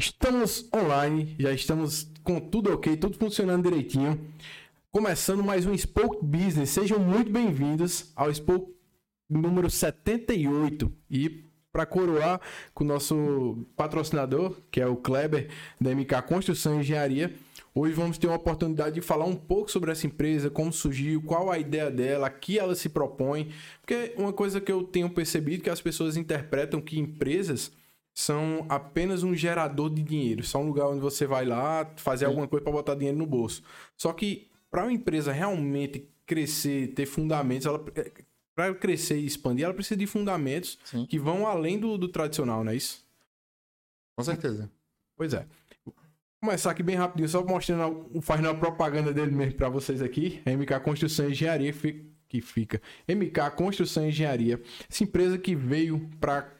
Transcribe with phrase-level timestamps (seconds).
[0.00, 4.18] Estamos online, já estamos com tudo ok, tudo funcionando direitinho.
[4.90, 6.70] Começando mais um Spoke Business.
[6.70, 8.72] Sejam muito bem-vindos ao Spoke
[9.28, 10.90] número 78.
[11.10, 12.40] E para coroar
[12.72, 17.34] com o nosso patrocinador, que é o Kleber, da MK Construção e Engenharia,
[17.74, 21.50] hoje vamos ter uma oportunidade de falar um pouco sobre essa empresa, como surgiu, qual
[21.50, 23.52] a ideia dela, que ela se propõe.
[23.82, 27.70] Porque uma coisa que eu tenho percebido que as pessoas interpretam que empresas
[28.14, 30.42] são apenas um gerador de dinheiro.
[30.42, 33.62] São um lugar onde você vai lá fazer alguma coisa para botar dinheiro no bolso.
[33.96, 37.82] Só que para uma empresa realmente crescer, ter fundamentos, ela
[38.54, 41.06] para crescer e expandir, ela precisa de fundamentos Sim.
[41.06, 43.04] que vão além do, do tradicional, não é isso?
[44.16, 44.70] Com certeza.
[45.16, 45.46] Pois é.
[45.84, 45.94] Vou
[46.42, 50.42] começar aqui bem rapidinho, só mostrando, fazendo a propaganda dele mesmo para vocês aqui.
[50.46, 51.72] MK Construção e Engenharia
[52.28, 52.80] que fica.
[53.08, 54.60] MK Construção e Engenharia.
[54.88, 56.59] Essa empresa que veio para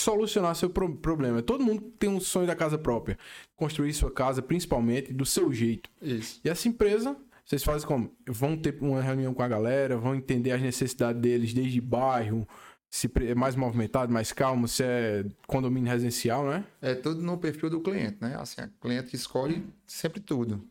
[0.00, 1.42] solucionar seu pro- problema.
[1.42, 3.18] Todo mundo tem um sonho da casa própria.
[3.56, 5.90] Construir sua casa, principalmente, do seu jeito.
[6.00, 6.40] Isso.
[6.44, 8.14] E essa empresa, vocês fazem como?
[8.26, 12.46] Vão ter uma reunião com a galera, vão entender as necessidades deles desde bairro,
[12.88, 16.64] se é mais movimentado, mais calmo, se é condomínio residencial, né?
[16.80, 18.36] É tudo no perfil do cliente, né?
[18.38, 20.64] Assim, o cliente escolhe sempre tudo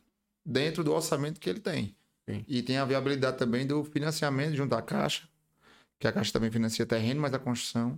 [0.44, 1.94] dentro do orçamento que ele tem.
[2.30, 2.44] Sim.
[2.48, 5.28] E tem a viabilidade também do financiamento junto à Caixa,
[6.00, 7.98] que a Caixa também financia terreno, mas a construção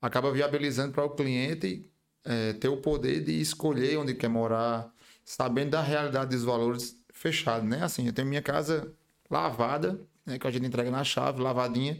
[0.00, 1.88] acaba viabilizando para o cliente
[2.24, 4.92] é, ter o poder de escolher onde quer morar,
[5.24, 7.82] sabendo da realidade dos valores fechado, né?
[7.82, 8.92] Assim, eu tenho minha casa
[9.30, 11.98] lavada, né, que a gente entrega na chave, lavadinha,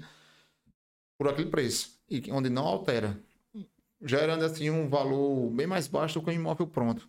[1.16, 3.20] por aquele preço, e onde não altera
[4.02, 7.08] gerando assim um valor bem mais baixo do que um imóvel pronto.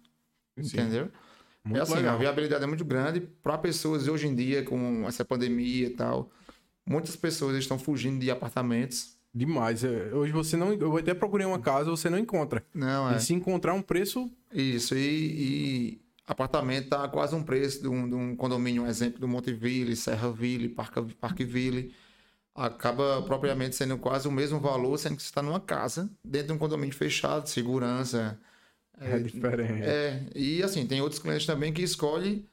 [0.58, 1.12] Entendeu?
[1.64, 2.16] Muito é assim, legal.
[2.16, 6.32] a viabilidade é muito grande para pessoas hoje em dia com essa pandemia e tal.
[6.86, 9.18] Muitas pessoas estão fugindo de apartamentos.
[9.34, 9.84] Demais.
[9.84, 10.74] É, Hoje você não.
[10.74, 12.66] Eu até procurei uma casa, você não encontra.
[12.74, 13.18] Não, é.
[13.18, 14.32] E se encontrar um preço.
[14.52, 19.20] Isso, e, e apartamento tá quase um preço de um, de um condomínio, um exemplo
[19.20, 21.94] do Monteville, Serraville, Parque, Parqueville.
[22.56, 26.54] Acaba propriamente sendo quase o mesmo valor, sendo que você está numa casa, dentro de
[26.54, 28.38] um condomínio fechado, segurança.
[29.00, 29.84] É, diferente.
[29.84, 32.46] É, e assim, tem outros clientes também que escolhem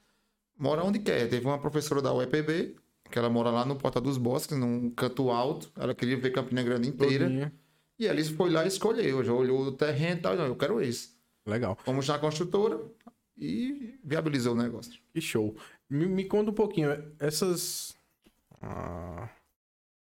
[0.56, 1.28] morar onde quer.
[1.28, 2.76] Teve uma professora da UEPB,
[3.10, 5.70] que ela mora lá no Porta dos Bosques, num canto alto.
[5.76, 7.26] Ela queria ver Campina Grande inteira.
[7.26, 7.52] Todinha.
[7.98, 9.24] E ela foi lá e escolheu.
[9.24, 10.36] Já olhou o terreno e tal.
[10.36, 11.16] Não, eu quero esse.
[11.46, 11.78] Legal.
[11.84, 12.80] Fomos na construtora
[13.36, 15.00] e viabilizou o negócio.
[15.12, 15.56] Que show.
[15.88, 16.90] Me, me conta um pouquinho.
[17.18, 17.96] Essas.
[18.60, 19.28] Ah,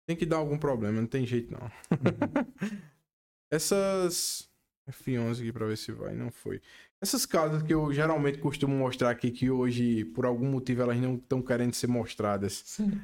[0.06, 1.70] tem que dar algum problema, não tem jeito não.
[3.50, 4.48] Essas.
[4.88, 6.60] F11 aqui pra ver se vai, não foi.
[7.00, 11.16] Essas casas que eu geralmente costumo mostrar aqui, que hoje, por algum motivo, elas não
[11.16, 12.62] estão querendo ser mostradas.
[12.64, 13.00] Sim.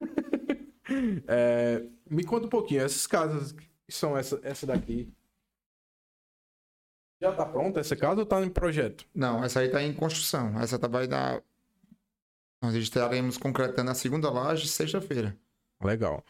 [1.26, 5.12] É, me conta um pouquinho, essas casas que são essa, essa daqui.
[7.20, 9.06] Já tá pronta essa casa ou tá em projeto?
[9.14, 10.60] Não, essa aí está em construção.
[10.60, 11.42] Essa tá, vai dar.
[12.62, 15.34] Nós estaremos concretando a segunda laje sexta-feira.
[15.82, 16.22] Legal.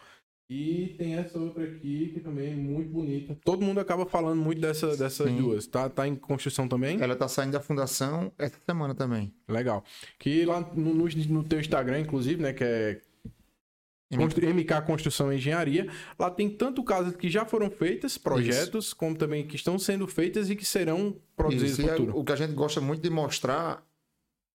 [0.49, 3.37] E tem essa outra aqui que também é muito bonita.
[3.45, 5.37] Todo mundo acaba falando muito dessa, dessas Sim.
[5.39, 5.67] duas.
[5.67, 7.01] Tá, tá em construção também?
[7.01, 9.33] Ela está saindo da fundação essa semana também.
[9.49, 9.83] Legal.
[10.19, 13.01] Que lá no, no, no teu Instagram, inclusive, né, que é
[14.15, 15.89] Constru- MK Construção e Engenharia,
[16.19, 20.51] lá tem tanto casas que já foram feitas, projetos, como também que estão sendo feitas
[20.51, 22.19] e que serão produzidas Isso, no é- futuro.
[22.19, 23.83] o que a gente gosta muito de mostrar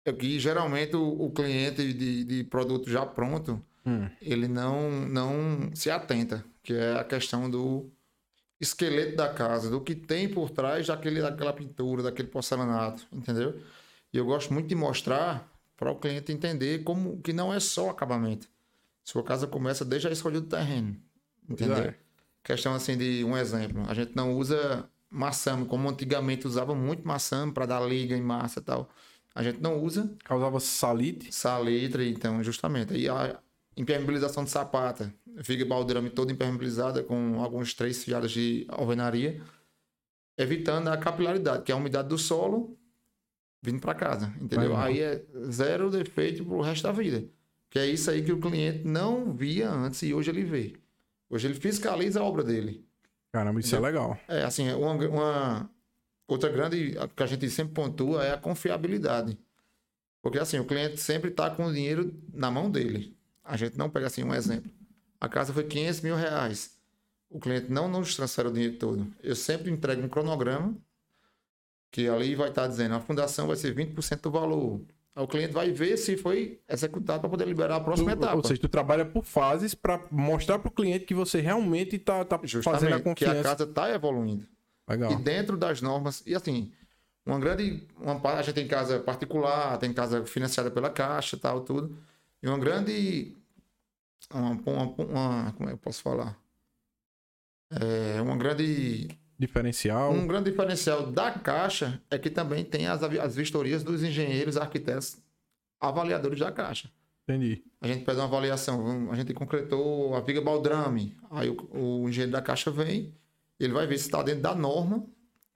[0.05, 4.09] é que geralmente o, o cliente de, de produto já pronto, Hum.
[4.21, 7.91] ele não, não se atenta, que é a questão do
[8.59, 13.59] esqueleto da casa, do que tem por trás daquele, daquela pintura, daquele porcelanato, entendeu?
[14.13, 17.89] E eu gosto muito de mostrar para o cliente entender como que não é só
[17.89, 18.47] acabamento.
[19.03, 20.95] Sua casa começa desde a escolha do terreno,
[21.49, 21.77] entendeu?
[21.77, 21.95] é.
[22.43, 27.49] Questão assim de um exemplo, a gente não usa maçã, como antigamente usava muito maçã
[27.51, 28.89] para dar liga em massa e tal.
[29.33, 31.31] A gente não usa Causava salite.
[31.33, 32.93] salitre, então, justamente.
[32.93, 33.39] E a
[33.79, 39.41] impermeabilização de sapata, figa baldrame toda impermeabilizada com alguns três fiadas de alvenaria,
[40.37, 42.77] evitando a capilaridade, que é a umidade do solo
[43.61, 44.75] vindo para casa, entendeu?
[44.75, 47.25] Aí é zero defeito pro resto da vida.
[47.69, 50.75] Que é isso aí que o cliente não via antes e hoje ele vê.
[51.29, 52.85] Hoje ele fiscaliza a obra dele.
[53.31, 54.17] Caramba, isso é legal.
[54.27, 55.69] É, assim, uma, uma
[56.27, 59.37] outra grande que a gente sempre pontua é a confiabilidade.
[60.21, 63.18] Porque assim, o cliente sempre está com o dinheiro na mão dele.
[63.43, 64.71] A gente não pega assim um exemplo.
[65.19, 66.71] A casa foi 500 mil reais.
[67.29, 69.07] O cliente não nos transfere o dinheiro todo.
[69.21, 70.75] Eu sempre entrego um cronograma
[71.91, 74.81] que ali vai estar dizendo a fundação vai ser 20% do valor.
[75.15, 78.35] Aí o cliente vai ver se foi executado para poder liberar a próxima Tu- etapa.
[78.37, 82.37] ou seja, tu trabalha por fases para mostrar pro cliente que você realmente tá, tá
[82.37, 83.43] fazendo a Justamente, que a confiança.
[83.43, 84.45] casa está evoluindo.
[84.87, 85.11] Legal.
[85.11, 86.71] E dentro das normas, e assim,
[87.25, 87.87] uma grande.
[87.99, 91.95] Uma, a gente tem casa particular, tem casa financiada pela Caixa tal, tudo.
[92.41, 93.35] E uma grande.
[94.33, 96.37] Uma, uma, uma- como é que eu posso falar?
[97.71, 99.09] É, uma grande.
[99.37, 100.11] Diferencial.
[100.11, 105.17] Um grande diferencial da Caixa é que também tem as, as vistorias dos engenheiros, arquitetos,
[105.79, 106.91] avaliadores da Caixa.
[107.23, 107.63] Entendi.
[107.79, 111.15] A gente faz uma avaliação, a gente concretou a viga baldrame.
[111.31, 113.13] Aí o, o engenheiro da Caixa vem,
[113.57, 115.05] ele vai ver se está dentro da norma,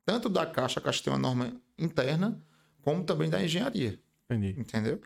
[0.06, 2.42] tanto da Caixa, a Caixa tem uma norma interna,
[2.84, 4.58] como também da engenharia, Entendi.
[4.58, 5.02] entendeu?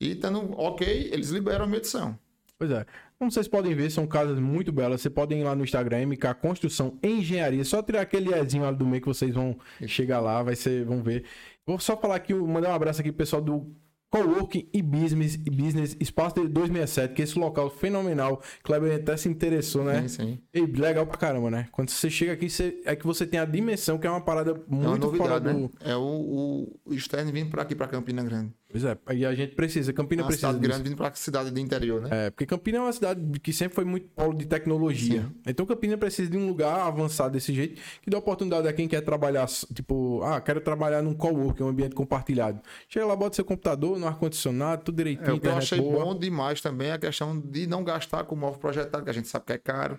[0.00, 2.18] E estando ok, eles liberam a medição.
[2.58, 2.84] Pois é.
[3.18, 5.00] Como vocês podem ver, são casas muito belas.
[5.00, 7.64] Vocês podem ir lá no Instagram, MK Construção Engenharia.
[7.64, 9.56] Só tirar aquele Ezinho lá do meio que vocês vão
[9.86, 11.24] chegar lá, vai ser, vão ver.
[11.66, 13.74] Vou só falar aqui, mandar um abraço aqui pro pessoal do
[14.08, 18.40] Coworking e Business, e Business Espaço de 267, que é esse local fenomenal.
[18.62, 20.02] Kleber até se interessou, né?
[20.02, 20.38] Sim, sim.
[20.54, 21.68] E legal pra caramba, né?
[21.72, 24.52] Quando você chega aqui, você- é que você tem a dimensão que é uma parada
[24.52, 25.62] É uma muito fora novidade, do.
[25.64, 25.68] né?
[25.80, 28.52] É o, o, externo vindo para aqui, para Campina Grande.
[28.68, 30.70] Pois é, aí a gente precisa, Campina Uma precisa cidade disso.
[30.72, 32.08] grande vindo para cidade do interior, né?
[32.26, 35.22] É, porque Campina é uma cidade que sempre foi muito polo de tecnologia.
[35.22, 35.34] Sim.
[35.46, 39.02] Então Campina precisa de um lugar avançado desse jeito, que dá oportunidade a quem quer
[39.02, 42.60] trabalhar, tipo, ah, quero trabalhar num coworking, um ambiente compartilhado.
[42.88, 46.04] Chega lá, bota seu computador no ar-condicionado, tudo direitinho, É, o que eu achei boa.
[46.04, 49.28] bom demais também é a questão de não gastar com móvel projetado, que a gente
[49.28, 49.96] sabe que é caro,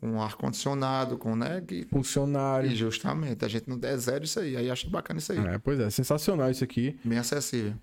[0.00, 1.60] com ar-condicionado, com, né?
[1.60, 2.70] Que, Funcionário.
[2.70, 4.56] e justamente, a gente não der zero isso aí.
[4.56, 5.38] Aí achei bacana isso aí.
[5.38, 6.98] É, pois é, sensacional isso aqui.
[7.04, 7.74] Bem acessível.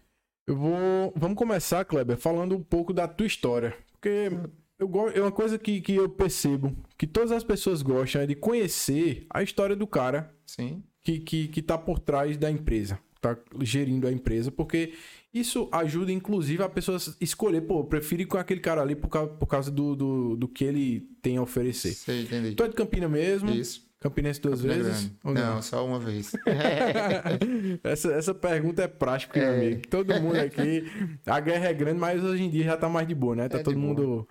[0.47, 1.13] Eu vou.
[1.15, 3.75] Vamos começar, Kleber, falando um pouco da tua história.
[3.91, 4.29] Porque
[4.77, 5.09] eu go...
[5.09, 9.25] é uma coisa que, que eu percebo que todas as pessoas gostam é de conhecer
[9.29, 10.83] a história do cara Sim.
[11.01, 14.93] que, que, que tá por trás da empresa, tá gerindo a empresa, porque
[15.33, 19.09] isso ajuda, inclusive, a pessoa escolher, pô, eu prefiro ir com aquele cara ali por
[19.09, 21.93] causa, por causa do, do, do que ele tem a oferecer.
[21.93, 22.55] Sei, entendi.
[22.55, 23.49] Tu é de Campina mesmo?
[23.49, 23.84] Isso.
[23.99, 25.11] Campinense duas Campina vezes?
[25.23, 26.31] Ou Não, só uma vez.
[27.83, 29.87] essa, essa pergunta é prática, meu amigo.
[29.89, 30.83] Todo mundo aqui.
[31.25, 33.49] A guerra é grande, mas hoje em dia já tá mais de boa, né?
[33.49, 33.85] Tá É de todo boa.
[33.87, 34.27] mundo.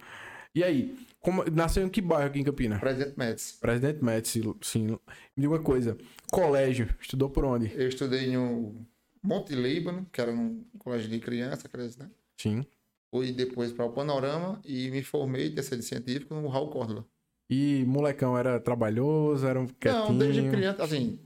[0.54, 0.96] E aí?
[1.20, 1.42] Como...
[1.50, 2.78] Nasceu em que bairro aqui em Campina?
[2.78, 3.58] Presidente Médici.
[3.58, 4.86] Presidente Médici, sim.
[4.86, 4.98] Me
[5.36, 5.96] diga uma coisa.
[6.30, 7.72] Colégio, estudou por onde?
[7.74, 8.86] Eu estudei no
[9.22, 12.10] Monte Líbano, que era um colégio de criança, criança, né?
[12.38, 12.64] Sim.
[13.10, 17.06] Fui depois para o Panorama e me formei terceiro científico no Raul Córdoba.
[17.54, 20.04] E molecão era trabalhoso, era um quietinho.
[20.08, 21.18] Não, desde criança, assim,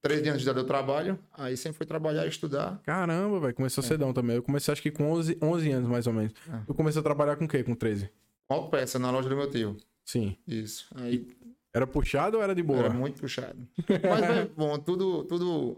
[0.00, 2.80] 13 anos de idade eu trabalho, aí sempre fui trabalhar e estudar.
[2.84, 4.36] Caramba, velho, começou cedão também.
[4.36, 6.32] Eu comecei acho que com 11, 11 anos mais ou menos.
[6.50, 6.62] Ah.
[6.66, 7.62] Tu começou a trabalhar com o quê?
[7.62, 8.08] Com 13?
[8.48, 9.76] Autopeça na loja do meu tio.
[10.04, 10.36] Sim.
[10.46, 10.86] Isso.
[10.96, 11.26] Aí
[11.72, 12.80] Era puxado ou era de boa?
[12.80, 13.58] era muito puxado.
[13.88, 15.76] Mas é bom, tudo, tudo.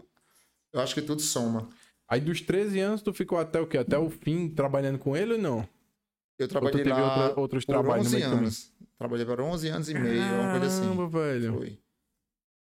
[0.73, 1.67] Eu acho que tudo soma.
[2.09, 3.77] Aí dos 13 anos tu ficou até o quê?
[3.79, 5.67] Até o fim trabalhando com ele ou não?
[6.39, 8.71] Eu trabalhei teve lá outra- outros por trabalhos no 11 meio do anos.
[8.97, 10.81] Trabalhei por 11 anos e meio, uma coisa assim.
[10.81, 11.53] Caramba, velho.
[11.53, 11.79] Foi.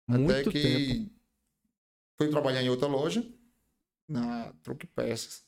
[0.06, 1.10] Muito Até que tempo.
[2.16, 3.24] fui trabalhar em outra loja,
[4.08, 5.44] na Truque Peças.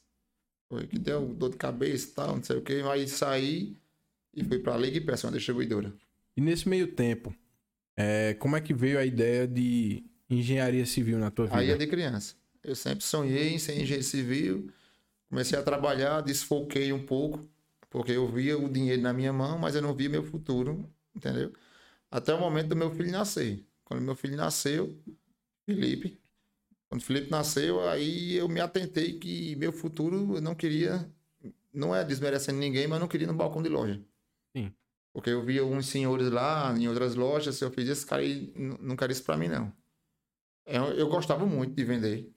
[0.69, 2.81] Foi que deu dor de cabeça e tal, não sei o que.
[2.82, 3.76] Aí saí
[4.34, 5.93] e fui pra Liga e Peça, uma distribuidora.
[6.37, 7.34] E nesse meio tempo,
[7.96, 11.58] é, como é que veio a ideia de engenharia civil na tua vida?
[11.58, 12.34] Aí é de criança.
[12.62, 14.70] Eu sempre sonhei em ser engenheiro civil.
[15.29, 17.46] Comecei a trabalhar, desfoquei um pouco,
[17.92, 21.52] porque eu via o dinheiro na minha mão, mas eu não via meu futuro, entendeu?
[22.10, 23.62] Até o momento do meu filho nascer.
[23.84, 24.98] Quando meu filho nasceu,
[25.67, 26.19] Felipe,
[26.88, 31.06] quando Felipe nasceu, aí eu me atentei que meu futuro eu não queria,
[31.72, 34.00] não é desmerecendo ninguém, mas não queria no balcão de loja.
[34.56, 34.72] Sim.
[35.12, 38.96] Porque eu via uns senhores lá, em outras lojas, eu fiz esse cara aí, não
[38.96, 39.70] quero isso pra mim, não.
[40.64, 42.32] Eu, eu gostava muito de vender.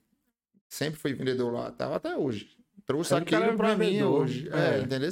[0.68, 2.54] Sempre fui vendedor lá, tava até hoje.
[2.84, 4.50] Trouxe aquilo é pra mim hoje.
[4.52, 4.80] é.
[4.80, 5.10] É, entendeu?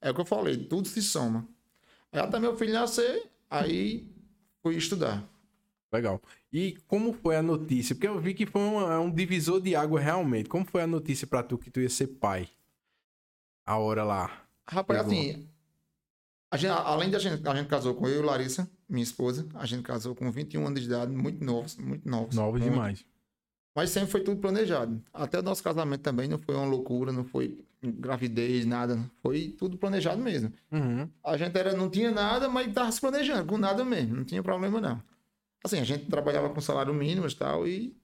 [0.00, 1.46] É o que eu falei, tudo se soma.
[2.12, 4.08] Aí até meu filho nascer, aí
[4.62, 5.28] fui estudar.
[5.92, 6.20] Legal.
[6.52, 7.94] E como foi a notícia?
[7.94, 10.48] Porque eu vi que foi uma- um divisor de água realmente.
[10.48, 12.48] Como foi a notícia pra tu que tu ia ser pai?
[13.66, 14.44] A hora lá.
[14.68, 15.12] Rapaz, Pegou.
[15.12, 15.48] assim,
[16.54, 19.66] gente, além de a gente, a gente casou com eu e Larissa, minha esposa, a
[19.66, 22.34] gente casou com 21 anos de idade, muito novos, muito novos.
[22.36, 22.72] Novos muito.
[22.72, 23.04] demais.
[23.74, 25.02] Mas sempre foi tudo planejado.
[25.12, 28.98] Até o nosso casamento também não foi uma loucura, não foi gravidez, nada.
[29.22, 30.52] Foi tudo planejado mesmo.
[30.70, 31.08] Uhum.
[31.24, 34.16] A gente era, não tinha nada, mas estava se planejando, com nada mesmo.
[34.16, 35.02] Não tinha problema, não.
[35.64, 37.96] Assim, a gente trabalhava com salário mínimo e tal, e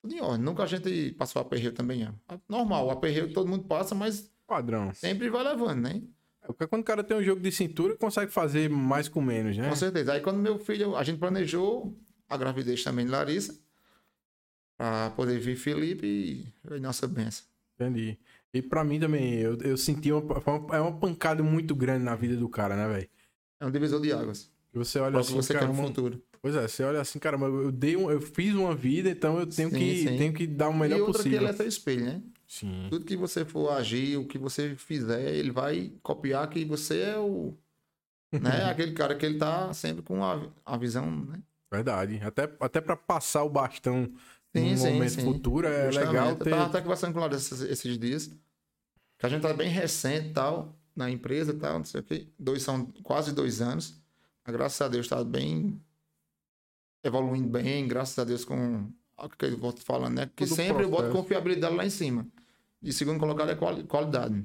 [0.00, 0.44] tudo em ordem.
[0.44, 2.40] Nunca a gente passou aperreio também, não.
[2.48, 4.92] Normal, o aperreio todo mundo passa, mas Padrão.
[4.94, 6.02] sempre vai levando, né?
[6.46, 9.68] Porque quando o cara tem um jogo de cintura, consegue fazer mais com menos, né?
[9.68, 10.14] Com certeza.
[10.14, 11.94] Aí quando meu filho, a gente planejou
[12.28, 13.58] a gravidez também de Larissa,
[14.76, 17.44] para poder vir Felipe e nossa benção.
[17.74, 18.18] Entendi.
[18.52, 20.22] E pra mim também, eu, eu senti uma,
[20.72, 23.08] é uma pancada muito grande na vida do cara, né, velho?
[23.60, 24.50] É um divisor de águas.
[24.72, 26.22] E você olha Para assim, você quer no caramba, futuro.
[26.40, 29.46] Pois é, você olha assim, caramba, eu, dei um, eu fiz uma vida, então eu
[29.46, 30.16] tenho, Sim, que, sim.
[30.16, 31.38] tenho que dar o melhor e outra possível.
[31.38, 32.22] que ele é seu espelho, né?
[32.46, 32.86] Sim.
[32.88, 37.18] Tudo que você for agir, o que você fizer, ele vai copiar que você é
[37.18, 37.54] o.
[38.32, 38.64] Né?
[38.70, 41.42] Aquele cara que ele tá sempre com a, a visão, né?
[41.70, 42.18] Verdade.
[42.22, 44.10] Até, até pra passar o bastão
[44.56, 45.20] Sim, num sim, momento sim.
[45.22, 46.08] futuro, é Justamente.
[46.10, 46.50] legal Eu ter.
[46.50, 48.30] tava até conversando com o Larissa esses, esses dias.
[49.18, 52.28] Que a gente tá bem recente tal, na empresa e tal, não sei o quê.
[52.38, 53.94] Dois, são quase dois anos.
[54.46, 55.80] Mas, graças a Deus tá bem.
[57.04, 58.90] evoluindo bem, graças a Deus com.
[59.20, 60.30] O que eu vou falando, né?
[60.36, 61.22] Que Todo sempre eu boto processo.
[61.22, 62.24] confiabilidade lá em cima.
[62.80, 64.44] E segundo colocado é quali- qualidade.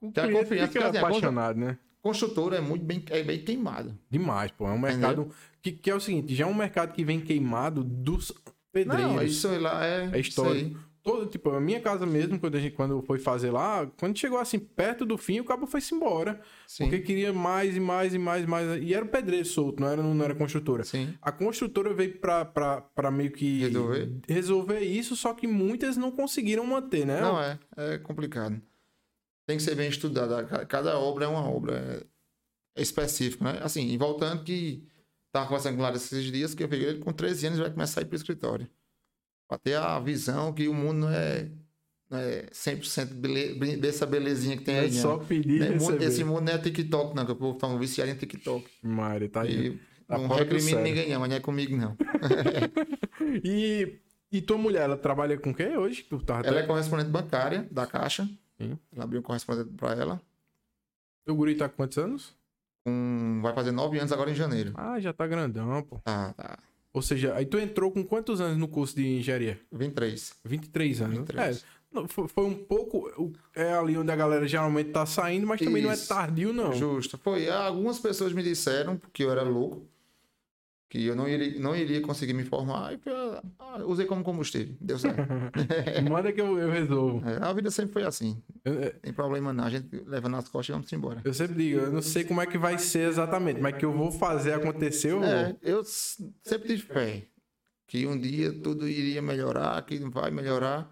[0.00, 1.78] O Que a cliente confiança, fica a apaixonado, né?
[2.00, 3.96] Construtora é muito bem, é bem queimado.
[4.10, 4.66] Demais, pô.
[4.66, 7.84] É um mercado que, que é o seguinte, já é um mercado que vem queimado
[7.84, 8.32] dos
[8.72, 9.12] pedreiros.
[9.14, 10.10] Não, isso lá é.
[10.12, 10.72] É história.
[11.04, 14.38] Todo, tipo, a minha casa mesmo, quando a gente quando foi fazer lá, quando chegou
[14.38, 16.40] assim perto do fim, o cabo foi-se embora.
[16.64, 16.84] Sim.
[16.84, 18.80] Porque queria mais e mais e mais e mais.
[18.80, 20.84] E era o pedreiro solto, não era, não era construtora.
[20.84, 21.12] Sim.
[21.20, 24.12] A construtora veio pra, pra, pra meio que Resolver?
[24.28, 27.20] resolver isso, só que muitas não conseguiram manter, né?
[27.20, 27.58] Não, é.
[27.76, 28.62] É complicado.
[29.44, 30.46] Tem que ser bem estudado.
[30.46, 32.06] Ca- Cada obra é uma obra
[32.76, 33.58] é específica, né?
[33.60, 34.86] Assim, e voltando que
[35.32, 37.62] tava conversando com o Larissa esses dias, que eu peguei ele com 13 anos e
[37.62, 38.68] vai começar a ir pro escritório.
[39.48, 41.50] Pra ter a visão que o mundo não é,
[42.08, 44.92] não é 100% bele, dessa belezinha que tem É aí.
[44.92, 45.24] só não.
[45.24, 45.70] pedir Né?
[45.70, 46.02] Mundo-.
[46.02, 48.68] Esse mundo não é TikTok, não, que o povo tá um viciado em TikTok.
[48.82, 49.78] Mário, tá aí.
[50.06, 50.28] Tá não
[50.60, 50.80] sério.
[50.82, 51.96] ninguém, não, mas não é comigo, não.
[53.44, 53.98] E,
[54.30, 56.02] e tua mulher, ela trabalha com o quê hoje?
[56.02, 58.28] Tu tava Ela é correspondente bancária da Caixa.
[58.60, 58.78] Sim.
[58.94, 60.20] Ela abriu um correspondente pra ela.
[61.26, 62.34] O guri tá com quantos anos?
[62.84, 63.40] Com...
[63.42, 64.72] Vai fazer nove anos agora em janeiro.
[64.74, 65.98] Ah, já tá grandão, pô.
[66.04, 66.58] Tá, tá.
[66.92, 69.58] Ou seja, aí tu entrou com quantos anos no curso de engenharia?
[69.72, 70.34] 23.
[70.44, 71.18] 23 anos.
[71.18, 71.58] 23.
[71.58, 71.60] É,
[71.92, 73.32] não, foi, foi um pouco.
[73.54, 76.08] É ali onde a galera geralmente tá saindo, mas também não é Isso.
[76.08, 76.72] tardio, não.
[76.72, 77.18] Justo.
[77.18, 77.48] Foi.
[77.48, 79.86] Algumas pessoas me disseram, porque eu era louco,
[80.92, 82.92] que eu não iria, não iria conseguir me formar.
[82.92, 84.76] E eu, ah, usei como combustível.
[84.78, 85.22] Deu certo.
[86.10, 87.26] Manda que eu, eu resolvo.
[87.26, 88.42] É, a vida sempre foi assim.
[88.62, 89.64] Eu, é, Tem problema não.
[89.64, 91.22] A gente leva nas costas e vamos embora.
[91.24, 93.92] eu sempre digo, eu não sei como é que vai ser exatamente, mas que eu
[93.92, 95.28] vou fazer acontecer, eu vou.
[95.28, 97.26] É, eu s- sempre tive fé
[97.86, 100.90] que um dia tudo iria melhorar, que vai melhorar.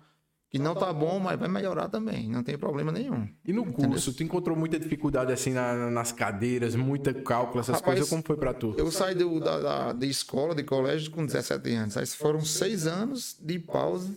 [0.51, 2.29] Que não tá bom, mas vai melhorar também.
[2.29, 3.29] Não tem problema nenhum.
[3.47, 7.85] E no curso, tu encontrou muita dificuldade assim na- nas cadeiras, muita cálculo, essas Rapaz,
[8.01, 8.75] coisas, como foi pra tu?
[8.77, 11.97] Eu saí do, da, da- de escola, de colégio, com 17 anos.
[11.97, 14.13] Aí foram seis anos de pausa,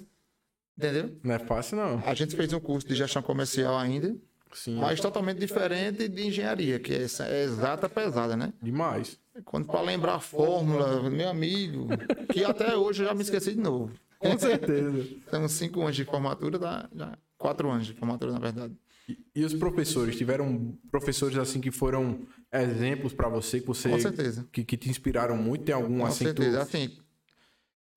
[0.76, 1.16] entendeu?
[1.24, 2.02] Não é fácil, não.
[2.04, 4.16] A gente fez um curso de gestão comercial ainda,
[4.54, 4.80] Sim.
[4.80, 8.52] mas totalmente diferente de engenharia, que é, é exata pesada, né?
[8.60, 9.20] Demais.
[9.46, 11.88] Quando para lembrar a fórmula, meu amigo,
[12.32, 13.92] que até hoje eu já me esqueci de novo.
[14.24, 15.08] Com certeza.
[15.30, 16.90] São cinco anos de formatura, tá?
[16.96, 18.76] Já, quatro anos de formatura, na verdade.
[19.08, 20.16] E, e os professores?
[20.16, 23.90] Tiveram professores assim que foram exemplos pra você, que você.
[23.90, 24.48] Com certeza.
[24.52, 25.66] Que, que te inspiraram muito?
[25.66, 26.62] Tem algum Com assim tu- certeza.
[26.62, 26.98] Assim,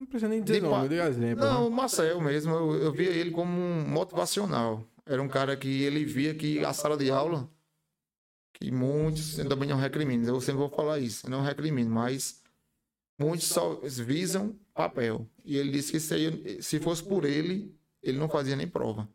[0.00, 1.44] Não precisa nem dizer De nome, pa- eu dei exemplo.
[1.44, 1.50] né?
[1.50, 4.84] Não, o Marcel mesmo, eu, eu via ele como um motivacional.
[5.06, 7.48] Era um cara que ele via que a sala de aula,
[8.54, 12.42] que muitos, eu também não recrimino, eu sempre vou falar isso, eu não recrimino, mas
[13.18, 15.28] muitos só visam papel.
[15.44, 19.08] E ele disse que se, se fosse por ele, ele não fazia nem prova.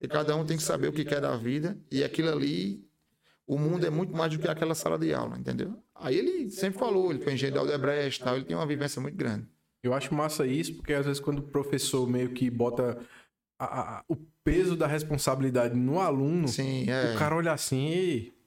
[0.00, 2.84] E cada um tem que saber o que quer da vida, e aquilo ali,
[3.46, 5.74] o mundo é muito mais do que aquela sala de aula, entendeu?
[5.94, 9.16] Aí ele sempre falou, ele foi engenheiro da Aldebrecht, tal, ele tem uma vivência muito
[9.16, 9.46] grande.
[9.82, 12.98] Eu acho massa isso, porque às vezes quando o professor meio que bota
[13.58, 17.14] a- a- o peso da responsabilidade no aluno, Sim, é.
[17.14, 18.37] o cara olha assim e.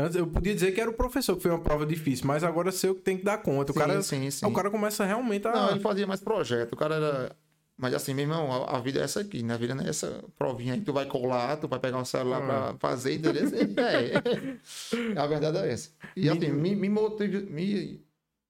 [0.00, 2.70] Antes eu podia dizer que era o professor que foi uma prova difícil, mas agora
[2.72, 3.72] sei o que tem que dar conta.
[3.72, 4.46] O Sim, cara, sim, sim.
[4.46, 5.52] o cara começa realmente a.
[5.52, 6.72] Não, ele fazia mais projeto.
[6.72, 7.36] O cara era.
[7.76, 9.54] Mas assim, meu irmão, a, a vida é essa aqui, né?
[9.54, 10.80] A vida não é essa provinha aí.
[10.82, 13.44] Tu vai colar, tu vai pegar um celular pra fazer, entendeu?
[13.78, 15.16] É.
[15.18, 15.90] A verdade é essa.
[16.14, 18.04] E assim, me, me, motiv- me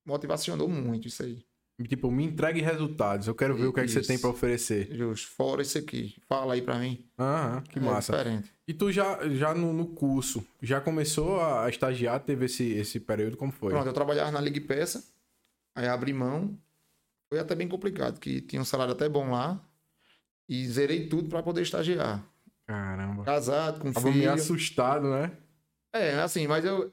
[0.04, 1.44] motivacionou muito isso aí.
[1.88, 3.26] Tipo, me entregue resultados.
[3.26, 4.08] Eu quero ver o que, é que você Isso.
[4.08, 4.88] tem pra oferecer.
[4.94, 5.28] Justo.
[5.28, 6.14] Fora isso aqui.
[6.28, 7.04] Fala aí pra mim.
[7.18, 8.12] Aham, que É massa.
[8.16, 8.52] diferente.
[8.68, 13.36] E tu já, já no, no curso, já começou a estagiar, teve esse, esse período,
[13.36, 13.70] como foi?
[13.72, 15.02] Pronto, eu trabalhava na Ligue Peça.
[15.74, 16.56] Aí abri mão.
[17.32, 19.60] Foi até bem complicado, que tinha um salário até bom lá.
[20.48, 22.24] E zerei tudo pra poder estagiar.
[22.66, 23.24] Caramba.
[23.24, 24.32] Casado, com Tava meio filho.
[24.32, 25.32] assustado, né?
[25.94, 26.92] É, assim, mas eu.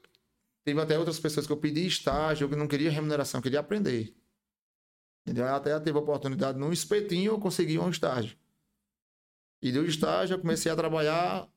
[0.63, 4.13] Teve até outras pessoas que eu pedi estágio, que não queria remuneração, eu queria aprender.
[5.27, 5.46] Entendeu?
[5.48, 8.38] Até teve a oportunidade num espetinho, eu consegui um estágio.
[9.62, 11.50] E do estágio eu comecei a trabalhar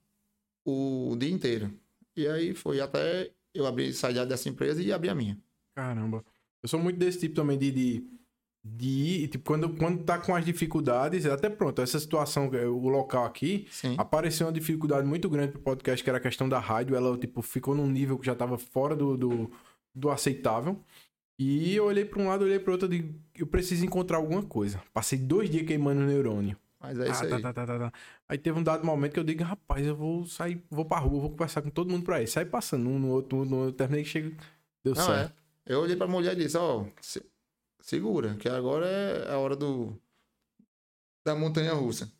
[0.65, 1.73] o dia inteiro.
[2.17, 5.39] E aí foi até eu abrir, sair dessa empresa e abrir a minha.
[5.73, 6.25] Caramba.
[6.61, 7.71] Eu sou muito desse tipo também de.
[7.71, 8.21] de...
[8.63, 13.25] De ir, tipo, quando, quando tá com as dificuldades, até pronto, essa situação, o local
[13.25, 13.95] aqui, Sim.
[13.97, 16.95] apareceu uma dificuldade muito grande pro podcast, que era a questão da rádio.
[16.95, 19.51] Ela, tipo, ficou num nível que já tava fora do, do,
[19.95, 20.79] do aceitável.
[21.43, 24.43] E eu olhei pra um lado, olhei pro outro, eu digo, eu preciso encontrar alguma
[24.43, 24.79] coisa.
[24.93, 26.55] Passei dois dias queimando o neurônio.
[26.79, 27.31] Mas é isso Ah, aí.
[27.31, 27.93] tá, tá, tá, tá, tá.
[28.29, 31.19] Aí teve um dado momento que eu digo, rapaz, eu vou sair, vou pra rua,
[31.19, 32.27] vou conversar com todo mundo por aí.
[32.27, 34.37] Sai passando um no outro, um no outro, terminei que chega,
[34.85, 35.33] deu Não, certo.
[35.67, 35.73] é.
[35.73, 37.25] Eu olhei pra mulher e disse, ó, se-
[37.81, 39.97] segura, que agora é a hora do
[41.25, 42.11] da montanha russa.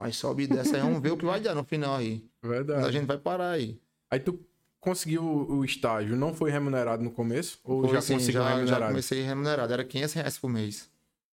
[0.00, 2.24] Mas sobe e desce aí, vamos ver o que vai dar no final aí.
[2.42, 2.86] Verdade.
[2.86, 3.78] A gente vai parar aí.
[4.10, 4.38] Aí tu
[4.82, 7.60] conseguiu o estágio, não foi remunerado no começo?
[7.62, 8.86] Ou Foi já assim, conseguiu já, já remunerado?
[8.88, 10.90] comecei remunerado, era 500 reais por mês.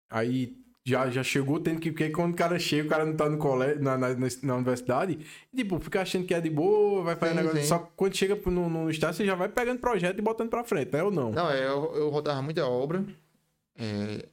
[0.07, 1.91] Aí já, já chegou tendo que.
[1.91, 4.09] Porque quando o cara chega, o cara não tá no colégio, na, na,
[4.43, 5.19] na universidade,
[5.51, 7.61] e, tipo, fica achando que é de boa, vai fazer Sim, negócio.
[7.61, 7.67] sim.
[7.67, 10.63] Só que quando chega no, no estágio, você já vai pegando projeto e botando pra
[10.63, 11.01] frente, né?
[11.03, 11.31] Ou não?
[11.31, 13.03] Não, é, eu, eu rodava muita obra,
[13.75, 14.27] é,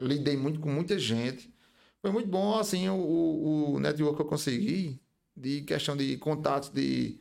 [0.00, 1.54] lidei muito com muita gente.
[2.00, 4.98] Foi muito bom, assim, o, o, o network que eu consegui,
[5.36, 7.18] de questão de contatos, de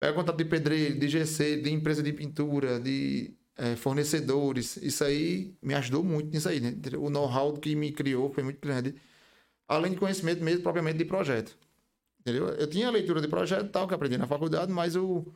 [0.00, 4.76] pega contato de pedreiro, de GC, de empresa de pintura, de é, fornecedores.
[4.78, 6.74] Isso aí me ajudou muito nisso aí, né?
[6.98, 8.94] O know-how que me criou foi muito grande.
[9.66, 11.56] Além de conhecimento mesmo, propriamente de projeto.
[12.20, 12.48] Entendeu?
[12.48, 15.26] Eu tinha leitura de projeto e tal, que aprendi na faculdade, mas o,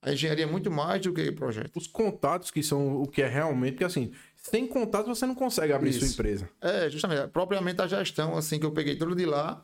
[0.00, 1.76] a engenharia é muito mais do que projeto.
[1.76, 5.72] Os contatos que são o que é realmente, porque assim, sem contato você não consegue
[5.72, 6.14] abrir sua Isso.
[6.14, 6.48] empresa.
[6.60, 7.28] É, justamente.
[7.28, 9.62] Propriamente a gestão, assim, que eu peguei tudo de lá,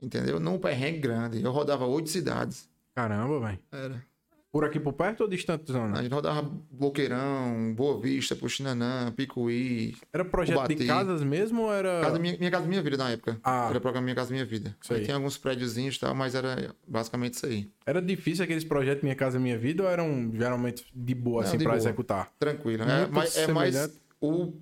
[0.00, 0.38] entendeu?
[0.38, 1.42] Num perrengue grande.
[1.42, 2.68] Eu rodava oito cidades.
[2.94, 3.58] Caramba, velho.
[3.72, 4.04] Era.
[4.52, 6.00] Por aqui por perto ou distante, A zona?
[6.00, 9.96] gente rodava Boqueirão, Boa Vista, Puxinanã, Picuí.
[10.12, 10.86] Era projeto de Ubati.
[10.86, 12.00] casas mesmo ou era.
[12.00, 13.36] Casa minha, minha Casa Minha Vida na época.
[13.42, 13.66] Ah.
[13.70, 14.76] Era programa Minha Casa Minha Vida.
[14.80, 15.04] Isso Aí aí.
[15.04, 17.68] tinha alguns prédiozinhos e tal, mas era basicamente isso aí.
[17.84, 21.58] Era difícil aqueles projetos Minha Casa Minha Vida ou eram geralmente de boa, Não, assim,
[21.58, 21.80] de pra boa.
[21.82, 22.30] executar?
[22.38, 22.84] Tranquilo.
[22.84, 24.00] É, mas, é mais.
[24.20, 24.52] O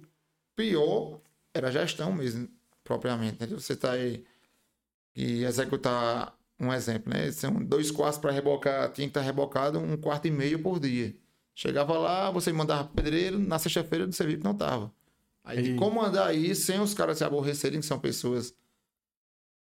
[0.56, 1.20] pior
[1.52, 2.48] era a gestão mesmo,
[2.82, 3.34] propriamente.
[3.34, 3.60] Entendeu?
[3.60, 4.24] Você tá aí
[5.14, 7.30] e executar um exemplo, né?
[7.32, 11.14] São dois quartos para rebocar, tinha que estar rebocado um quarto e meio por dia.
[11.54, 14.92] Chegava lá, você mandava pro pedreiro, na sexta-feira viu que não tava.
[15.44, 18.54] Aí de E- comandar isso sem os caras se aborrecerem, que são pessoas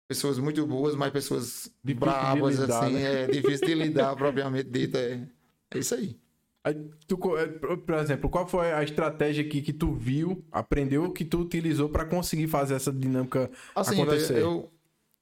[0.09, 3.25] pessoas muito boas, mas pessoas Difícil de bravas, lidar, assim, né?
[3.25, 4.97] é difícil de lidar, propriamente dito.
[4.97, 5.27] É,
[5.71, 6.21] é isso aí.
[6.65, 6.75] Aí,
[7.09, 11.41] tu, eh, por exemplo, qual foi a estratégia que, que tu viu, aprendeu, que tu
[11.41, 14.35] utilizou pra conseguir fazer essa dinâmica Assim, acontecer?
[14.35, 14.73] velho, eu,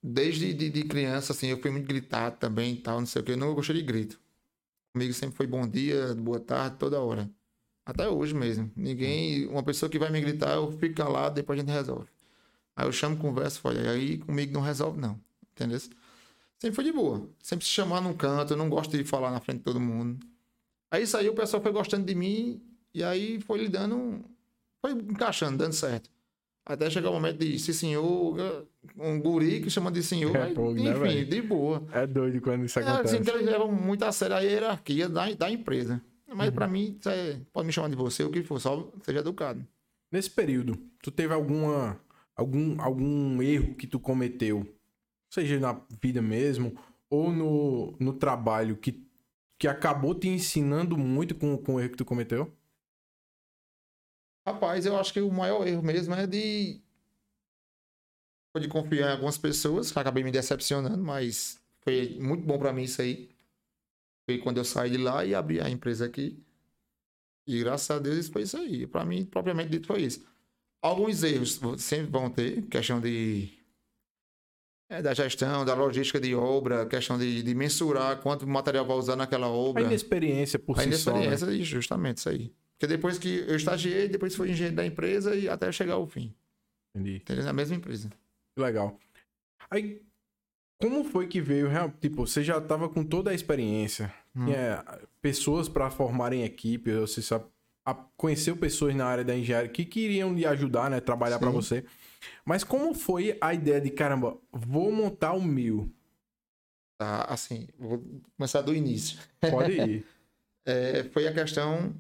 [0.03, 3.25] desde de, de criança, assim, eu fui muito gritado também e tal, não sei o
[3.25, 3.33] que.
[3.33, 4.21] Eu não gostei de grito.
[4.93, 7.31] Comigo sempre foi bom dia, boa tarde, toda hora.
[7.85, 8.71] Até hoje mesmo.
[8.77, 12.09] Ninguém, uma pessoa que vai me gritar, eu fico calado, depois a gente resolve.
[12.77, 15.21] Aí eu chamo, converso, olha, aí comigo não resolve não,
[15.53, 15.79] entendeu?
[15.79, 17.29] Sempre foi de boa.
[17.43, 20.25] Sempre se chamar num canto, eu não gosto de falar na frente de todo mundo.
[20.91, 24.25] Aí aí o pessoal foi gostando de mim e aí foi lidando,
[24.81, 26.11] foi encaixando, dando certo.
[26.73, 30.75] Até chegar o momento de, se senhor, um guri que chama de senhor, É fogo,
[30.75, 31.27] né, enfim, velho?
[31.29, 31.83] de boa.
[31.93, 33.17] É doido quando isso É, acontece.
[33.17, 36.01] assim, que eles levam muito a sério a hierarquia da, da empresa.
[36.33, 36.55] Mas Uhum.
[36.55, 39.67] pra mim, é- pode me chamar de você, o que for, só seja educado.
[40.13, 42.01] Nesse período, tu teve alguma
[42.37, 44.65] algum, algum erro que tu cometeu,
[45.29, 46.73] seja na vida mesmo
[47.11, 49.05] ou no, no trabalho, que,
[49.59, 52.51] que acabou te ensinando muito com, com o erro que tu cometeu?
[54.47, 56.81] Rapaz, eu acho que o maior erro mesmo é de.
[58.59, 62.83] De confiar em algumas pessoas, que acabei me decepcionando, mas foi muito bom pra mim
[62.83, 63.31] isso aí.
[64.29, 66.43] Foi quando eu saí de lá e abri a empresa aqui.
[67.47, 68.87] E graças a Deus foi isso aí.
[68.89, 70.25] Pra mim, propriamente dito, foi isso.
[70.83, 73.51] Alguns erros sempre vão ter, questão de.
[74.89, 79.15] é, da gestão, da logística de obra, questão de, de mensurar quanto material vai usar
[79.15, 79.83] naquela A obra.
[79.85, 81.13] inexperiência por A si só.
[81.13, 81.27] né?
[81.27, 82.53] inexperiência, justamente isso aí.
[82.81, 86.35] Porque depois que eu estagiei, depois fui engenheiro da empresa e até chegar ao fim.
[86.97, 87.17] Entendi.
[87.17, 87.45] Entendeu?
[87.45, 88.09] Na mesma empresa.
[88.59, 88.99] Legal.
[89.71, 90.01] Aí,
[90.81, 91.69] como foi que veio?
[92.01, 94.47] Tipo, você já tava com toda a experiência, Hum.
[94.47, 94.83] tinha
[95.21, 97.45] pessoas para formarem equipe, você sabe,
[98.17, 101.85] conheceu pessoas na área da engenharia que queriam lhe ajudar, né, trabalhar para você.
[102.47, 105.87] Mas como foi a ideia de, caramba, vou montar o meu?
[106.99, 108.03] Tá, assim, vou
[108.39, 109.19] começar do início.
[109.51, 110.07] Pode ir.
[110.67, 111.95] É, foi a questão.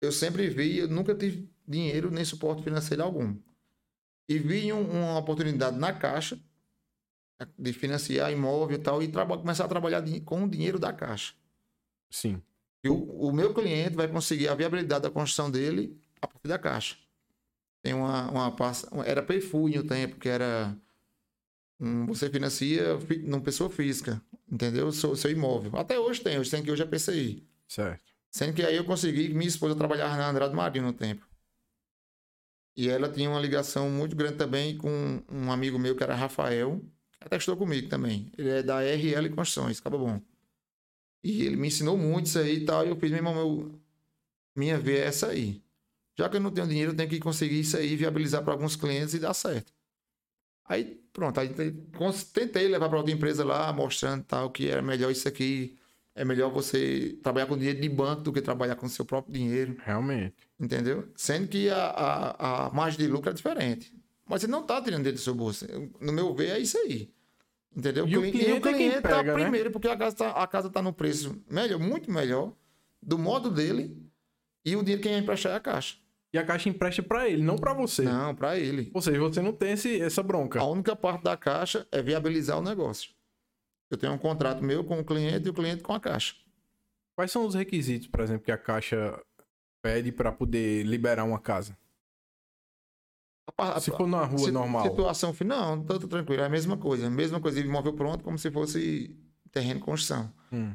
[0.00, 3.36] Eu sempre vi, eu nunca tive dinheiro nem suporte financeiro algum.
[4.28, 6.38] E vi um- uma oportunidade na Caixa
[7.58, 11.34] de financiar imóvel e tal, e começar a trabalhar com o dinheiro da Caixa.
[12.10, 12.40] Sim.
[12.82, 16.58] E o, o meu cliente vai conseguir a viabilidade da construção dele a partir da
[16.58, 16.96] caixa.
[17.82, 18.56] Tem uma, uma
[19.04, 20.76] era PFU no tempo, que era
[22.06, 24.90] você financia fi- numa pessoa física, entendeu?
[24.92, 25.76] Seu, seu imóvel.
[25.78, 27.46] Até hoje tem, hoje tem que hoje é PCI.
[27.68, 28.05] Certo.
[28.36, 31.26] Sendo que aí eu consegui, minha esposa trabalhava na Andrade Marinho no tempo.
[32.76, 36.84] E ela tinha uma ligação muito grande também com um amigo meu que era Rafael,
[37.18, 38.30] que até estudou comigo também.
[38.36, 40.20] Ele é da RL Construções, acaba bom.
[41.24, 42.84] E ele me ensinou muito isso aí e tal.
[42.84, 43.80] E eu fiz, meu irmão, eu,
[44.54, 45.62] minha via é essa aí.
[46.14, 48.76] Já que eu não tenho dinheiro, eu tenho que conseguir isso aí, viabilizar para alguns
[48.76, 49.72] clientes e dar certo.
[50.66, 51.54] Aí, pronto, aí
[52.34, 55.78] tentei levar para outra empresa lá, mostrando tal, que era melhor isso aqui.
[56.16, 59.76] É melhor você trabalhar com dinheiro de banco do que trabalhar com seu próprio dinheiro.
[59.84, 60.34] Realmente.
[60.58, 61.06] Entendeu?
[61.14, 63.94] Sendo que a, a, a margem de lucro é diferente.
[64.26, 65.66] Mas você não está tirando dinheiro do seu bolso.
[66.00, 67.10] No meu ver, é isso aí.
[67.76, 68.08] Entendeu?
[68.08, 69.42] E o cliente, e o cliente é tá pega, né?
[69.42, 72.54] primeiro, porque a casa está a casa tá no preço melhor, muito melhor,
[73.02, 73.94] do modo dele,
[74.64, 75.96] e o dinheiro quem vai emprestar é a caixa.
[76.32, 78.02] E a caixa empresta para ele, não para você.
[78.02, 78.90] Não, para ele.
[78.94, 80.58] Ou seja, você não tem esse, essa bronca.
[80.58, 83.10] A única parte da caixa é viabilizar o negócio.
[83.90, 86.34] Eu tenho um contrato meu com o cliente e o cliente com a caixa.
[87.14, 89.18] Quais são os requisitos, por exemplo, que a caixa
[89.80, 91.76] pede para poder liberar uma casa?
[93.80, 94.82] Se for na rua se, normal.
[94.82, 96.42] Situação final, tanto tranquilo.
[96.42, 97.08] É a mesma coisa.
[97.08, 97.60] Mesma coisa.
[97.60, 99.16] Imóvel pronto, como se fosse
[99.50, 100.32] terreno de construção.
[100.52, 100.74] Hum.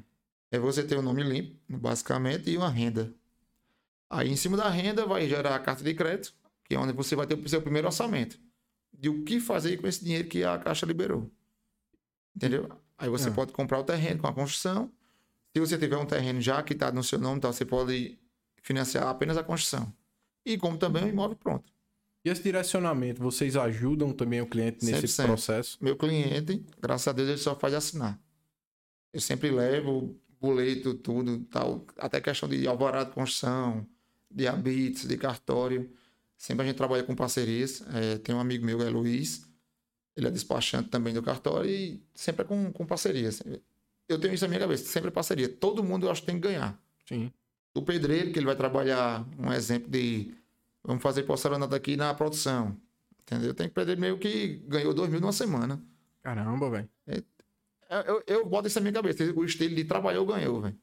[0.50, 3.14] É você ter o um nome limpo, basicamente, e uma renda.
[4.10, 6.34] Aí, em cima da renda, vai gerar a carta de crédito,
[6.66, 8.40] que é onde você vai ter o seu primeiro orçamento.
[8.92, 11.32] De o que fazer com esse dinheiro que a Caixa liberou.
[12.36, 12.70] Entendeu?
[13.02, 13.32] Aí você é.
[13.32, 14.92] pode comprar o terreno com a construção.
[15.54, 18.18] Se você tiver um terreno já que está no seu nome, então você pode
[18.62, 19.92] financiar apenas a construção.
[20.46, 21.72] E como também o imóvel pronto.
[22.24, 25.26] E esse direcionamento, vocês ajudam também o cliente nesse 100%.
[25.26, 25.78] processo?
[25.82, 28.20] Meu cliente, graças a Deus, ele só faz assinar.
[29.12, 33.86] Eu sempre levo boleto, tudo, tal, até questão de alvará de construção,
[34.30, 35.92] de habits, de cartório.
[36.38, 37.84] Sempre a gente trabalha com parcerias.
[37.94, 39.48] É, tem um amigo meu, é Luiz,
[40.16, 43.42] ele é despachante também do cartório e sempre é com, com parcerias.
[44.08, 45.48] Eu tenho isso na minha cabeça, sempre é parceria.
[45.48, 46.78] Todo mundo eu acho que tem que ganhar.
[47.08, 47.32] Sim.
[47.74, 50.34] O pedreiro, que ele vai trabalhar, um exemplo de
[50.84, 52.76] vamos fazer porcelanato aqui na produção.
[53.22, 53.54] Entendeu?
[53.54, 55.82] Tem que pedreiro meio que ganhou dois mil numa semana.
[56.22, 56.90] Caramba, velho.
[57.08, 57.24] É,
[57.90, 59.24] é, eu, eu boto isso na minha cabeça.
[59.34, 60.78] O estilo de trabalhar ganhou, velho.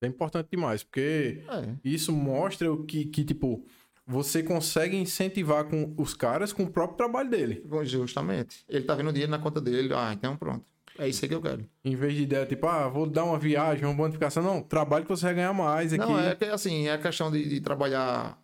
[0.00, 1.76] É importante demais, porque é.
[1.84, 3.64] isso mostra o que, que, tipo,
[4.12, 7.64] você consegue incentivar com os caras com o próprio trabalho dele.
[7.84, 8.64] Justamente.
[8.68, 9.92] Ele tá vendo dinheiro na conta dele.
[9.94, 10.64] Ah, então pronto.
[10.98, 11.66] É isso aí que eu quero.
[11.82, 14.42] Em vez de ideia, tipo, ah, vou dar uma viagem, uma bonificação.
[14.42, 16.04] Não, trabalho que você vai ganhar mais aqui.
[16.04, 18.38] Não, é que assim, é a questão de, de trabalhar,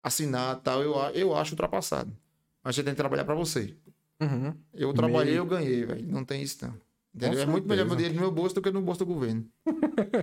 [0.00, 2.16] assinar tal, eu, eu acho ultrapassado.
[2.62, 3.74] Mas você tem que trabalhar para você.
[4.22, 4.54] Uhum.
[4.72, 5.42] Eu trabalhei, Meio...
[5.42, 6.06] eu ganhei, velho.
[6.06, 6.74] Não tem isso, não.
[7.12, 7.40] Entendeu?
[7.40, 9.44] É muito melhor meu dinheiro no meu bolso do que no bolso do governo.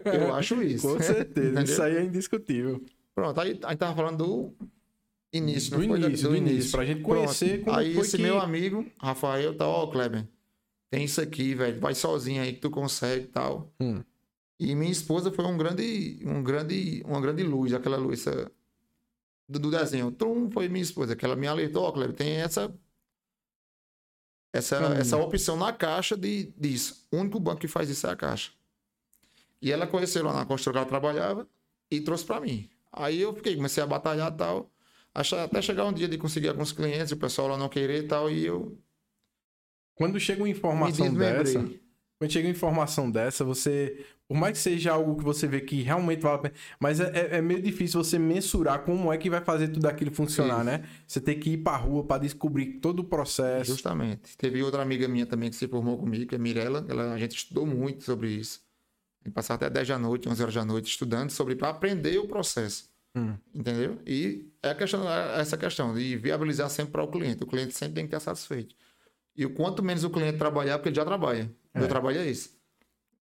[0.06, 0.88] eu acho isso.
[0.88, 2.84] Com certeza, isso aí é indiscutível.
[3.16, 4.54] Pronto, aí a gente tava falando do
[5.32, 7.66] início, do não início, do, do início, pra gente conhecer Pronto.
[7.66, 8.24] como Aí esse que...
[8.24, 10.28] meu amigo, Rafael, tá, ó, Kleber,
[10.90, 13.72] tem isso aqui, velho, vai sozinho aí que tu consegue e tal.
[13.80, 14.04] Hum.
[14.60, 18.52] E minha esposa foi um grande, um grande, uma grande luz, aquela luz essa,
[19.48, 20.12] do, do desenho.
[20.12, 22.74] Trum foi minha esposa, que ela me alertou, ó, Kleber, tem essa
[24.54, 24.94] essa, hum.
[24.94, 27.08] essa opção na caixa de, disso.
[27.12, 28.52] O único banco que faz isso é a caixa.
[29.60, 31.48] E ela conheceu lá na construção que ela trabalhava
[31.90, 32.70] e trouxe para mim.
[32.94, 34.72] Aí eu fiquei, comecei a batalhar e tal.
[35.14, 38.30] Até chegar um dia de conseguir alguns clientes, o pessoal lá não querer e tal,
[38.30, 38.78] e eu.
[39.96, 41.70] Quando chega uma informação dessa.
[42.18, 44.06] Quando chega uma informação dessa, você.
[44.28, 46.56] Por mais que seja algo que você vê que realmente vale a pena.
[46.80, 50.12] Mas é, é, é meio difícil você mensurar como é que vai fazer tudo aquilo
[50.12, 50.84] funcionar, né?
[51.06, 53.72] Você tem que ir pra rua para descobrir todo o processo.
[53.72, 54.36] Justamente.
[54.38, 56.86] Teve outra amiga minha também que se formou comigo, que é Mirella.
[56.90, 58.63] Ela, a gente estudou muito sobre isso.
[59.26, 62.28] E passar até 10 da noite, 11 horas da noite estudando sobre para aprender o
[62.28, 62.92] processo.
[63.16, 63.36] Hum.
[63.54, 64.00] Entendeu?
[64.06, 67.44] E é a questão, é essa questão de viabilizar sempre para o cliente.
[67.44, 68.76] O cliente sempre tem que estar satisfeito.
[69.36, 71.52] E o quanto menos o cliente trabalhar, porque ele já trabalha.
[71.74, 71.80] É.
[71.80, 72.52] Meu trabalho é esse.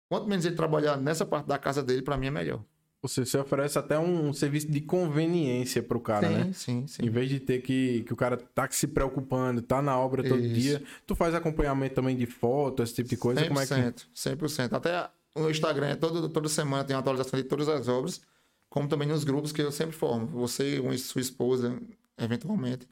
[0.09, 2.63] Quanto menos ele trabalhar nessa parte da casa dele, para mim é melhor.
[3.03, 6.51] Você, você oferece até um serviço de conveniência pro cara, sim, né?
[6.53, 7.05] Sim, sim.
[7.05, 10.41] Em vez de ter que, que o cara tá se preocupando, tá na obra todo
[10.41, 10.55] Isso.
[10.55, 13.43] dia, tu faz acompanhamento também de foto, esse tipo de coisa?
[13.43, 13.73] 100%, como é que...
[13.73, 14.73] 100%.
[14.73, 18.21] Até no Instagram, todo, toda semana tem uma atualização de todas as obras,
[18.69, 20.27] como também nos grupos que eu sempre formo.
[20.27, 21.81] Você e sua esposa,
[22.19, 22.89] eventualmente.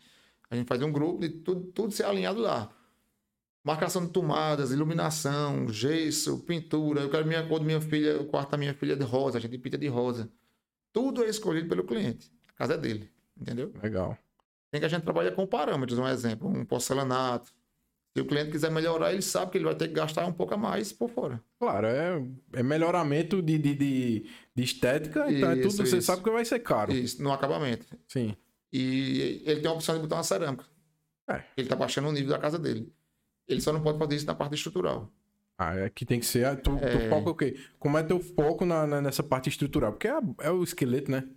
[0.51, 2.71] A gente faz um grupo e tudo, tudo ser alinhado lá.
[3.65, 7.01] Marcação de tomadas, iluminação, gesso, pintura.
[7.01, 9.39] Eu quero minha cor da minha filha, o quarto da minha filha é de rosa,
[9.39, 10.31] a gente pinta de rosa.
[10.93, 12.31] Tudo é escolhido pelo cliente.
[12.51, 13.73] A casa é dele, entendeu?
[13.83, 14.17] Legal.
[14.71, 17.53] Tem que a gente trabalha com parâmetros, um exemplo, um porcelanato,
[18.17, 20.55] se o cliente quiser melhorar, ele sabe que ele vai ter que gastar um pouco
[20.55, 21.43] a mais por fora.
[21.59, 22.23] Claro, é,
[22.53, 26.61] é melhoramento de, de, de, de estética, então é tudo, você sabe que vai ser
[26.61, 26.93] caro.
[26.93, 27.85] Isso, no acabamento.
[28.07, 28.37] Sim.
[28.73, 30.65] E ele tem a opção de botar uma cerâmica.
[31.29, 31.43] É.
[31.57, 32.93] Ele tá baixando o nível da casa dele.
[33.49, 35.13] Ele só não pode fazer isso na parte estrutural.
[35.59, 36.61] Ah, é que tem que ser.
[36.61, 36.97] Tu, é...
[36.97, 37.59] tu foca o quê?
[37.81, 39.93] Como é teu foco na, na, nessa parte estrutural?
[39.93, 41.29] Porque é, é o esqueleto, né?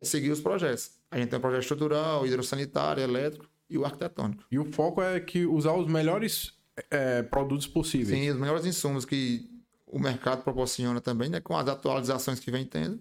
[0.00, 1.00] Seguir os projetos.
[1.10, 4.44] A gente tem um projeto estrutural, hidrossanitário, elétrico e o arquitetônico.
[4.50, 6.52] E o foco é que usar os melhores
[6.90, 8.18] é, produtos possíveis.
[8.18, 9.50] Sim, os melhores insumos que
[9.86, 11.40] o mercado proporciona também, né?
[11.40, 13.00] Com as atualizações que vem tendo.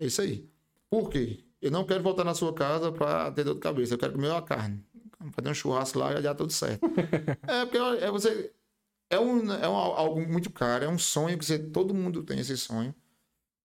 [0.00, 0.48] É isso aí.
[0.88, 1.44] Por quê?
[1.60, 3.94] Eu não quero voltar na sua casa para ter dor de cabeça.
[3.94, 4.84] Eu quero comer uma carne.
[5.32, 6.80] Fazer um churrasco lá e já tudo certo.
[7.46, 8.52] é porque é você.
[9.10, 12.38] É, um, é um, algo muito caro, é um sonho que você, todo mundo tem
[12.38, 12.94] esse sonho.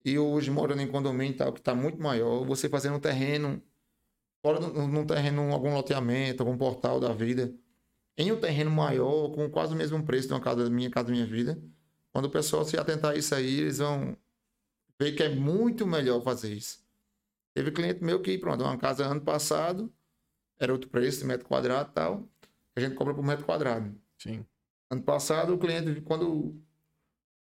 [0.04, 3.62] E hoje, morando em condomínio e tal, que está muito maior, você fazendo um terreno,
[4.44, 7.50] fora num terreno, algum loteamento, algum portal da vida,
[8.14, 11.24] em um terreno maior, com quase o mesmo preço de uma casa minha, casa minha
[11.24, 11.58] vida,
[12.12, 14.14] quando o pessoal se atentar a isso aí, eles vão
[15.00, 16.84] ver que é muito melhor fazer isso.
[17.54, 19.90] Teve cliente meu que, pronto, uma casa ano passado,
[20.58, 22.28] era outro preço, metro quadrado e tal,
[22.76, 23.98] a gente cobra por metro quadrado.
[24.18, 24.44] Sim.
[24.90, 26.54] Ano passado, o cliente, quando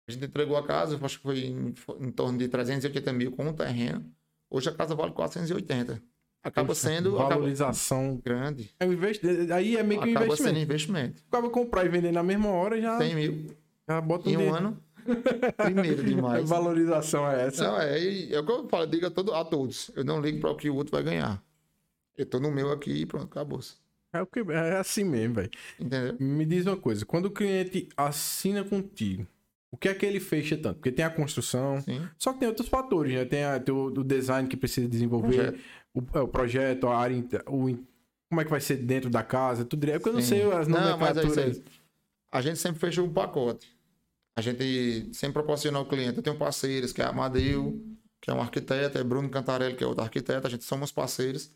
[0.06, 3.46] a gente entregou a casa, acho que foi em, em torno de 380 mil com
[3.46, 4.14] um terreno.
[4.50, 6.09] Hoje a casa vale 480.
[6.42, 7.16] Acaba sendo.
[7.16, 8.20] Valorização acaba...
[8.24, 8.70] grande.
[8.80, 9.22] É um invest...
[9.52, 10.54] Aí é meio que acaba investimento.
[10.54, 11.22] sendo investimento.
[11.28, 12.98] Acaba comprar e vender na mesma hora já.
[12.98, 13.46] 100 mil.
[13.88, 14.54] Já bota um em um dedo.
[14.54, 14.82] ano.
[15.56, 16.48] Primeiro demais.
[16.48, 17.64] valorização é essa?
[17.64, 19.90] Não, é, é o que eu falo, digo a, todo, a todos.
[19.94, 21.42] Eu não ligo para o que o outro vai ganhar.
[22.16, 23.60] Eu tô no meu aqui e pronto, acabou.
[23.60, 23.74] -se.
[24.12, 25.50] É, o que, é assim mesmo, velho.
[25.78, 26.16] Entendeu?
[26.18, 29.26] Me diz uma coisa, quando o cliente assina contigo,
[29.70, 30.76] o que é que ele fecha tanto?
[30.76, 32.06] Porque tem a construção, Sim.
[32.18, 33.24] só que tem outros fatores, né?
[33.24, 35.60] Tem, a, tem o, o design que precisa desenvolver, Projeto.
[35.94, 37.76] O, é, o projeto, a área, o,
[38.28, 40.02] como é que vai ser dentro da casa, tudo direito.
[40.02, 41.38] Porque eu não sei as é nomenclaturas.
[41.38, 41.64] aí.
[42.32, 43.76] A gente sempre fecha um pacote.
[44.36, 46.18] A gente sempre proporciona ao cliente.
[46.18, 47.82] Eu tenho parceiros, que é a Amadeu,
[48.20, 50.46] que é um arquiteto, é Bruno Cantarelli, que é outro arquiteto.
[50.46, 51.52] A gente somos parceiros.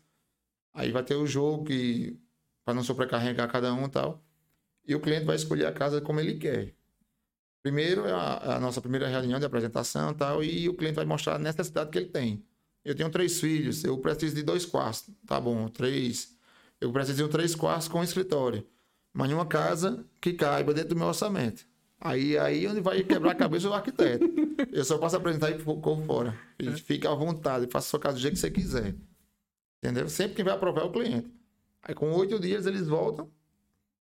[0.73, 2.19] Aí vai ter o jogo, que
[2.65, 4.21] para não sobrecarregar cada um e tal.
[4.85, 6.75] E o cliente vai escolher a casa como ele quer.
[7.63, 10.95] Primeiro é a, é a nossa primeira reunião de apresentação e tal, e o cliente
[10.95, 12.45] vai mostrar a necessidade que ele tem.
[12.85, 15.09] Eu tenho três filhos, eu preciso de dois quartos.
[15.25, 16.37] Tá bom, três.
[16.79, 18.65] Eu preciso de um três quartos com escritório.
[19.11, 21.65] Mas em uma casa que caiba dentro do meu orçamento.
[21.99, 24.25] Aí aí onde vai quebrar a cabeça é o arquiteto.
[24.71, 26.37] Eu só posso apresentar e corro fora.
[26.59, 28.93] E Fica à vontade, faça sua casa do jeito que você quiser.
[29.81, 30.07] Entendeu?
[30.07, 31.33] Sempre quem vai aprovar é o cliente.
[31.81, 33.31] Aí com oito dias eles voltam,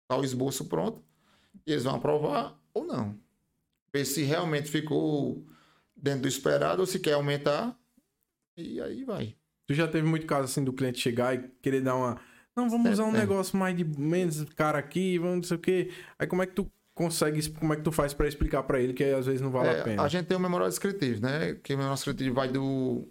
[0.09, 1.03] tá o esboço pronto,
[1.67, 3.19] e eles vão aprovar ou não.
[3.93, 5.45] Ver se realmente ficou
[5.97, 7.79] dentro do esperado ou se quer aumentar.
[8.57, 9.35] E aí vai.
[9.67, 12.21] Tu já teve muito caso assim do cliente chegar e querer dar uma.
[12.57, 13.19] Não, vamos É, usar um é.
[13.19, 15.91] negócio mais de menos cara aqui, vamos não sei o quê.
[16.19, 18.93] Aí como é que tu consegue, como é que tu faz pra explicar pra ele
[18.93, 20.03] que às vezes não vale É, a pena?
[20.03, 21.55] a gente tem o memorial descritivo, né?
[21.55, 23.09] Que o memorial descritivo vai do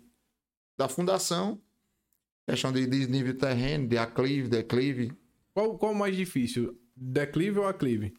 [0.77, 1.59] da fundação,
[2.47, 5.11] questão de, de nível de terreno, de aclive, declive.
[5.53, 6.79] Qual, qual o mais difícil?
[6.95, 8.13] Declive ou aclive?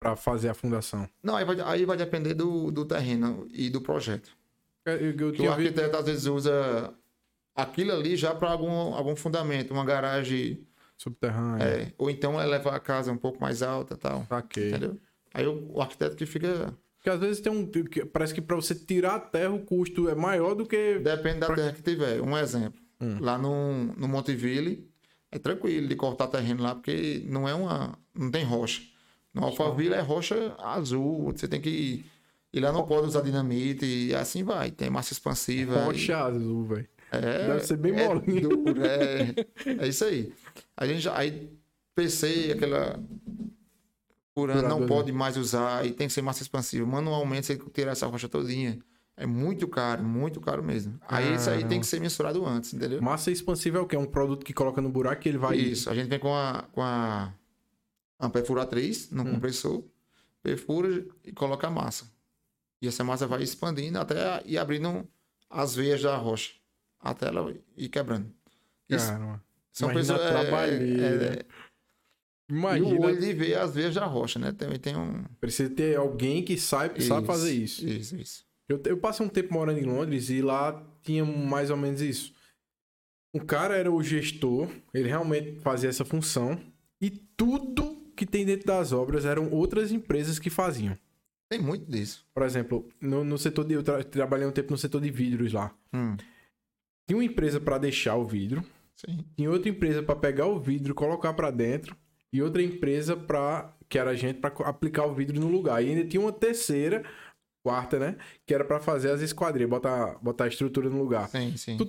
[0.00, 1.06] Pra fazer a fundação?
[1.22, 4.34] Não, aí vai, aí vai depender do, do terreno e do projeto.
[4.84, 6.92] Eu, eu, eu Que o visto- arquiteto às vezes usa
[7.54, 10.66] aquilo ali já para algum, algum fundamento, uma garagem,
[10.96, 11.62] Subterrâneo.
[11.66, 14.24] é, ou então elevar a casa um pouco mais alta e tal.
[14.28, 14.68] Saquei.
[14.70, 14.98] Entendeu?
[15.34, 16.74] Aí o, o arquiteto que fica.
[16.96, 17.68] Porque às vezes tem um.
[18.12, 20.98] Parece que pra você tirar a terra o custo é maior do que.
[20.98, 22.20] Depende da Pra- terra que tiver.
[22.20, 22.80] Um exemplo.
[23.00, 23.16] Hum.
[23.20, 24.86] Lá no, no Monteville,
[25.32, 27.98] é tranquilo de cortar terreno lá, porque não é uma.
[28.14, 28.82] não tem rocha.
[29.32, 31.32] No Alphaville é rocha azul.
[31.34, 32.04] Você tem que.
[32.52, 34.70] E lá não pode usar dinamite e assim vai.
[34.70, 35.84] Tem massa expansiva.
[35.84, 36.88] Rocha azul, velho.
[37.12, 38.48] É, Deve ser bem é molinho.
[38.48, 39.34] duro, é,
[39.84, 40.32] é isso aí.
[40.76, 41.50] A gente já, aí
[41.94, 42.98] PC, aquela
[44.34, 46.86] por ano não pode mais usar e tem que ser massa expansiva.
[46.86, 48.78] Manualmente você tem que tirar essa rocha todinha.
[49.16, 50.98] É muito caro, muito caro mesmo.
[51.06, 53.02] Aí isso aí tem que ser mensurado antes, entendeu?
[53.02, 53.94] Massa expansiva é o quê?
[53.96, 55.56] É um produto que coloca no buraco e ele vai.
[55.58, 57.32] Isso, a gente vem com a, com a,
[58.18, 59.32] uma perfuratriz no Hum.
[59.34, 59.84] compressor,
[60.42, 62.10] perfura e coloca a massa.
[62.82, 65.06] E essa massa vai expandindo até ir abrindo
[65.48, 66.52] as veias da rocha,
[66.98, 68.32] até ela ir quebrando.
[68.88, 69.44] Isso Caramba.
[69.72, 70.34] São Imagina pessoas.
[70.34, 71.26] a É, trabalheira.
[71.34, 71.44] é,
[72.48, 73.06] e o Imagina.
[73.06, 74.52] olho de ver as veias da rocha, né?
[74.52, 75.22] Também tem um.
[75.40, 77.86] Precisa ter alguém que sabe, sabe fazer isso.
[77.86, 78.44] Isso, isso.
[78.68, 82.32] Eu, eu passei um tempo morando em Londres e lá tinha mais ou menos isso.
[83.32, 86.60] O cara era o gestor, ele realmente fazia essa função
[87.00, 90.98] e tudo que tem dentro das obras eram outras empresas que faziam.
[91.50, 92.24] Tem muito disso.
[92.32, 93.74] Por exemplo, no, no setor de.
[93.74, 95.74] Eu tra- trabalhei um tempo no setor de vidros lá.
[95.92, 96.16] Hum,
[97.08, 99.24] Tinha uma empresa para deixar o vidro, sim.
[99.36, 101.96] tinha outra empresa para pegar o vidro, colocar para dentro
[102.32, 105.82] e outra empresa para que era a gente para aplicar o vidro no lugar.
[105.82, 107.02] E ainda tinha uma terceira,
[107.66, 111.28] quarta, né, que era para fazer as esquadrias, botar botar a estrutura no lugar.
[111.30, 111.76] Sim, sim.
[111.76, 111.84] Tu,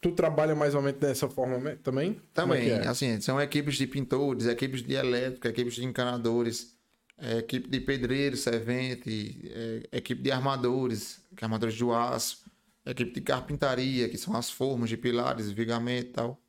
[0.00, 2.10] tu trabalha mais ou menos dessa forma também?
[2.10, 2.88] É Também, que é?
[2.88, 6.73] assim, são equipes de pintores, equipes de elétrica, equipes de encanadores,
[7.24, 12.44] é, equipe de pedreiros, servente, é, equipe de armadores, que é armadores de aço,
[12.84, 16.40] equipe de carpintaria, que são as formas de pilares, vigamento e tal.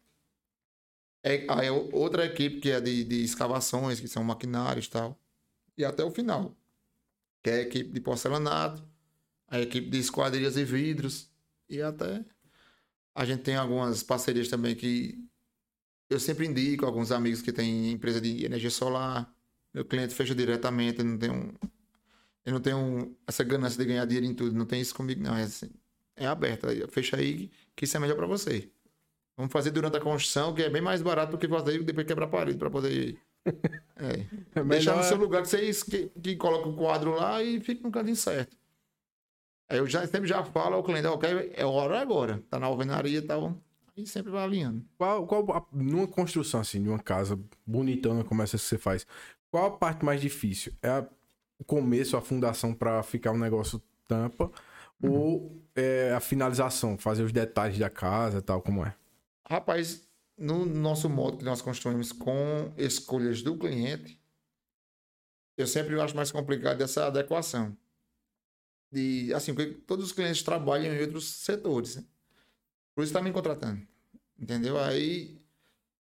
[1.23, 5.19] É, aí é outra equipe que é de, de escavações, que são maquinários e tal.
[5.77, 6.55] E até o final,
[7.43, 8.83] que é a equipe de porcelanato,
[9.47, 11.29] a equipe de esquadrias e vidros,
[11.69, 12.23] e até
[13.15, 15.17] A gente tem algumas parcerias também que
[16.09, 19.34] eu sempre indico alguns amigos que têm empresa de energia solar.
[19.75, 21.53] Meu cliente fecha diretamente, eu não tenho,
[22.45, 24.55] eu não tenho essa ganância de ganhar dinheiro em tudo.
[24.55, 25.35] Não tem isso comigo, não.
[25.35, 25.69] É, assim,
[26.15, 26.65] é aberto.
[26.87, 28.71] Fecha aí que isso é melhor para você.
[29.35, 32.27] Vamos fazer durante a construção, que é bem mais barato do que fazer depois quebrar
[32.27, 33.17] a parede para poder.
[33.97, 34.59] É.
[34.59, 37.81] é Deixar no seu lugar que vocês que, que coloca o quadro lá e fica
[37.81, 38.57] no cantinho certo.
[39.69, 42.43] Aí eu já, sempre já falo ao cliente, ok, é hora agora.
[42.49, 43.57] Tá na alvenaria e tal.
[43.95, 44.85] E sempre vai alinhando.
[44.97, 49.07] Qual, qual, numa construção assim, de uma casa bonitona como essa que você faz,
[49.55, 50.73] qual a parte mais difícil?
[50.81, 51.07] É a,
[51.57, 54.51] o começo, a fundação para ficar um negócio tampa?
[55.01, 55.11] Uhum.
[55.13, 58.93] Ou é a finalização, fazer os detalhes da casa tal, como é?
[59.47, 60.05] Rapaz,
[60.37, 64.21] no nosso modo que nós construímos com escolhas do cliente,
[65.57, 67.77] eu sempre acho mais complicado essa adequação.
[68.91, 71.95] De, assim, porque todos os clientes trabalham em outros setores.
[71.95, 72.03] Né?
[72.93, 73.87] Por isso está me contratando.
[74.37, 74.77] Entendeu?
[74.77, 75.41] Aí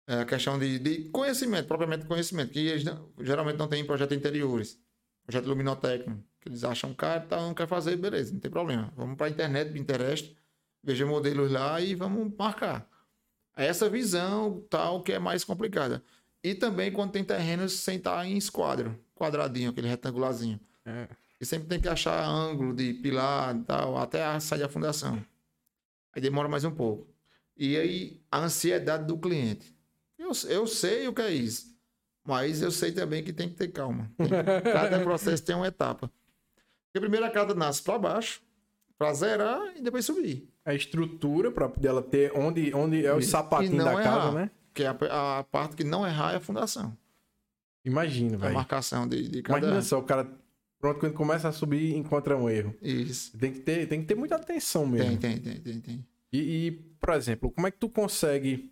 [0.08, 4.16] a questão de, de conhecimento, propriamente conhecimento, que eles não, geralmente não tem em projetos
[4.16, 4.80] interiores.
[5.22, 8.90] Projeto luminotécnico, que eles acham caro, tá, não quer fazer, beleza, não tem problema.
[8.96, 10.34] Vamos para a internet, Pinterest,
[10.82, 12.88] veja modelos lá e vamos marcar.
[13.54, 16.02] Essa visão tal que é mais complicada.
[16.42, 20.58] E também quando tem terrenos sem estar em esquadro, quadradinho, aquele retangularzinho.
[20.86, 21.06] É.
[21.38, 25.22] E sempre tem que achar ângulo de pilar e tal, até sair a fundação.
[26.14, 27.06] Aí demora mais um pouco.
[27.54, 29.77] E aí a ansiedade do cliente.
[30.18, 31.76] Eu, eu sei o que é isso.
[32.24, 34.10] Mas eu sei também que tem que ter calma.
[34.16, 36.10] Tem, cada processo tem uma etapa.
[36.86, 38.42] Porque primeiro a casa nasce para baixo,
[38.98, 43.82] para zerar e depois subir a estrutura para dela ter onde, onde é o sapatinho
[43.82, 44.50] da errar, casa, né?
[44.74, 46.94] Que é a, a, parte que não errar é a fundação.
[47.82, 48.50] Imagina, velho.
[48.50, 49.60] A marcação de, de cada...
[49.60, 50.30] Imagina só, o cara
[50.78, 52.74] pronto quando começa a subir encontra um erro.
[52.82, 53.34] Isso.
[53.38, 55.16] Tem que ter, tem que ter muita atenção mesmo.
[55.16, 56.06] Tem, tem, tem, tem, tem.
[56.30, 58.70] E, e, por exemplo, como é que tu consegue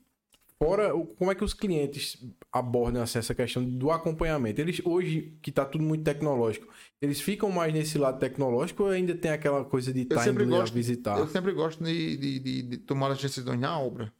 [0.59, 2.17] Fora, como é que os clientes
[2.51, 4.59] abordam assim, essa questão do acompanhamento?
[4.59, 6.67] Eles, hoje, que está tudo muito tecnológico,
[7.01, 10.73] eles ficam mais nesse lado tecnológico ou ainda tem aquela coisa de estar indo gosto,
[10.73, 11.19] visitar?
[11.19, 14.11] Eu sempre gosto de, de, de, de, tomar as decisões na obra.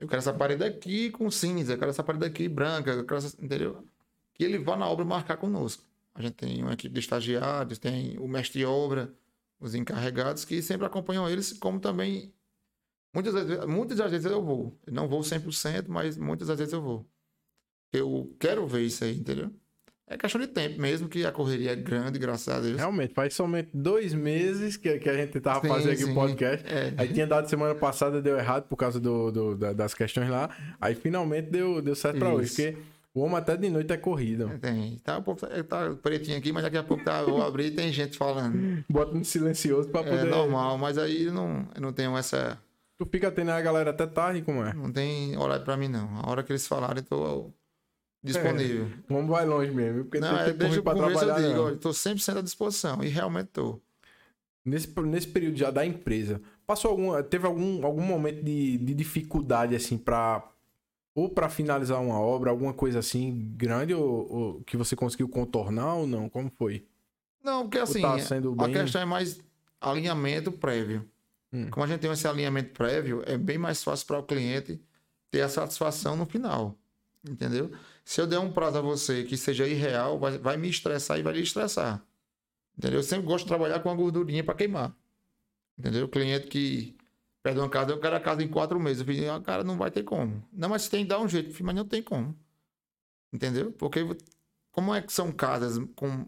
[0.00, 3.18] Eu quero essa parede aqui com cinza, eu quero essa parede aqui branca, eu quero
[3.18, 3.84] essa, entendeu?
[4.34, 5.84] Que ele vá na obra marcar conosco.
[6.16, 9.14] A gente tem uma equipe de estagiários, tem o mestre de obra,
[9.60, 12.32] os encarregados, que sempre acompanham eles, como também
[13.14, 14.78] Muitas, muitas das vezes eu vou.
[14.86, 17.06] Eu não vou 100%, mas muitas das vezes eu vou.
[17.92, 19.50] Eu quero ver isso aí, entendeu?
[20.10, 22.78] É questão de tempo mesmo, que a correria é grande, graças a Deus.
[22.78, 26.66] Realmente, faz somente dois meses que, que a gente tava sim, fazendo aqui o podcast.
[26.66, 26.94] É.
[26.96, 30.48] Aí tinha dado semana passada, deu errado por causa do, do da, das questões lá.
[30.80, 32.48] Aí finalmente deu, deu certo para hoje.
[32.48, 32.78] Porque
[33.12, 34.50] o homem até de noite é corrida.
[34.54, 34.98] É, tem.
[35.04, 38.16] Tá, tá, tá pretinho aqui, mas daqui a pouco tá, vou abrir e tem gente
[38.16, 38.82] falando.
[38.88, 40.26] Bota no silencioso pra é poder.
[40.26, 42.58] É normal, mas aí não, eu não tenho essa
[42.98, 44.74] Tu fica tendo a galera até tarde, como é?
[44.74, 46.18] Não tem horário pra mim, não.
[46.18, 47.52] A hora que eles falarem, tô
[48.20, 48.86] disponível.
[48.86, 50.04] É, vamos vai longe mesmo.
[50.04, 53.04] Porque não, é, desde o começo eu digo, olha, tô 100% à disposição.
[53.04, 53.80] E realmente tô.
[54.64, 59.76] Nesse, nesse período já da empresa, passou algum, teve algum, algum momento de, de dificuldade,
[59.76, 60.46] assim, pra...
[61.14, 65.94] Ou para finalizar uma obra, alguma coisa assim grande, ou, ou, que você conseguiu contornar
[65.94, 66.28] ou não?
[66.28, 66.84] Como foi?
[67.42, 69.40] Não, porque assim, tá a questão é mais
[69.80, 71.04] alinhamento prévio.
[71.52, 71.70] Hum.
[71.70, 74.80] Como a gente tem esse alinhamento prévio, é bem mais fácil para o cliente
[75.30, 76.78] ter a satisfação no final.
[77.28, 77.70] Entendeu?
[78.04, 81.22] Se eu der um prazo a você que seja irreal, vai, vai me estressar e
[81.22, 82.02] vai lhe estressar.
[82.76, 83.00] Entendeu?
[83.00, 84.94] Eu sempre gosto de trabalhar com a gordurinha para queimar.
[85.76, 86.06] Entendeu?
[86.06, 86.96] O cliente que
[87.42, 89.00] pede uma casa, eu quero a casa em quatro meses.
[89.00, 90.42] Eu falei, ah, cara, não vai ter como.
[90.52, 91.62] Não, mas tem que dar um jeito.
[91.64, 92.36] Mas não tem como.
[93.32, 93.72] Entendeu?
[93.72, 94.00] Porque
[94.70, 96.26] como é que são casas com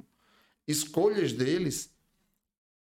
[0.67, 1.90] escolhas deles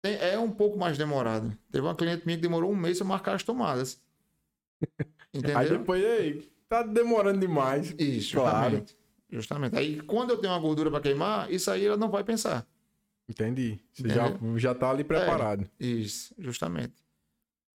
[0.04, 1.58] é um pouco mais demorado.
[1.72, 4.02] Teve uma cliente minha que demorou um mês para marcar as tomadas.
[5.34, 5.58] Entendeu?
[5.58, 7.94] Aí depois, aí, tá demorando demais.
[7.98, 8.78] Isso, claro.
[8.78, 8.98] justamente.
[9.30, 9.78] Justamente.
[9.78, 12.66] Aí, quando eu tenho uma gordura para queimar, isso aí ela não vai pensar.
[13.28, 13.80] Entendi.
[13.94, 15.70] Você já, já tá ali preparado.
[15.80, 16.94] É, isso, justamente.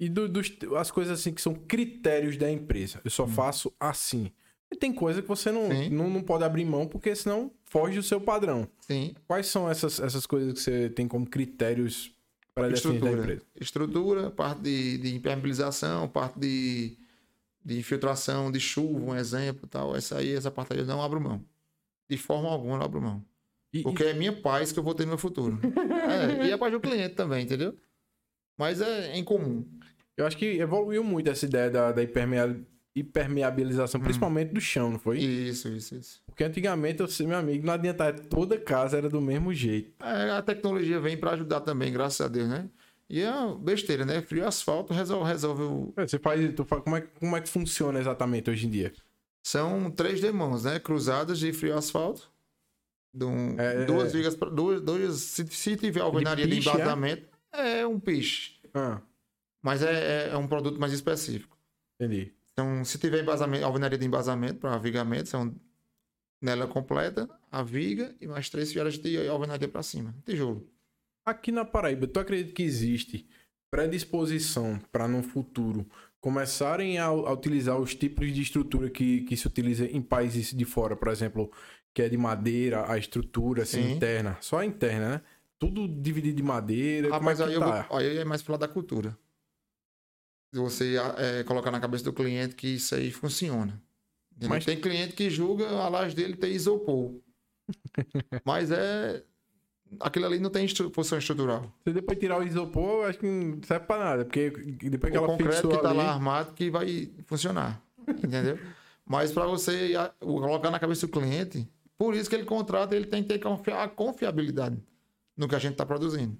[0.00, 3.00] E do, dos, as coisas assim que são critérios da empresa.
[3.04, 3.28] Eu só hum.
[3.28, 4.32] faço assim.
[4.72, 8.02] E tem coisa que você não, não, não, pode abrir mão, porque senão foge do
[8.02, 8.66] seu padrão.
[8.80, 9.14] Sim.
[9.26, 12.10] Quais são essas, essas coisas que você tem como critérios
[12.54, 13.42] para definir a empresa?
[13.60, 16.96] Estrutura, parte de, de impermeabilização, parte de,
[17.62, 19.94] de infiltração de chuva, um exemplo tal.
[19.94, 21.44] Essa aí, essa parte aí eu não abro mão.
[22.08, 23.22] De forma alguma eu não abro mão.
[23.74, 24.06] E, porque e...
[24.06, 25.60] é minha paz que eu vou ter no meu futuro.
[26.40, 27.76] é, e a paz do cliente também, entendeu?
[28.56, 29.68] Mas é em comum.
[30.16, 32.02] Eu acho que evoluiu muito essa ideia da, da
[32.94, 34.04] hipermeabilização, hum.
[34.04, 35.18] principalmente do chão, não foi?
[35.18, 36.22] Isso, isso, isso.
[36.26, 39.92] Porque antigamente, eu sei, meu amigo, não adiantava, toda casa era do mesmo jeito.
[40.04, 42.68] É, a tecnologia vem para ajudar também, graças a Deus, né?
[43.08, 43.30] E é
[43.60, 44.22] besteira, né?
[44.22, 45.92] Frio asfalto resolve, resolve o...
[45.96, 48.70] É, Você faz, tu faz como, é, que- como é que funciona exatamente hoje em
[48.70, 48.92] dia?
[49.46, 50.78] São três demãos, né?
[50.78, 52.30] Cruzadas de frio asfalto.
[53.14, 54.16] De um- É, duas é.
[54.16, 56.72] vigas, duas, duas, se, se tiver alvenaria de, piche, é?
[56.72, 57.86] embasamento, é?
[57.86, 58.58] um piche.
[58.72, 59.02] Ah,
[59.60, 61.58] Mas é, é, é um produto mais específico.
[62.00, 62.32] entendi.
[62.52, 65.54] Então, se tiver embasamento, alvenaria de embasamento para vigamento, são
[66.40, 70.14] nela completa, a viga e mais três fileiras de alvenaria para cima.
[70.24, 70.68] Tijolo.
[71.24, 73.28] Aqui na Paraíba, tu acredita que existe
[73.70, 75.86] predisposição para no futuro
[76.20, 80.64] começarem a, a utilizar os tipos de estrutura que, que se utiliza em países de
[80.64, 81.50] fora, por exemplo,
[81.92, 83.92] que é de madeira, a estrutura assim, Sim.
[83.92, 85.20] interna, só a interna, né?
[85.58, 87.10] Tudo dividido de madeira.
[87.10, 87.86] Rapaz, como é aí, tá?
[87.88, 89.16] vou, aí é mais lado da cultura.
[90.52, 93.80] Você é, colocar na cabeça do cliente que isso aí funciona.
[94.32, 94.48] Entendeu?
[94.50, 97.14] Mas- Tem cliente que julga a laje dele ter isopor.
[98.44, 99.22] Mas é.
[100.00, 101.70] Aquilo ali não tem estru- função estrutural.
[101.84, 105.20] Se depois tirar o isopor, acho que não serve pra nada, porque depois que o
[105.20, 105.98] ela concreto que tá ali...
[105.98, 107.78] lá armado que vai funcionar.
[108.08, 108.58] Entendeu?
[109.04, 113.22] Mas para você colocar na cabeça do cliente, por isso que ele contrata, ele tem
[113.22, 114.82] que ter a confiabilidade
[115.36, 116.38] no que a gente está produzindo.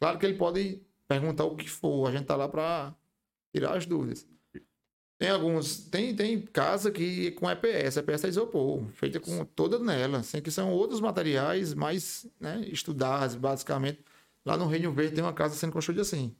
[0.00, 2.94] Claro que ele pode perguntar o que for, a gente tá lá para
[3.56, 4.26] tirar as dúvidas.
[5.18, 10.22] Tem alguns, tem, tem casa que com EPS, EPS é isopor, feita com toda nela,
[10.22, 14.04] sem que são outros materiais mais né, estudados, basicamente.
[14.44, 16.36] Lá no Reino Verde tem uma casa sendo construída assim.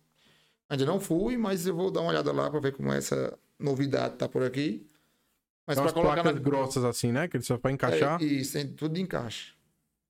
[0.69, 4.17] Ainda não fui, mas eu vou dar uma olhada lá para ver como essa novidade
[4.17, 4.87] tá por aqui.
[5.67, 6.41] Mas para colocar placas na...
[6.41, 7.27] grossas assim, né?
[7.29, 8.23] Que ele só pra encaixar.
[8.23, 9.55] É, isso, tem tudo de encaixe.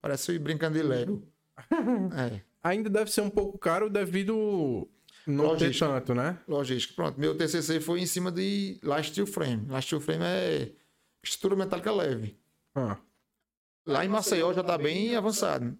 [0.02, 1.22] Parece ir brincando de Lego.
[2.16, 4.88] é, Ainda deve ser um pouco caro devido
[5.26, 5.86] não Logística.
[5.86, 6.38] ter tanto, né?
[6.46, 6.94] logística.
[6.94, 9.66] Pronto, meu TCC foi em cima de last steel frame.
[9.68, 10.72] Last steel frame é
[11.22, 12.36] estrutura metálica leve.
[12.74, 12.96] Ah,
[13.86, 15.76] Lá em Maceió já tá bem avançado.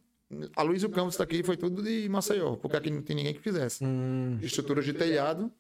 [0.57, 3.41] A Luiz do Campos daqui foi tudo de Maceió, porque aqui não tem ninguém que
[3.41, 3.85] fizesse.
[3.85, 5.51] hum, Estrutura de telhado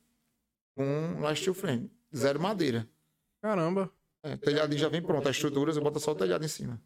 [0.75, 1.91] com last steel frame.
[2.15, 2.89] Zero madeira.
[3.43, 3.91] caramba.
[4.23, 5.29] É, o telhadinho já vem pronto.
[5.29, 6.81] As estruturas, eu boto só o telhado em cima.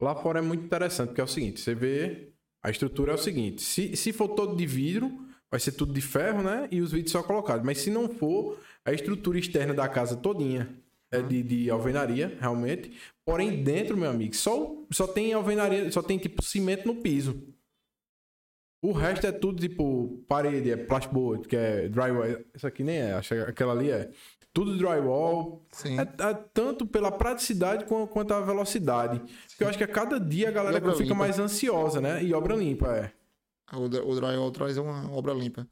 [0.00, 2.28] Lá fora é muito interessante, porque é o seguinte, você vê,
[2.62, 5.10] a estrutura é o seguinte, se, se for todo de vidro,
[5.52, 6.66] vai ser tudo de ferro, né?
[6.72, 7.64] E os vidros só colocados.
[7.64, 10.68] Mas se não for, a estrutura externa da casa todinha
[11.12, 12.90] é de, de alvenaria, realmente.
[13.24, 17.40] Porém, dentro, meu amigo, só, só tem alvenaria, só tem tipo cimento no piso.
[18.84, 22.24] O resto é tudo tipo parede, é plasterboard, que é drywall.
[22.54, 24.10] Isso aqui nem é, acho que aquela ali é.
[24.54, 25.98] Tudo drywall, Sim.
[25.98, 29.20] é, é tanto pela praticidade quan- quanto a velocidade.
[29.48, 31.14] Porque eu acho que a cada dia a galera fica limpa.
[31.14, 32.22] mais ansiosa, né?
[32.24, 33.12] E obra limpa, é.
[33.72, 35.66] O, dry- o drywall traz uma obra limpa.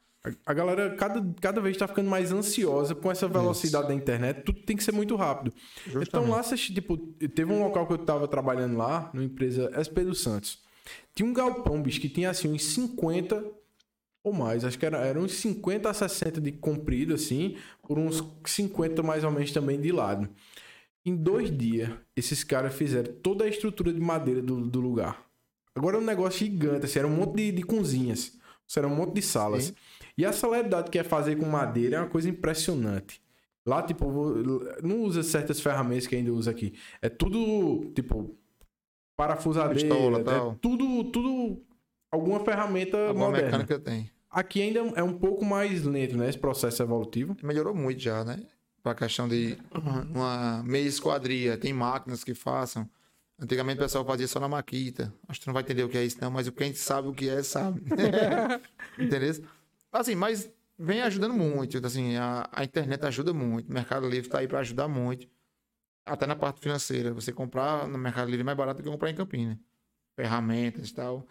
[0.45, 4.43] A- galera cada, cada vez tá ficando mais ansiosa com essa velocidade da internet.
[4.43, 5.53] Tudo tem que ser muito rápido.
[5.87, 6.31] Então Justamente.
[6.31, 10.21] lá, você, tipo, teve um local que eu tava trabalhando lá, numa empresa SP dos
[10.21, 10.59] Santos.
[11.15, 13.43] Tinha um galpão, bicho, que tinha assim uns 50
[14.23, 14.65] ou mais.
[14.65, 19.25] Acho que era, era uns 50 a 60 de comprido, assim, por uns 50 mais
[19.25, 20.29] ou menos também de lado.
[21.05, 25.25] Em dois dias, esses caras fizeram toda a estrutura de madeira do, do lugar.
[25.75, 28.39] Agora é um negócio gigante, assim, era um monte de, de cozinhas.
[28.77, 29.65] Era um monte de salas.
[29.65, 29.75] Sim.
[30.17, 33.21] E a celeridade que é fazer com madeira é uma coisa impressionante.
[33.67, 34.07] Lá, tipo,
[34.83, 36.75] não usa certas ferramentas que ainda usa aqui.
[37.03, 38.37] É tudo, tipo,
[39.17, 39.95] parafusadeira.
[39.95, 40.55] Pistola, é tal.
[40.61, 41.63] tudo, tudo,
[42.11, 43.59] alguma ferramenta Alguma moderna.
[43.59, 44.11] mecânica tem.
[44.31, 46.29] Aqui ainda é um pouco mais lento, né?
[46.29, 47.37] Esse processo evolutivo.
[47.43, 48.41] Melhorou muito já, né?
[48.83, 49.59] Pra questão de
[50.15, 51.59] uma meia esquadria.
[51.59, 52.89] Tem máquinas que façam.
[53.41, 55.13] Antigamente o pessoal fazia só na maquita.
[55.27, 57.15] Acho que não vai entender o que é isso, não, mas o quem sabe o
[57.15, 57.81] que é, sabe.
[58.99, 59.43] Entendeu?
[59.91, 61.85] Assim, mas vem ajudando muito.
[61.85, 63.71] Assim, a, a internet ajuda muito.
[63.71, 65.27] O Mercado Livre tá aí para ajudar muito.
[66.05, 67.15] Até na parte financeira.
[67.15, 69.59] Você comprar no Mercado Livre é mais barato do que comprar em Campina.
[70.15, 71.27] Ferramentas e tal.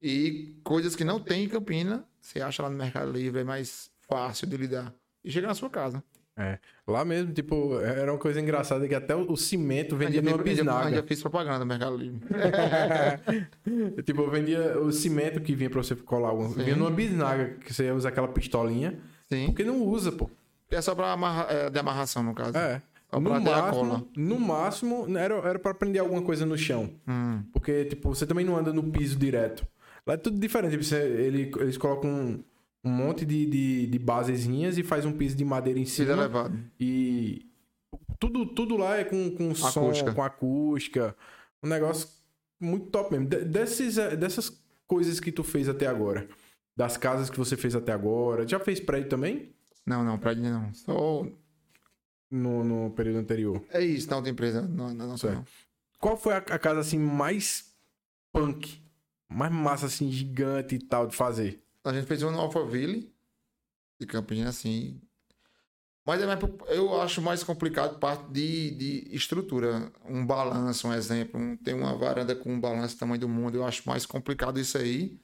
[0.00, 3.90] E coisas que não tem em Campina, você acha lá no Mercado Livre, é mais
[4.08, 4.94] fácil de lidar.
[5.24, 6.04] E chega na sua casa.
[6.38, 6.58] É.
[6.86, 10.86] Lá mesmo, tipo, era uma coisa engraçada que até o, cimento vendia numa bisnaga.
[10.86, 12.20] ainda fiz propaganda no Mercado Livre.
[14.04, 16.30] tipo, eu vendia o cimento que vinha pra você colar.
[16.48, 16.62] Sim.
[16.62, 18.98] Vinha numa bisnaga, que você usa aquela pistolinha.
[19.28, 19.46] Sim.
[19.46, 20.30] Porque não usa, pô.
[20.70, 22.56] É só pra amarra, é, de amarração, no caso.
[22.56, 22.80] É.
[23.10, 26.90] No máximo, no máximo, era, era pra prender alguma coisa no chão.
[27.08, 27.42] Hum.
[27.54, 29.66] Porque, tipo, você também não anda no piso direto.
[30.06, 30.72] Lá é tudo diferente.
[30.72, 32.44] Tipo, você- ele- eles colocam um,
[32.84, 36.12] um monte de, de, de basezinhas e faz um piso de madeira em cima.
[36.12, 36.58] elevado.
[36.78, 37.46] E
[38.18, 40.12] tudo, tudo lá é com, com som, Acústica.
[40.14, 41.16] com acústica.
[41.62, 42.08] Um negócio
[42.60, 43.28] muito top mesmo.
[43.28, 44.50] De- desses, eh, dessas
[44.86, 46.28] coisas que tu fez até agora.
[46.76, 48.46] Das casas que você fez até agora.
[48.46, 49.52] Já fez prédio também?
[49.84, 50.72] Não, não, prédio não.
[50.74, 51.26] Só...
[52.30, 53.64] No, no período anterior.
[53.70, 54.60] É isso, na outra empresa.
[54.68, 55.44] Na, na nossa, não.
[55.98, 57.72] Qual foi a, a casa assim mais
[58.32, 58.82] punk?
[59.30, 61.62] Mais massa, assim, gigante e tal de fazer?
[61.84, 63.12] A gente fez um no Alphaville,
[64.00, 65.00] de Campinas, assim.
[66.06, 69.92] Mas é mais, eu acho mais complicado parte de, de estrutura.
[70.04, 71.38] Um balanço, um exemplo.
[71.38, 73.56] Um, tem uma varanda com um balanço do tamanho do mundo.
[73.56, 75.20] Eu acho mais complicado isso aí.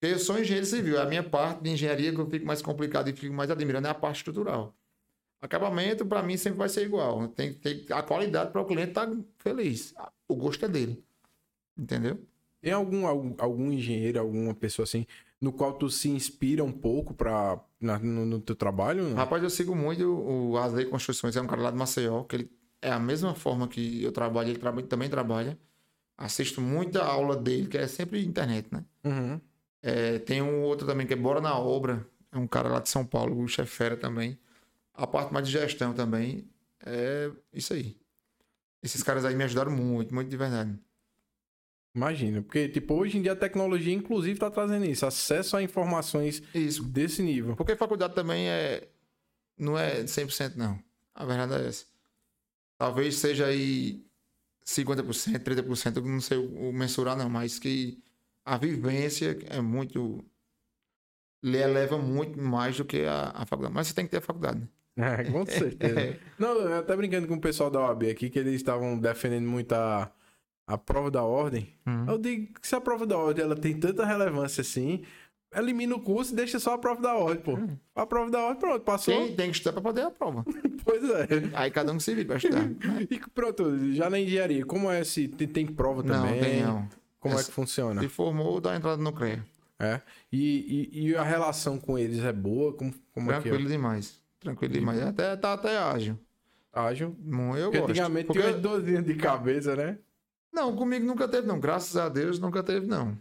[0.00, 0.96] Eu sou engenheiro civil.
[0.96, 3.88] É a minha parte de engenharia que eu fico mais complicado e fico mais admirando
[3.88, 4.74] é a parte estrutural.
[5.40, 7.28] Acabamento, para mim, sempre vai ser igual.
[7.28, 9.94] Tem ter a qualidade para o cliente estar tá feliz.
[10.26, 11.04] O gosto é dele.
[11.76, 12.18] Entendeu?
[12.62, 15.06] Tem algum, algum, algum engenheiro, alguma pessoa assim,
[15.40, 19.10] no qual tu se inspira um pouco para no, no, teu trabalho?
[19.10, 19.16] Não?
[19.16, 22.50] Rapaz, eu sigo muito o Asley Construções, é um cara lá de Maceió, que ele
[22.80, 25.58] é a mesma forma que eu trabalho, ele trabalha, também trabalha.
[26.16, 28.84] Assisto muita aula dele, que é sempre internet, né?
[29.04, 29.40] Uhum.
[29.82, 32.88] É, tem um outro também que é Bora na Obra, é um cara lá de
[32.88, 34.38] São Paulo, o chefe fera também.
[34.94, 36.48] A parte mais de gestão também,
[36.84, 37.96] é isso aí.
[38.82, 40.78] Esses caras aí me ajudaram muito, muito de verdade.
[41.96, 46.42] Imagina, porque tipo, hoje em dia a tecnologia inclusive está trazendo isso, acesso a informações
[46.54, 46.84] isso.
[46.84, 47.56] desse nível.
[47.56, 48.86] Porque faculdade também é
[49.56, 50.78] não é 100% não.
[51.14, 51.86] A verdade é essa.
[52.76, 54.04] Talvez seja aí
[54.66, 57.98] 50%, 30%, eu não sei o mensurar não, mas que
[58.44, 60.22] a vivência é muito
[61.42, 63.74] lhe eleva muito mais do que a, a faculdade.
[63.74, 64.68] Mas você tem que ter a faculdade, né?
[64.98, 66.18] É, com certeza.
[66.38, 69.72] não, eu até brincando com o pessoal da OAB aqui, que eles estavam defendendo muito
[69.74, 70.10] a
[70.66, 71.72] a prova da ordem.
[71.86, 72.06] Uhum.
[72.08, 75.02] Eu digo que se a prova da ordem ela tem tanta relevância assim,
[75.54, 77.52] elimina o curso e deixa só a prova da ordem, pô.
[77.52, 77.78] Uhum.
[77.94, 79.14] A prova da ordem, pronto, passou.
[79.14, 80.44] Tem, tem que estudar pra poder a prova.
[80.84, 81.26] pois é.
[81.54, 82.68] Aí cada um se vira pra estudar.
[83.08, 86.34] e pronto, já na engenharia, como é se tem, tem prova também?
[86.34, 86.88] Não, tem não.
[87.20, 88.00] Como Essa, é que funciona?
[88.00, 89.44] Se formou, dá entrada no CREA.
[89.78, 90.00] É.
[90.32, 92.72] E, e, e, a relação com eles é boa?
[92.72, 93.68] Como, como Tranquilo é que é?
[93.68, 94.20] demais.
[94.40, 95.02] Tranquilo demais.
[95.02, 96.18] Até, tá até ágil.
[96.72, 97.16] Ágil?
[97.56, 97.90] Eu Porque gosto.
[97.90, 98.42] antigamente Porque...
[98.42, 99.98] tinha dozinha de cabeça, né?
[100.56, 101.60] Não, comigo nunca teve, não.
[101.60, 103.16] Graças a Deus nunca teve, não.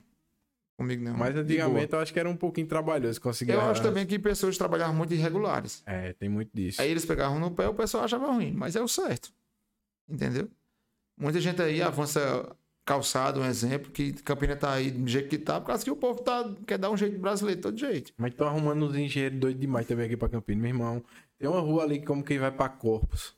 [0.77, 1.17] Comigo não.
[1.17, 3.51] Mas antigamente eu acho que era um pouquinho trabalhoso conseguir.
[3.51, 5.83] Eu acho também que pessoas trabalhavam muito irregulares.
[5.86, 6.81] É, tem muito disso.
[6.81, 9.33] Aí eles pegavam no pé, o pessoal achava ruim, mas é o certo.
[10.07, 10.47] Entendeu?
[11.17, 12.55] Muita gente aí avança
[12.86, 15.95] calçado, um exemplo, que Campina tá aí do jeito que tá, por causa que o
[15.95, 18.13] povo tá, quer dar um jeito brasileiro todo jeito.
[18.15, 21.03] Mas estão arrumando uns engenheiros doidos demais também aqui pra Campina, meu irmão.
[21.38, 23.36] Tem uma rua ali como quem vai pra Corpus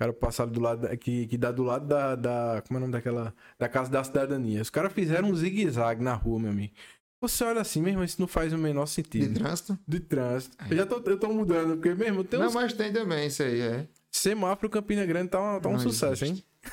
[0.00, 2.62] cara passaram do lado, que, que dá do lado da, da.
[2.66, 3.34] Como é o nome daquela.
[3.58, 4.62] Da Casa da Cidadania.
[4.62, 6.72] Os caras fizeram um zigue-zague na rua, meu amigo.
[7.20, 9.28] Você olha assim, mesmo, isso não faz o menor sentido.
[9.28, 9.78] De trânsito?
[9.86, 10.56] De trânsito.
[10.70, 12.46] Eu já tô, eu tô mudando, porque mesmo tem uns...
[12.46, 13.86] Não, mas tem também isso aí, é.
[14.10, 16.44] Semáforo Campina Grande tá, tá um sucesso, existe.
[16.64, 16.72] hein?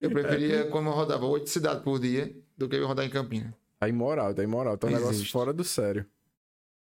[0.00, 0.64] Eu preferia, é.
[0.64, 3.54] como eu rodava oito cidades por dia, do que eu rodar em Campina.
[3.78, 4.78] Tá imoral, tá imoral.
[4.78, 5.04] Tá um existe.
[5.06, 6.06] negócio fora do sério.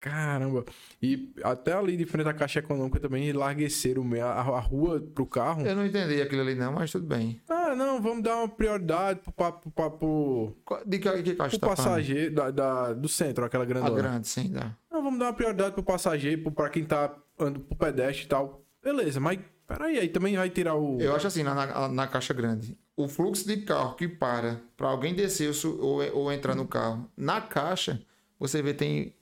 [0.01, 0.65] Caramba!
[1.03, 5.67] E até ali de frente à Caixa Econômica também enlargueceram a, a rua pro carro.
[5.67, 7.41] Eu não entendi aquilo ali não, mas tudo bem.
[7.49, 9.33] Ah, não, vamos dar uma prioridade pro...
[9.33, 13.65] pro, pro, pro de que, que caixa pro tá passageiro da, da, do centro, aquela
[13.65, 13.93] grandona.
[13.93, 14.77] A grande, sim, dá.
[14.91, 18.29] Não, vamos dar uma prioridade pro passageiro, pro, pra quem tá andando pro pedestre e
[18.29, 18.65] tal.
[18.83, 21.01] Beleza, mas peraí, aí também vai tirar o...
[21.01, 24.89] Eu acho assim, na, na, na Caixa Grande, o fluxo de carro que para pra
[24.89, 28.01] alguém descer ou, ou entrar no carro, na Caixa,
[28.39, 29.13] você vê tem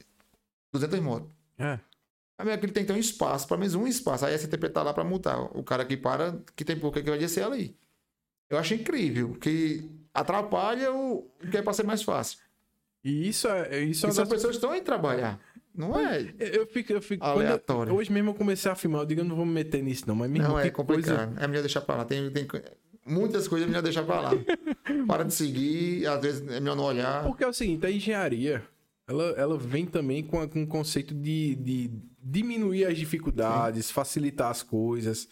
[0.80, 1.30] 200 motos.
[1.58, 1.78] É.
[2.38, 4.26] Aí aquele tem que ter um espaço, pelo menos um espaço.
[4.26, 5.40] Aí a CTP tá lá para multar.
[5.56, 7.76] O cara que para, que tem pouco que vai descer ali.
[8.50, 12.38] Eu acho incrível, que atrapalha o que é para ser mais fácil.
[13.02, 13.82] E isso é.
[13.84, 14.28] Isso é das...
[14.28, 15.40] pessoas estão aí trabalhar.
[15.74, 16.34] Não é.
[16.38, 16.92] Eu fico.
[16.92, 17.90] Eu fico aleatório.
[17.90, 20.04] Eu, hoje mesmo eu comecei a filmar, eu digo, eu não vou me meter nisso,
[20.06, 20.14] não.
[20.14, 21.28] Mas mesmo Não, é complicado.
[21.28, 21.42] Coisa...
[21.42, 22.04] É melhor deixar pra lá.
[22.04, 22.46] Tem, tem
[23.06, 24.30] muitas coisas é melhor deixar pra lá.
[25.06, 27.24] para de seguir, às vezes é melhor não olhar.
[27.24, 28.62] Porque é o seguinte, a engenharia
[29.08, 31.90] ela, ela vem também com, a, com o conceito de, de
[32.20, 33.92] diminuir as dificuldades, Sim.
[33.92, 35.28] facilitar as coisas.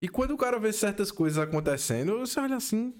[0.00, 2.94] E quando o cara vê certas coisas acontecendo, você olha assim,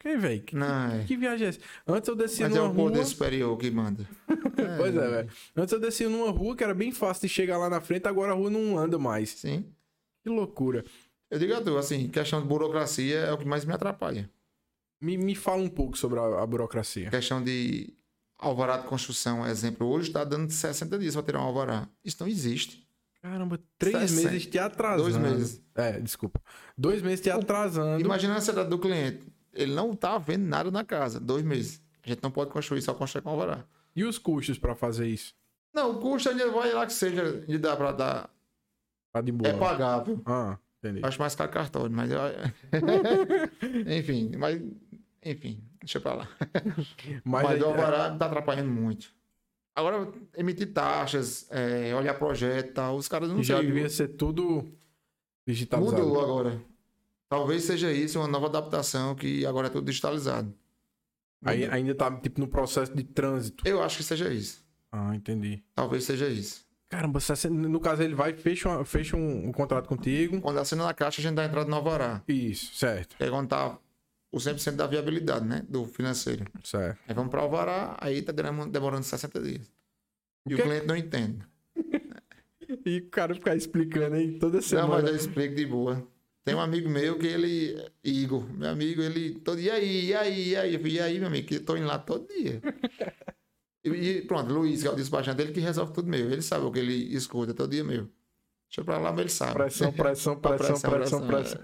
[0.00, 0.42] quem velho?
[0.42, 1.04] Que, é.
[1.06, 1.60] que, viagem é essa?
[1.86, 3.04] Antes eu descia Mas numa é o poder rua...
[3.04, 4.08] superior que manda.
[4.28, 5.30] é, pois é, velho.
[5.54, 8.32] Antes eu descia numa rua que era bem fácil de chegar lá na frente, agora
[8.32, 9.30] a rua não anda mais.
[9.30, 9.64] Sim.
[10.22, 10.84] Que loucura.
[11.30, 14.28] Eu digo a tu, assim, questão de burocracia é o que mais me atrapalha.
[15.00, 17.10] Me, me fala um pouco sobre a, a burocracia.
[17.10, 17.94] Questão de
[18.40, 21.88] alvará de construção, exemplo, hoje está dando 60 dias para tirar um alvará.
[22.04, 22.86] Isso não existe.
[23.22, 24.30] Caramba, três 60.
[24.30, 25.02] meses te atrasando.
[25.02, 25.62] Dois meses.
[25.74, 26.40] É, desculpa.
[26.76, 28.00] Dois meses te atrasando.
[28.00, 29.30] Imagina a ansiedade do cliente.
[29.52, 31.20] Ele não está vendo nada na casa.
[31.20, 31.82] Dois meses.
[32.02, 33.64] A gente não pode construir, só construir com alvará.
[33.94, 35.34] E os custos para fazer isso?
[35.72, 38.30] Não, o custo ainda vai lá que seja de dar para dar.
[39.12, 39.50] Tá de boa.
[39.50, 40.20] É pagável.
[40.24, 41.00] Ah, entendi.
[41.04, 42.10] Acho mais caro cartão, mas.
[43.98, 44.62] Enfim, mas.
[45.22, 46.28] Enfim, deixa pra lá.
[47.24, 48.16] Mas, Mas o Alvará é...
[48.16, 49.12] tá atrapalhando muito.
[49.74, 54.08] Agora, emitir taxas, é, olhar projeto e tal, os caras não Já sei, devia ser
[54.08, 54.70] tudo
[55.46, 56.02] digitalizado.
[56.02, 56.60] Mudou agora.
[57.28, 60.52] Talvez seja isso, uma nova adaptação que agora é tudo digitalizado.
[61.42, 63.66] Aí, ainda tá tipo no processo de trânsito.
[63.66, 64.62] Eu acho que seja isso.
[64.92, 65.62] Ah, entendi.
[65.74, 66.66] Talvez seja isso.
[66.88, 70.40] Caramba, 60 no caso ele vai e fecha, uma- fecha um, um contrato contigo.
[70.40, 72.20] Quando assina na caixa, a gente dá entrada no alvará.
[72.26, 73.78] Isso, certo, é quando tá
[74.32, 75.62] o 100% da viabilidade, né?
[75.68, 76.44] Do financeiro.
[76.64, 76.98] certo.
[77.08, 79.70] Aí vamos para o alvará, aí tá demorando demorando 60 dias.
[80.46, 81.38] E O o, que- cliente não entende.
[82.86, 84.88] E o cara ficar explicando aí toda Não, semana.
[85.02, 86.06] mas eu explico de boa.
[86.44, 90.48] Tem um amigo meu que ele, Igor, meu amigo, ele todo e aí, e aí,
[90.50, 92.62] e aí, eu falei, e aí, meu amigo, que eu tô indo lá todo dia.
[93.84, 96.30] e, e pronto, Luiz, que é o despachante, ele que resolve tudo meu.
[96.30, 98.08] Ele sabe o que ele escuta todo dia meu.
[98.68, 99.52] Deixa pra lá, mas ele sabe.
[99.54, 101.60] Pressão, pressão, pressão, pressão, pressão.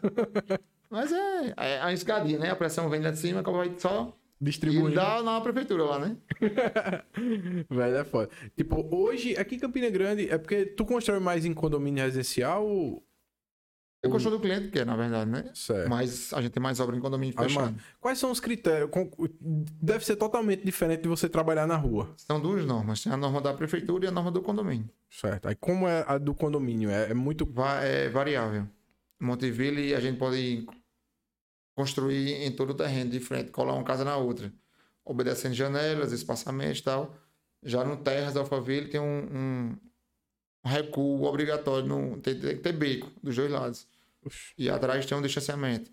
[0.90, 2.50] Mas é, é a escadinha, né?
[2.50, 4.94] A pressão vem lá de cima, acaba vai só e Distribuindo.
[4.94, 6.16] dá na prefeitura lá, né?
[7.70, 8.30] Velho, é foda.
[8.56, 13.02] Tipo, hoje, aqui em Campina Grande, é porque tu constrói mais em condomínio residencial ou...
[14.02, 15.50] Eu construo do cliente, que é, na verdade, né?
[15.52, 15.88] Certo.
[15.88, 17.64] Mas a gente tem mais obra em condomínio Aí, fechado.
[17.64, 18.88] mano, quais são os critérios?
[19.40, 22.12] Deve ser totalmente diferente de você trabalhar na rua.
[22.16, 23.02] São duas normas.
[23.02, 24.88] Tem a norma da prefeitura e a norma do condomínio.
[25.10, 25.48] Certo.
[25.48, 26.88] Aí como é a do condomínio?
[26.88, 27.44] É, é muito.
[27.46, 28.68] Va- é variável.
[29.20, 30.66] Montevideo a gente pode
[31.74, 34.52] construir em todo o terreno, de frente, colar uma casa na outra,
[35.04, 37.14] obedecendo janelas, espaçamentos e tal.
[37.62, 39.04] Já no Terras da Alphaville tem um,
[39.74, 39.76] um-
[40.64, 43.86] recuo obrigatório, no, tem, tem que ter beco dos dois lados.
[44.58, 45.90] E atrás tem um distanciamento.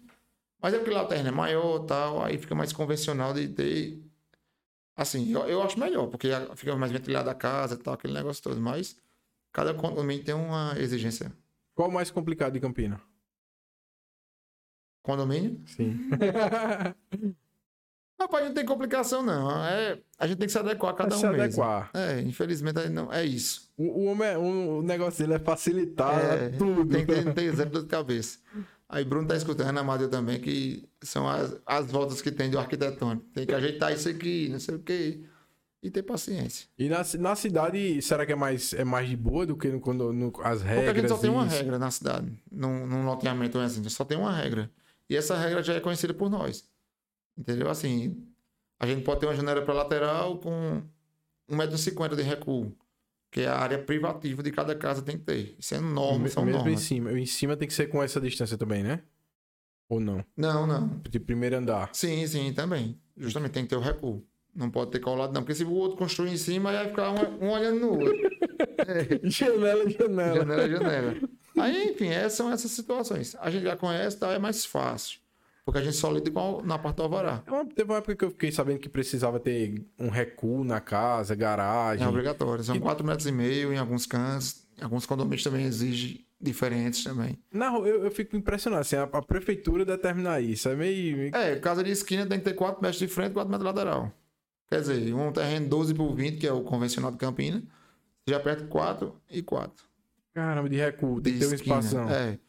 [0.61, 4.01] Mas é porque lá o terreno é maior tal, aí fica mais convencional de ter.
[4.95, 8.41] Assim, eu, eu acho melhor, porque fica mais ventilada a casa e tal, aquele negócio
[8.41, 8.59] todo.
[8.61, 8.95] Mas
[9.51, 11.31] cada condomínio tem uma exigência.
[11.75, 13.01] Qual o mais complicado de Campina?
[15.03, 15.61] Condomínio?
[15.67, 16.09] Sim.
[18.19, 19.51] Rapaz, não tem complicação, não.
[19.65, 21.41] É, a gente tem que se adequar a cada É um se mesmo.
[21.43, 21.89] adequar.
[21.93, 23.69] É, infelizmente não, é isso.
[23.75, 26.85] O, o homem é, o, negócio dele é facilitar É, tudo.
[26.85, 28.39] Tem que ter, tem exemplo de cabeça.
[28.87, 33.25] Aí Bruno tá escutando, Amadeu também, que são as, as voltas que tem do arquitetônico.
[33.33, 35.23] Tem que ajeitar isso aqui, não sei o quê.
[35.81, 36.67] E ter paciência.
[36.77, 39.81] E na, na cidade, será que é mais, é mais de boa do que no,
[39.81, 40.89] quando, no, as Porque regras?
[40.95, 44.31] a gente só tem uma regra na cidade, num, num loteamento assim, só tem uma
[44.33, 44.71] regra.
[45.09, 46.67] E essa regra já é conhecida por nós.
[47.37, 47.69] Entendeu?
[47.69, 48.25] Assim,
[48.79, 50.81] a gente pode ter uma janela para lateral com
[51.49, 52.75] 1,50m de recuo,
[53.31, 55.55] que é a área privativa de cada casa tem que ter.
[55.59, 56.81] Isso é norma, Me- são Mesmo em normas.
[56.81, 57.11] cima.
[57.19, 59.01] Em cima tem que ser com essa distância também, né?
[59.89, 60.23] Ou não?
[60.37, 61.01] Não, não.
[61.09, 61.89] De primeiro andar.
[61.93, 62.99] Sim, sim, também.
[63.17, 64.23] Justamente tem que ter o recuo.
[64.55, 65.41] Não pode ter colado, não.
[65.41, 68.13] Porque se o outro construir em cima, aí vai ficar um, um olhando no outro.
[69.23, 70.35] janela, janela.
[70.35, 71.15] janela, janela.
[71.57, 73.35] Aí, enfim, essas são essas situações.
[73.39, 74.31] A gente já conhece, tá?
[74.31, 75.19] É mais fácil.
[75.65, 77.41] Porque a gente só lida com a- na parte do alvará.
[77.47, 81.35] É Teve uma época que eu fiquei sabendo que precisava ter um recuo na casa,
[81.35, 82.05] garagem.
[82.05, 82.63] É obrigatório.
[82.63, 84.65] São E- 4 metros e meio em alguns cantos.
[84.81, 87.37] Alguns condomínios também exige diferentes também.
[87.53, 90.67] Rua, eu, eu fico impressionado, assim, a, a prefeitura determinar isso.
[90.67, 91.33] É meio.
[91.33, 94.11] É, casa de esquina tem que ter 4 metros de frente e 4 metros lateral.
[94.69, 97.63] Quer dizer, um terreno 12 por 20, que é o convencional de Campina,
[98.27, 99.85] já aperta 4 e 4.
[100.33, 101.79] Caramba, de recuo, tem de que ter um esquina.
[101.79, 102.09] espação.
[102.09, 102.39] É.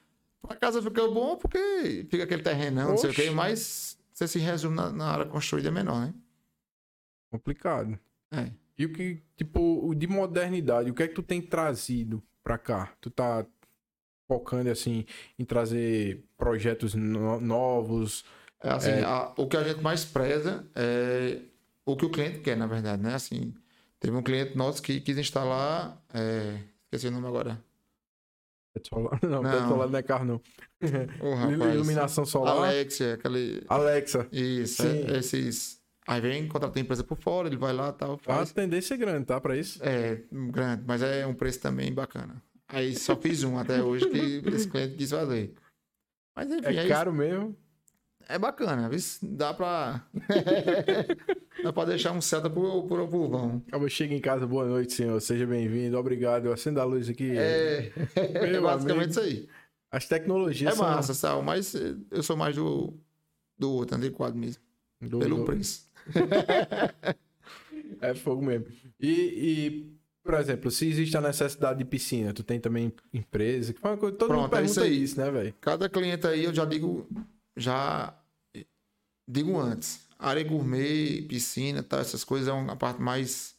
[0.49, 4.39] A casa fica bom porque fica aquele terrenão, não sei o quê, mas você se
[4.39, 6.14] resume na, na área construída é menor, né?
[7.30, 7.99] Complicado.
[8.32, 8.51] É.
[8.78, 12.93] E o que, tipo, de modernidade, o que é que tu tem trazido pra cá?
[13.01, 13.47] Tu tá
[14.26, 15.05] focando, assim,
[15.39, 18.24] em trazer projetos no- novos.
[18.61, 19.05] É assim, É.
[19.05, 21.41] a- o que a gente mais preza é
[21.85, 23.14] o que o cliente quer, na verdade, né?
[23.14, 23.55] Assim,
[24.01, 27.62] teve um cliente nosso que quis instalar, é, esqueci o nome agora.
[28.89, 29.51] Solar- Não, Não.
[29.51, 30.41] teto solar não é carro, não.
[31.37, 31.75] Rapaz.
[31.75, 32.57] Iluminação solar.
[32.57, 33.62] Alexia, aquele...
[33.68, 34.27] Alexa.
[34.33, 35.05] Isso, Sim.
[35.09, 35.81] é- esses...
[36.07, 38.53] Aí vem, contrata a empresa por fora, ele vai lá e tal, A faz.
[38.53, 39.41] tendência é grande, tá?
[39.41, 39.79] Pra isso.
[39.83, 42.43] É, grande, mas é um preço também bacana.
[42.68, 45.55] Aí só fiz um até hoje que esse cliente fazer.
[46.37, 46.89] Mas enfim, É é, isso.
[46.89, 47.57] caro mesmo.
[48.29, 48.99] É bacana, viu?
[49.22, 50.03] dá pra.
[51.62, 53.62] dá pra deixar um seta pro, pro, pro vão.
[53.68, 55.20] Acaba chega em casa, boa noite, senhor.
[55.20, 55.99] Seja bem-vindo.
[55.99, 56.47] Obrigado.
[56.47, 57.37] Eu acendo a luz aqui.
[57.37, 59.11] É, é basicamente amigo.
[59.11, 59.49] isso aí.
[59.91, 61.75] As tecnologias É são massa, Sal, mas
[62.11, 62.93] eu sou mais do,
[63.59, 64.61] do outro, antiquado mesmo.
[65.01, 65.89] do- Pelo do- preço.
[68.01, 68.66] É fogo mesmo.
[69.01, 73.81] E, e, por exemplo, se existe a necessidade de piscina, tu tem também empresa, que
[73.81, 75.03] foi uma coisa, todo mundo Pronto, é isso pergunta aí.
[75.03, 75.55] isso, né, velho?
[75.61, 77.07] Cada cliente aí eu já digo,
[77.57, 78.14] já
[79.28, 80.09] digo antes.
[80.18, 83.55] Área gourmet, piscina, tal, essas coisas é uma parte mais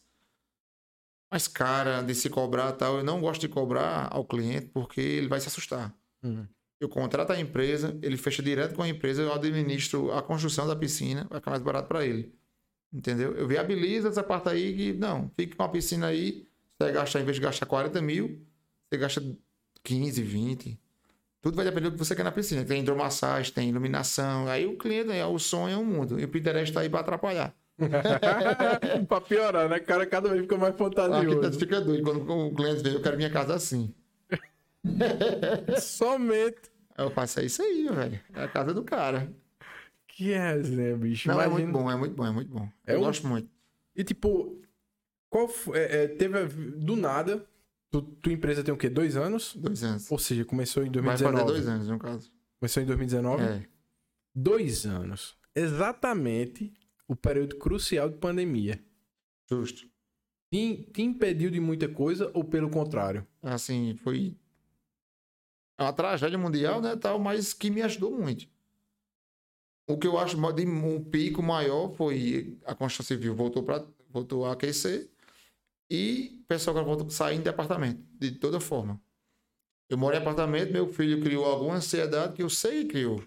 [1.30, 2.98] mais cara de se cobrar, tal.
[2.98, 5.94] Eu não gosto de cobrar ao cliente porque ele vai se assustar.
[6.22, 6.46] Hum.
[6.80, 10.76] Eu contrato a empresa, ele fecha direto com a empresa, eu administro a construção da
[10.76, 12.34] piscina, vai ficar mais barato para ele.
[12.92, 13.34] Entendeu?
[13.34, 16.46] Eu viabilizo essa parte aí que, não, fique com a piscina aí,
[16.78, 18.46] você vai gastar, em vez de gastar 40 mil,
[18.88, 19.36] você gasta
[19.82, 20.80] 15, 20.
[21.46, 22.64] Tudo vai depender do que você quer na piscina.
[22.64, 24.48] Tem hidromassagem, tem iluminação.
[24.48, 26.18] Aí o cliente, é, o sonho é um mundo.
[26.18, 27.54] E o Pinterest está aí para atrapalhar.
[29.06, 29.76] pra piorar, né?
[29.76, 31.20] O cara cada vez fica mais O fantasioso.
[31.20, 33.94] arquiteto fica doido quando o cliente vê, eu quero minha casa assim.
[35.80, 36.62] Somente.
[36.96, 38.20] Aí eu faço, é isso aí, velho.
[38.34, 39.30] É a casa do cara.
[40.08, 41.28] Que resenha, bicho.
[41.28, 42.68] Não, é Imagina- muito bom, é muito bom, é muito bom.
[42.84, 43.48] É eu gosto muito.
[43.94, 44.60] E tipo,
[45.30, 47.46] qual foi, é, é, teve a- do nada,
[47.90, 48.88] tu, tua empresa tem o quê?
[48.88, 49.54] Dois anos?
[49.56, 50.10] Dois anos.
[50.10, 51.36] Ou seja, começou em Vai 2019.
[51.38, 52.32] fazer dois anos, no caso.
[52.58, 53.42] Começou em 2019?
[53.42, 53.66] É.
[54.34, 55.36] Dois anos.
[55.54, 56.72] Exatamente
[57.08, 58.82] o período crucial de pandemia.
[59.48, 59.88] Justo.
[60.52, 63.26] Te, te impediu de muita coisa ou pelo contrário?
[63.42, 64.36] Assim, foi
[65.78, 68.48] uma tragédia mundial, né, tal, mas que me ajudou muito.
[69.88, 74.44] O que eu acho de um pico maior foi a construção civil voltou para voltou
[74.46, 75.08] a aquecer
[75.90, 79.00] e o pessoal voltou saindo de apartamento, de toda forma.
[79.88, 83.22] Eu moro em apartamento, meu filho criou alguma ansiedade que eu sei que criou.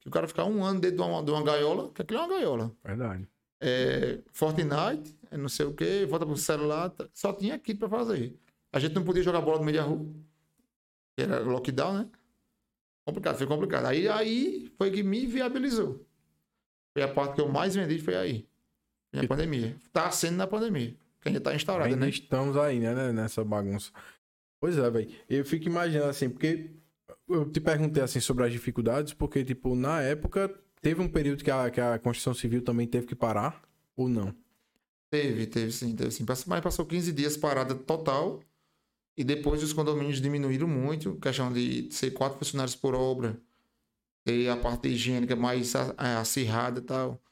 [0.00, 2.22] Que o cara ficar um ano dentro de uma, de uma gaiola, que aquilo é
[2.24, 2.76] uma gaiola.
[2.84, 3.28] Verdade.
[3.60, 7.88] é, Fortnite, é não sei o que, volta pro celular, tá- só tinha aquilo pra
[7.88, 8.36] fazer.
[8.72, 10.04] A gente não podia jogar bola no meio da rua,
[11.16, 12.10] era lockdown, né?
[13.06, 13.86] Complicado, foi complicado.
[13.86, 16.04] Aí, aí foi que me viabilizou.
[16.92, 18.48] Foi a parte que eu mais vendi, foi aí.
[19.12, 19.76] Foi a E- pandemia.
[19.92, 22.10] Tá sendo na pandemia, que ainda tá instaurada, Ainda né?
[22.10, 23.92] estamos aí, né, nessa bagunça.
[24.60, 25.10] Pois é, velho.
[25.28, 26.70] Eu fico imaginando assim, porque
[27.28, 31.50] eu te perguntei assim sobre as dificuldades, porque, tipo, na época teve um período que
[31.50, 33.62] a, que a construção civil também teve que parar,
[33.96, 34.34] ou não?
[35.10, 36.24] Teve, teve sim, teve sim.
[36.46, 38.40] Mas passou 15 dias parada total.
[39.16, 41.16] E depois os condomínios diminuíram muito.
[41.16, 43.38] Questão de ser quatro funcionários por obra.
[44.24, 47.22] Ter a parte higiênica mais acirrada e tal.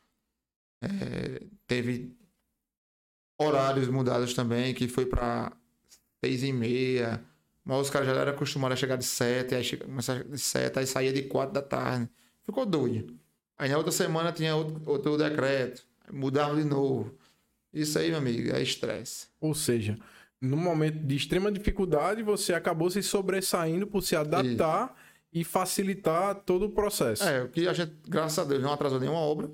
[0.83, 2.15] É, teve
[3.41, 5.53] horários mudados também, que foi para
[6.25, 7.25] seis e meia.
[7.65, 10.87] Mas os caras já eram acostumados a chegar de sete, aí começava de sete, aí
[10.87, 12.09] saía de quatro da tarde.
[12.45, 13.17] Ficou doido.
[13.59, 15.83] Aí na outra semana tinha outro, outro decreto.
[16.13, 17.15] Mudava de novo.
[17.73, 19.29] Isso aí, meu amigo, é estresse.
[19.41, 19.97] Ou seja,
[20.41, 24.97] no momento de extrema dificuldade, você acabou se sobressaindo por se adaptar
[25.33, 27.23] e facilitar todo o processo.
[27.23, 29.51] É, o que a gente, graças a Deus, não atrasou nenhuma obra.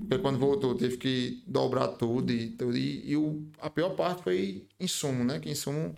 [0.00, 2.76] Porque quando voltou, teve que dobrar tudo e tudo.
[2.76, 5.40] E, e o, a pior parte foi insumo, né?
[5.40, 5.94] Que insumo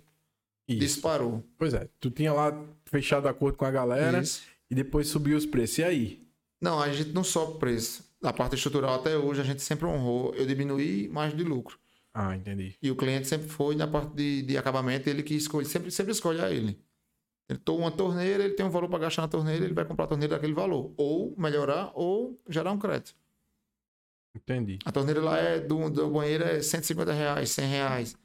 [0.69, 0.79] Isso.
[0.79, 1.43] disparou.
[1.59, 4.43] Pois é, tu tinha lá fechado acordo com a galera Isso.
[4.71, 5.79] e depois subiu os preços.
[5.79, 6.29] E aí?
[6.61, 8.05] Não, a gente não sobe o preço.
[8.23, 10.33] Da parte estrutural até hoje, a gente sempre honrou.
[10.35, 11.79] Eu diminuí mais de lucro.
[12.15, 12.77] Ah, entendi.
[12.81, 16.13] E o cliente sempre foi na parte de, de acabamento, ele que escolhe, sempre, sempre
[16.13, 16.79] escolhe a ele.
[17.49, 20.05] Ele toma uma torneira, ele tem um valor para gastar na torneira, ele vai comprar
[20.05, 20.95] a torneira daquele valor.
[20.97, 23.15] Ou melhorar, ou gerar um crédito.
[24.35, 24.79] Entendi.
[24.85, 28.17] A torneira lá é do, do banheiro é 150 reais, 100 reais.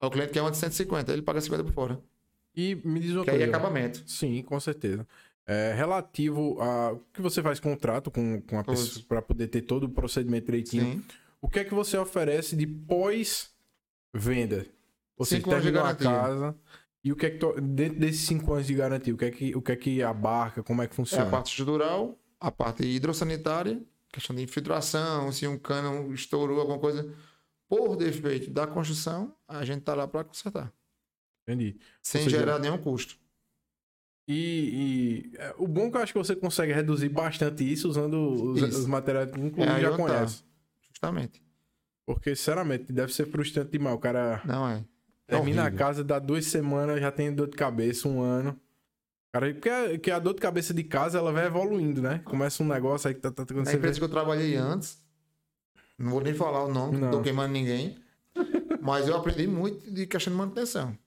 [0.00, 2.00] O cliente quer uma de 150, ele paga 50 por fora.
[2.54, 3.56] E me diz uma Que aí é coisa.
[3.56, 4.02] acabamento.
[4.06, 5.06] Sim, com certeza.
[5.46, 6.92] É, relativo a.
[6.92, 8.88] O que você faz contrato com, com a Todos.
[8.88, 10.84] pessoa para poder ter todo o procedimento direitinho?
[10.84, 11.04] Sim.
[11.40, 12.66] O que é que você oferece de
[14.12, 14.66] pós-venda?
[15.16, 16.54] Você terminou a casa.
[17.02, 19.56] E o que é que dentro desses cinco anos de garantia, o que é que,
[19.56, 20.62] o que, é que abarca?
[20.62, 21.24] Como é que É funciona?
[21.24, 23.80] a parte estrutural, a parte hidrossanitária,
[24.12, 27.12] questão de infiltração, se um cano estourou, alguma coisa.
[27.68, 30.72] Por defeito da construção, a gente tá lá para consertar.
[31.46, 31.78] Entendi.
[32.02, 33.16] Sem seja, gerar nenhum custo.
[34.26, 37.88] E, e, é, o bom é que eu acho que você consegue reduzir bastante isso
[37.88, 38.80] usando os, Isso.
[38.80, 39.96] os materiais que É inclusive aí já tá.
[39.96, 40.44] conhece.
[40.90, 41.42] Justamente.
[42.04, 43.96] Porque, sinceramente, deve ser frustrante demais.
[43.96, 44.84] O cara Não é.
[45.26, 45.78] É termina a horrível.
[45.78, 48.58] casa, dá duas semanas, já tem dor de cabeça, um ano.
[49.38, 52.20] Cara, porque a, que a dor de cabeça de casa, ela vai evoluindo, né?
[52.24, 53.98] Começa um negócio aí que tá, tá você empresa vê...
[54.00, 54.98] que eu trabalhei antes,
[55.96, 57.10] não vou nem falar o nome, Não.
[57.10, 57.96] tô queimando ninguém,
[58.82, 60.98] mas eu aprendi muito de questão de manutenção.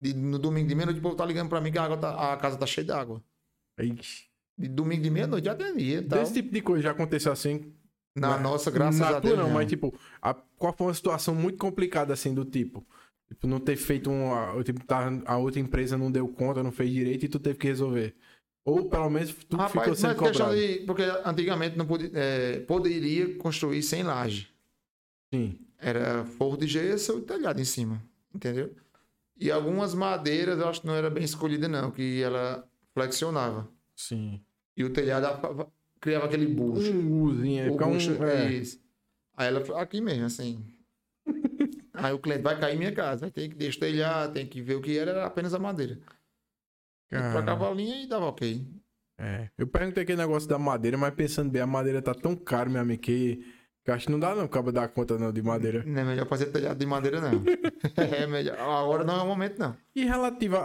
[0.00, 2.32] De, no domingo de meia-noite, o povo tá ligando pra mim que a, água tá-
[2.32, 3.22] a casa tá cheia d'água.
[3.78, 4.24] Ixi.
[4.58, 6.18] De domingo de meia-noite eu atendia tal.
[6.18, 7.72] Desse tipo de coisa já aconteceu assim.
[8.16, 8.42] Na né?
[8.42, 9.38] nossa, graças Na a Deus.
[9.38, 9.54] não, não.
[9.54, 12.84] mas tipo, a- qual foi uma situação muito complicada assim do tipo?
[13.32, 14.34] Tipo, não ter feito um.
[14.34, 17.58] a- Tipo, tá, a outra empresa não deu conta, não fez direito e tu teve
[17.58, 18.14] que resolver.
[18.64, 20.54] Ou pelo menos tu Rapaz, ficou sendo cobrado.
[20.54, 20.84] de.
[20.86, 24.48] Porque antigamente não podia, é, poderia construir sem laje.
[25.32, 25.58] Sim.
[25.78, 28.00] Era forro de gesso e telhado em cima.
[28.34, 28.72] Entendeu?
[29.36, 32.64] E algumas madeiras eu acho que não era bem escolhida, não, que ela
[32.94, 33.68] flexionava.
[33.96, 34.40] Sim.
[34.76, 35.26] E o telhado
[36.00, 36.92] criava aquele bucho.
[36.92, 37.92] Um uzinho, aí o fica um.
[37.94, 38.52] bucho é.
[38.52, 38.80] isso.
[39.36, 40.62] Aí ela aqui mesmo, assim.
[41.92, 43.30] Aí o cliente vai cair em minha casa.
[43.30, 45.98] Tem que destelhar, tem que ver o que era, era apenas a madeira.
[47.10, 47.32] Cara.
[47.32, 48.66] Pra cavalinha e dava ok.
[49.18, 49.50] É.
[49.58, 52.80] Eu perguntei aquele negócio da madeira, mas pensando bem, a madeira tá tão cara, meu
[52.80, 53.44] amigo, Que
[53.84, 55.82] eu acho que não dá não, acaba dar conta não de madeira.
[55.84, 57.42] Não é melhor fazer telhado de madeira, não.
[57.96, 58.56] é melhor.
[58.58, 59.76] Agora não é o momento, não.
[59.94, 60.58] E relativa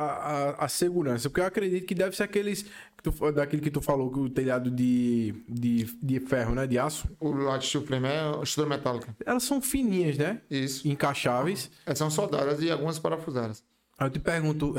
[0.57, 2.63] à, segurança, porque eu acredito que deve ser aqueles.
[2.63, 6.67] que tu- daquele que tu falou, que o telhado de, de, de ferro, né?
[6.67, 7.09] De aço.
[7.19, 9.15] O lado de frame é estrutura metálica.
[9.25, 10.41] Elas são fininhas, né?
[10.49, 10.87] Isso.
[10.87, 11.71] Encaixáveis.
[11.87, 13.63] Elas são soldadas e algumas parafusadas.
[13.97, 14.75] Aí eu te pergunto,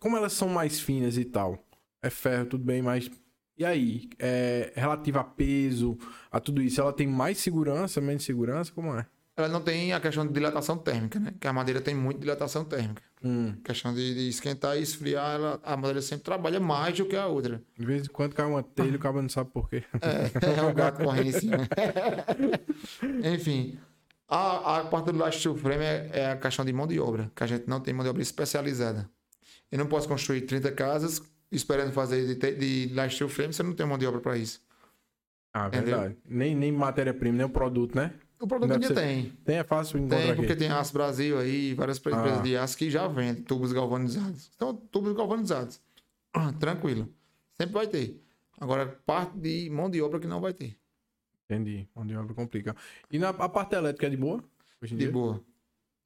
[0.00, 1.56] como elas são mais finas e tal?
[2.02, 3.08] É ferro, tudo bem, mas.
[3.60, 4.08] E aí?
[4.18, 5.98] É, relativa a peso,
[6.32, 8.72] a tudo isso, ela tem mais segurança, menos segurança?
[8.72, 9.04] Como é?
[9.36, 11.34] Ela não tem a questão de dilatação térmica, né?
[11.38, 13.02] Que a madeira tem muito dilatação térmica.
[13.22, 17.14] Hum, questão de, de esquentar e esfriar, ela, a madeira sempre trabalha mais do que
[17.14, 17.62] a outra.
[17.78, 19.84] de vez em quando cai uma telha, o cara não sabe por quê.
[20.00, 21.68] É, é o gato correndo em cima.
[23.34, 23.78] Enfim,
[24.26, 27.30] a, a parte do last steel frame é, é a questão de mão de obra,
[27.36, 29.06] que a gente não tem mão de obra especializada.
[29.70, 31.20] Eu não posso construir 30 casas
[31.50, 34.62] esperando fazer de, te- de steel frame, você não tem mão de obra para isso.
[35.52, 35.98] Ah, Entendeu?
[35.98, 36.16] verdade.
[36.28, 38.14] Nem, nem matéria-prima, nem o produto, né?
[38.40, 39.30] O produto Deve ainda tem.
[39.44, 40.36] Tem, é fácil encontrar Tem, aqui.
[40.40, 42.18] porque tem Aço Brasil aí, várias pre- Ah.
[42.18, 44.50] empresas de aço que já vendem tubos galvanizados.
[44.56, 45.80] Então, tubos galvanizados.
[46.58, 47.08] Tranquilo.
[47.60, 48.22] Sempre vai ter.
[48.58, 50.76] Agora, parte de mão de obra que não vai ter.
[51.44, 51.86] Entendi.
[51.94, 52.74] Mão de obra complica.
[53.10, 54.42] E na, a parte elétrica é de boa?
[54.80, 55.12] Hoje em De dia?
[55.12, 55.42] boa.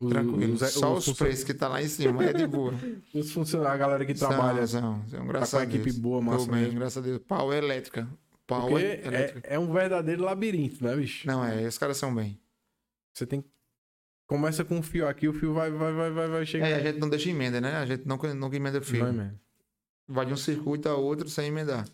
[0.09, 0.55] Tranquilo.
[0.55, 2.72] os- Só os preços que tá lá em cima é de boa.
[3.14, 5.80] Os funcionários, a galera que trabalha, São, são, são, tá graças com a a Deus.
[5.86, 6.78] equipe boa, Tô massa bem, mesmo.
[6.78, 7.20] graças a Deus.
[7.26, 8.09] Pau é elétrica.
[8.47, 9.49] Pau Porque é elétrica.
[9.49, 11.26] é, é um verdadeiro labirinto, né, bicho?
[11.26, 12.38] Não, é, os caras são bem.
[13.14, 13.42] Você tem.
[14.26, 16.68] Começa com um fio aqui, o fio vai, vai, vai, vai, vai chegar.
[16.68, 17.76] É, a gente não deixa emenda, né?
[17.76, 19.01] A gente nunca, nunca emenda fio.
[19.01, 19.40] Vai mesmo.
[20.09, 21.86] Vai de um circuito a outro sem emendar.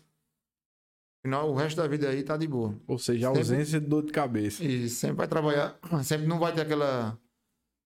[1.23, 2.75] Afinal, o resto da vida aí tá de boa.
[2.87, 4.63] Ou seja, a Sempre- ausência de dor de cabeça.
[4.63, 7.17] E sempre vai trabalhar, sempre não vai ter aquela.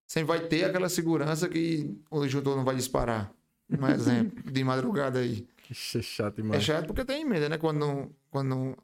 [0.07, 3.33] Sempre vai ter aquela segurança que o disjuntor não vai disparar.
[3.69, 5.47] Um exemplo, de madrugada aí.
[5.69, 6.63] Ixi, é chato É demais.
[6.63, 7.57] chato porque tem emenda, né?
[7.57, 8.77] Quando não, quando não,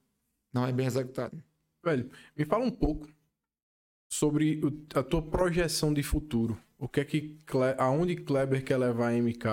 [0.51, 1.41] não é bem executado.
[1.83, 3.07] Velho, me fala um pouco
[4.09, 6.57] sobre o- a tua projeção de futuro.
[6.79, 7.37] O que é que.
[7.77, 9.45] Aonde Kleber quer levar a MK?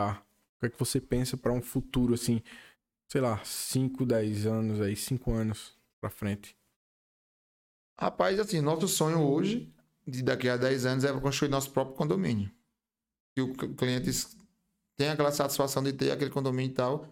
[0.56, 2.42] O que é que você pensa pra um futuro, assim,
[3.06, 6.56] sei lá, 5, 10 anos aí, 5 anos pra frente?
[8.00, 9.70] Rapaz, assim, nosso sonho hoje,
[10.08, 12.50] de daqui a 10 anos, é construir nosso próprio condomínio.
[13.36, 14.10] E o cliente
[14.96, 17.06] tem aquela satisfação de ter aquele condomínio e tal.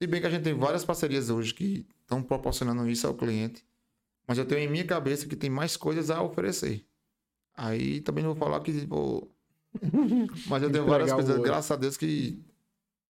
[0.00, 3.64] Se bem que a gente tem várias parcerias hoje que estão proporcionando isso ao cliente.
[4.26, 6.84] Mas eu tenho em minha cabeça que tem mais coisas a oferecer.
[7.56, 9.28] Aí também não vou falar que, tipo.
[10.48, 11.42] Mas eu tenho várias coisas, ouro.
[11.42, 12.42] graças a Deus, que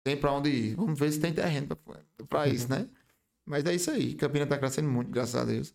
[0.04, 0.76] tem pra onde ir.
[0.76, 2.88] Vamos ver se tem terreno pra, pra isso, né?
[3.46, 4.16] Mas é isso aí.
[4.16, 5.74] Campina tá crescendo muito, graças a Deus.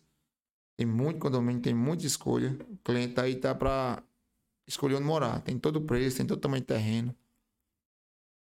[0.79, 2.57] Tem muito condomínio, tem muita escolha.
[2.69, 4.01] O cliente aí tá pra
[4.65, 5.41] escolher onde morar.
[5.41, 7.13] Tem todo o preço, tem todo tamanho de terreno.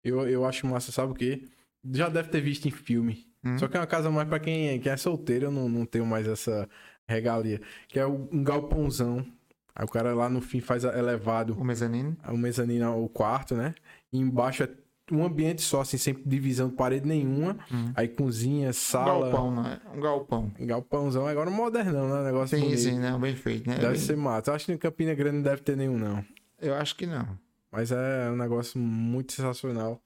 [0.04, 1.48] Eu, eu acho massa, sabe o quê?
[1.92, 3.26] Já deve ter visto em filme.
[3.44, 3.58] Hum.
[3.58, 5.84] Só que é uma casa mais pra quem é, quem é solteiro, eu não, não
[5.84, 6.68] tenho mais essa
[7.08, 7.60] regalia.
[7.88, 9.26] Que é o- um galpãozão.
[9.74, 12.16] Aí o cara lá no fim faz elevado, O mezanino.
[12.28, 13.74] o mezanino, o quarto, né?
[14.12, 14.68] E embaixo é
[15.12, 17.58] um ambiente só, assim, sem divisão de parede nenhuma.
[17.72, 17.92] Hum.
[17.94, 19.30] Aí cozinha, Um sala.
[19.30, 19.80] galpão, né?
[19.94, 20.52] Um galpão.
[20.60, 22.24] Galpãozão, agora modernão, né?
[22.24, 22.80] Negócio Sim, bonito.
[22.80, 23.16] sim, né?
[23.20, 23.76] Bem feito, né?
[23.76, 24.50] Deve Bem- ser massa.
[24.50, 26.24] Eu acho que em Campina Grande não deve ter nenhum, não.
[26.60, 27.26] Eu acho que não.
[27.70, 30.00] Mas é um negócio muito sensacional.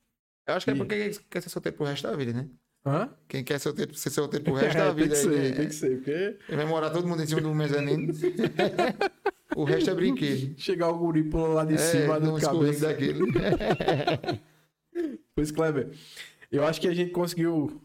[0.47, 2.47] Eu acho que é E- porque quer ser solteiro pro resto da vida, né?
[2.87, 3.11] Hã?
[3.27, 5.57] Quem quer solteiro, ser solteiro pro resto da tem vida que aí, ser, né?
[5.57, 6.11] tem que ser, porque
[6.49, 8.13] Ele vai morar todo mundo em cima do mezanino.
[9.57, 10.55] o resto é brinquedo.
[10.57, 12.87] chegar o guri pula lá de é, cima do cabeça.
[12.87, 13.21] daquele.
[15.35, 15.91] Pois, Kleber,
[16.51, 17.81] eu acho que a gente conseguiu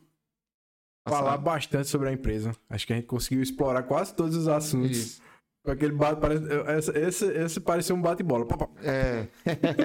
[1.07, 2.55] falar bastante sobre a empresa.
[2.69, 4.97] Acho que a gente conseguiu explorar quase todos os assuntos.
[4.97, 5.21] Isso.
[5.63, 6.45] Com Aquele bate, parece,
[6.77, 8.47] esse, esse, esse pareceu um bate-bola.
[8.81, 9.27] É.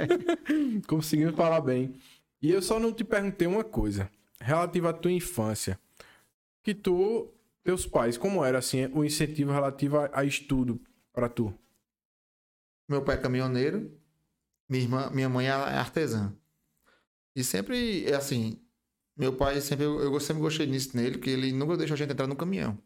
[0.88, 1.94] Conseguimos falar bem.
[2.40, 4.10] E eu só não te perguntei uma coisa.
[4.40, 5.78] Relativa à tua infância.
[6.62, 7.30] Que tu,
[7.62, 10.80] teus pais, como era assim, o incentivo relativo a, a estudo
[11.12, 11.52] pra tu?
[12.88, 13.90] Meu pai é caminhoneiro,
[14.68, 16.32] minha irmã, minha mãe é artesã.
[17.36, 18.58] E sempre é assim,
[19.16, 22.10] meu pai sempre eu, eu sempre gostei nisso nele, que ele nunca deixou a gente
[22.12, 22.78] entrar no caminhão.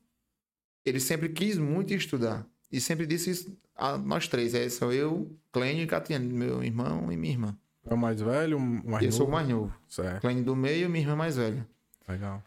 [0.84, 5.34] Ele sempre quis muito estudar e sempre disse isso a nós três, é sou eu,
[5.53, 7.59] Clênio e Catiane, meu irmão e minha irmã.
[7.86, 9.12] É o mais velho, o mais eu novo?
[9.12, 11.66] sou o mais novo, Certo, Clênio do meio e minha irmã mais velha.
[12.09, 12.42] legal.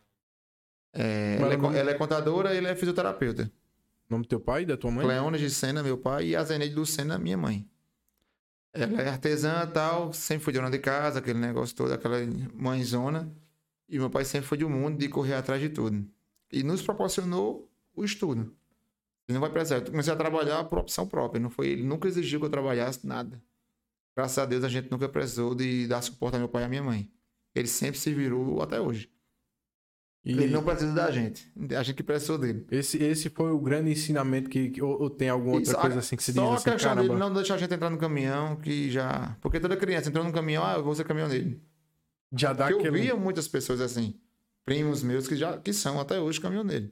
[0.96, 3.52] É, ela, é, nome- ela é contadora, ele é fisioterapeuta.
[4.10, 5.04] O nome do teu pai e da tua mãe?
[5.06, 7.68] Cleones de Sena, meu pai, e a Zeneide Lucena, minha mãe.
[8.74, 12.18] Ela é artesã tal, sempre foi dona de casa, aquele negócio todo, aquela
[12.56, 13.32] mãezona.
[13.88, 16.04] E meu pai sempre foi de um mundo de correr atrás de tudo.
[16.52, 18.52] E nos proporcionou o estudo.
[19.28, 19.78] Ele não vai precisar.
[19.78, 21.40] Eu comecei a trabalhar por opção própria.
[21.40, 23.42] Não foi, ele nunca exigiu que eu trabalhasse nada.
[24.16, 26.70] Graças a Deus a gente nunca precisou de dar suporte ao meu pai e à
[26.70, 27.12] minha mãe.
[27.54, 29.10] Ele sempre se virou até hoje.
[30.26, 31.52] E Ele não precisa da gente.
[31.78, 32.66] A gente que precisou dele.
[32.72, 35.96] esse, esse foi o grande ensinamento que, que- ou, ou tem alguma outra Isso, coisa
[35.98, 37.08] a- assim que se Só diz a assim, questão caramba.
[37.10, 39.36] dele não deixar a gente entrar no caminhão, que já.
[39.42, 41.60] Porque toda criança entrou no caminhão, ah, eu vou ser caminhoneiro.
[42.36, 43.02] Já dá Porque eu aquele.
[43.04, 44.16] via muitas pessoas assim,
[44.66, 46.90] primos meus que já que são até hoje caminhoneiros.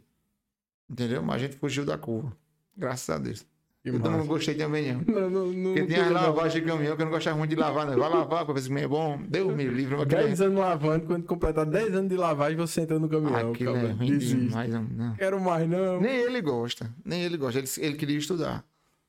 [0.90, 1.24] Entendeu?
[1.24, 2.36] Mas a gente fugiu da curva.
[2.76, 3.46] Graças a Deus.
[3.84, 5.02] Eu não gostei também, não.
[5.02, 6.14] Não, não, não, Porque queria, não.
[6.14, 7.98] lavagem de caminhão que eu não gostava muito de lavar, não.
[7.98, 9.20] Vai lavar pra ver se é bom.
[9.28, 9.96] Deus me livre.
[9.96, 13.52] Aquilo é, 10 anos lavando, quando completar 10 anos de lavagem, você entra no caminhão.
[13.52, 15.16] aquilo é ruim demais, não, não.
[15.16, 16.00] Quero mais, não.
[16.00, 16.94] Nem ele gosta.
[17.04, 17.58] Nem ele gosta.
[17.58, 18.64] Ele, ele queria estudar.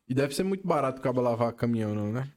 [0.08, 2.28] E deve ser muito barato o cabo lavar caminhão, não, né?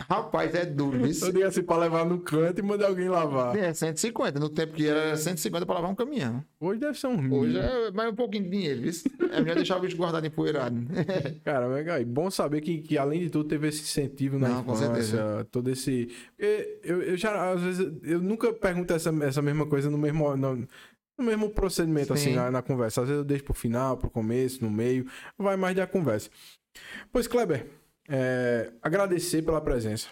[0.00, 1.06] Rapaz, é duro.
[1.06, 3.56] Isso Eu digo assim, pra levar no canto e mandar alguém lavar.
[3.56, 4.38] é 150.
[4.38, 6.42] No tempo que era 150 pra lavar um caminhão.
[6.60, 7.40] Hoje deve ser um mil.
[7.40, 8.92] Hoje é mais um pouquinho de dinheiro, viu?
[9.32, 10.76] É melhor deixar o bicho guardado empoeirado.
[11.44, 12.00] Cara, legal.
[12.00, 15.68] E bom saber que, que, além de tudo, teve esse incentivo na Não, infância, todo
[15.68, 16.08] esse...
[16.38, 20.36] Eu, eu já, às vezes, eu nunca pergunto essa, essa mesma coisa no mesmo...
[20.36, 20.66] No,
[21.18, 22.36] no mesmo procedimento, assim, Sim.
[22.36, 23.00] na, na conversa.
[23.00, 25.04] Às vezes eu deixo pro final, pro começo, no meio.
[25.36, 26.30] Vai mais da conversa.
[27.10, 27.66] Pois, Kleber,
[28.08, 30.08] é, agradecer pela presença.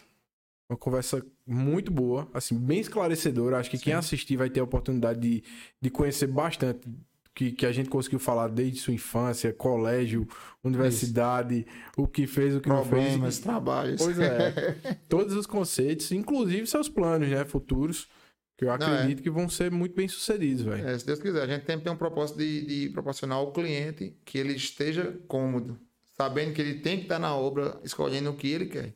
[0.69, 3.59] Uma conversa muito boa, assim, bem esclarecedora.
[3.59, 5.45] Acho que quem assistir vai ter a oportunidade de,
[5.81, 6.89] de conhecer bastante
[7.37, 10.27] que, que a gente conseguiu falar desde sua infância, colégio,
[10.65, 11.67] universidade,
[11.97, 13.39] o que fez, o que não Problemas, fez.
[13.39, 14.03] trabalhos.
[14.03, 14.75] Pois é.
[15.07, 18.09] Todos os conceitos, inclusive seus planos, né, futuros,
[18.57, 18.95] que eu Não, é.
[18.95, 20.89] acredito que vão ser muito bem sucedidos, velho.
[20.89, 24.17] É, se Deus quiser, a gente sempre tem um propósito de, de proporcionar ao cliente
[24.25, 25.79] que ele esteja cômodo,
[26.17, 28.93] sabendo que ele tem que estar na obra, escolhendo o que ele quer.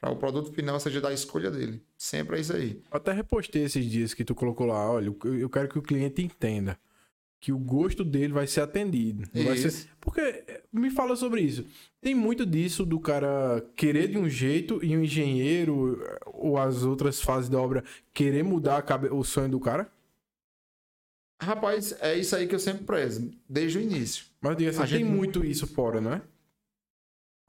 [0.00, 1.82] Para o produto final seja da escolha dele.
[1.96, 2.80] Sempre é isso aí.
[2.90, 6.22] Eu até repostei esses dias que tu colocou lá, olha, eu- quero que o cliente
[6.22, 6.78] entenda
[7.40, 9.28] que o gosto dele vai ser atendido.
[9.32, 9.88] Vai ser...
[10.00, 11.64] Porque eh, me fala sobre isso.
[12.00, 16.82] Tem muito disso do cara querer de um jeito e o engenheiro eh, ou as
[16.84, 19.90] outras fases da obra querer mudar cabe- o sonho do cara?
[21.40, 24.24] Rapaz, é isso aí que eu sempre prezo, desde o início.
[24.40, 26.22] Mas diga assim, A tem gente- muito isso fora, não é?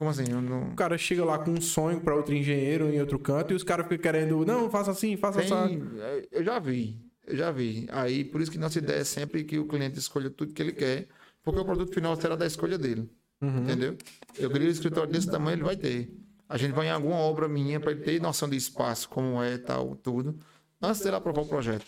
[0.00, 0.24] Como assim?
[0.24, 0.70] Não...
[0.70, 3.62] O cara chega lá com um sonho pra outro engenheiro em outro canto e os
[3.62, 5.78] caras ficam querendo, não, faça assim, faça assim.
[5.78, 7.86] Tem, é, eu já vi, eu já vi.
[7.90, 10.72] Aí, por isso que nossa ideia é sempre que o cliente escolha tudo que ele
[10.72, 11.06] quer,
[11.42, 13.10] porque o produto final será da escolha dele.
[13.42, 13.64] Uhum.
[13.64, 13.98] Entendeu?
[14.38, 16.10] Eu queria um escritório desse tamanho, ele vai ter.
[16.48, 19.58] A gente vai em alguma obra minha para ele ter noção de espaço, como é
[19.58, 20.34] tal, tudo,
[20.80, 21.84] antes dele aprovar o projeto.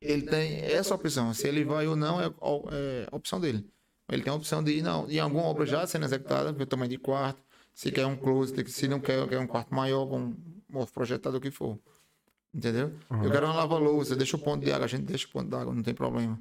[0.00, 1.34] Ele tem essa opção.
[1.34, 3.68] Se ele vai ou não, é, é opção dele.
[4.10, 6.66] Ele tem a opção de ir não, em alguma obra já sendo executada, porque o
[6.66, 7.42] tamanho de quarto,
[7.74, 10.34] se quer um closet, se não quer, quer um quarto maior, um
[10.92, 11.78] projetado o que for.
[12.54, 12.92] Entendeu?
[13.22, 15.54] Eu quero uma lava-louça, deixa o ponto de água, a gente deixa o ponto de
[15.54, 16.40] água, não tem problema.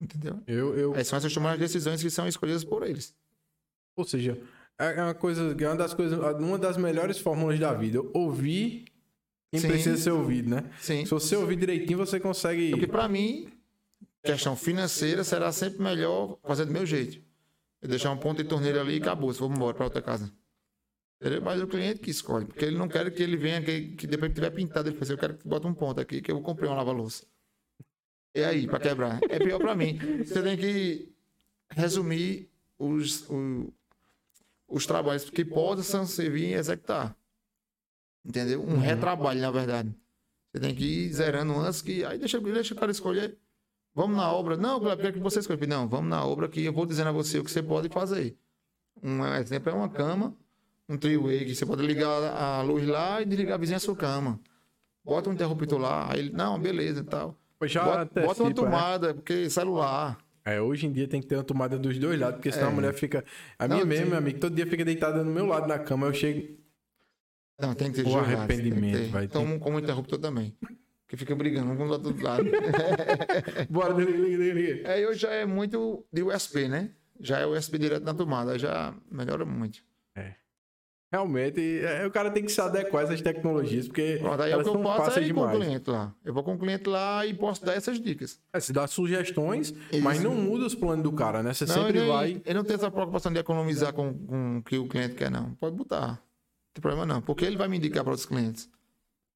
[0.00, 0.40] Entendeu?
[0.46, 3.14] Eu, eu, Essas são essas tomadas de decisões que são escolhidas por eles.
[3.96, 4.40] Ou seja,
[4.78, 8.00] é uma coisa, é uma das coisas, uma das melhores fórmulas da vida.
[8.14, 8.86] Ouvir
[9.50, 9.68] quem Sim.
[9.68, 10.70] precisa ser ouvido, né?
[10.80, 11.04] Sim.
[11.04, 12.70] Se você ouvir direitinho, você consegue.
[12.70, 13.48] Porque para mim,
[14.22, 17.22] questão financeira será sempre melhor fazer do meu jeito.
[17.80, 19.32] Eu deixar um ponto de torneira ali e acabou.
[19.32, 20.30] Se vou embora para outra casa.
[21.20, 21.42] Entendeu?
[21.42, 22.46] Mas é o cliente que escolhe.
[22.46, 25.04] Porque ele não quer que ele venha, que, que depois que tiver pintado, ele fala
[25.04, 27.24] assim, eu quero que bota um ponto aqui, que eu comprei uma lava-louça.
[28.34, 29.18] E aí, para quebrar?
[29.28, 29.98] É pior para mim.
[30.24, 31.12] Você tem que
[31.70, 32.48] resumir
[32.78, 33.72] os, o-
[34.68, 37.16] os trabalhos que possam servir em executar.
[38.24, 38.62] Entendeu?
[38.62, 39.94] Um retrabalho, na verdade.
[40.52, 42.04] Você tem que ir zerando antes que.
[42.04, 43.36] Aí deixa, deixa o cara escolher.
[43.94, 44.56] Vamos na obra.
[44.56, 45.66] Não, eu quero que você escolha.
[45.66, 48.36] Não, vamos na obra que eu vou dizendo a você o que você pode fazer.
[49.02, 50.34] Um exemplo é uma cama,
[50.88, 53.96] um three-way, que você pode ligar a luz lá e desligar a vizinha a sua
[53.96, 54.38] cama.
[55.04, 56.12] Bota um interruptor lá.
[56.12, 57.36] Aí ele, não, beleza e tal.
[57.58, 58.54] Pois já Bota, bota uma antecipa, né?
[58.54, 60.18] tomada, porque celular.
[60.44, 62.70] É, hoje em dia tem que ter uma tomada dos dois lados, porque senão É.
[62.70, 63.24] a mulher fica.
[63.58, 66.06] A Não, minha mesmo, meu amigo, todo dia fica deitada no meu lado na cama.
[66.06, 66.56] Eu chego.
[67.58, 69.08] Não, tem que ter O lados, arrependimento, ter.
[69.08, 69.58] vai Então, ter.
[69.58, 70.56] como interruptor também.
[71.10, 72.44] Que fica brigando um com o outro lado.
[73.68, 74.92] Bora, liga, liga.
[74.92, 76.90] Aí hoje já é muito de USB, né?
[77.18, 79.80] Já é USB direto na tomada, já melhora muito.
[81.12, 84.54] Realmente, é, o cara tem que se adequar a essas tecnologias, porque Pronto, aí é
[84.54, 85.66] o elas que eu fáceis é ir com o demais.
[85.66, 86.14] cliente lá.
[86.24, 88.38] Eu vou com o cliente lá e posso dar essas dicas.
[88.52, 90.28] É, se dá sugestões, mas Isso.
[90.28, 91.52] não muda os planos do cara, né?
[91.52, 92.40] Você Não, sempre ele, vai.
[92.44, 95.52] ele não tem essa preocupação de economizar com, com o que o cliente quer, não.
[95.56, 96.06] Pode botar.
[96.10, 96.18] Não
[96.74, 97.20] tem problema não.
[97.20, 98.70] Porque ele vai me indicar para outros clientes.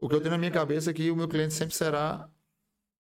[0.00, 2.28] O que eu tenho na minha cabeça é que o meu cliente sempre será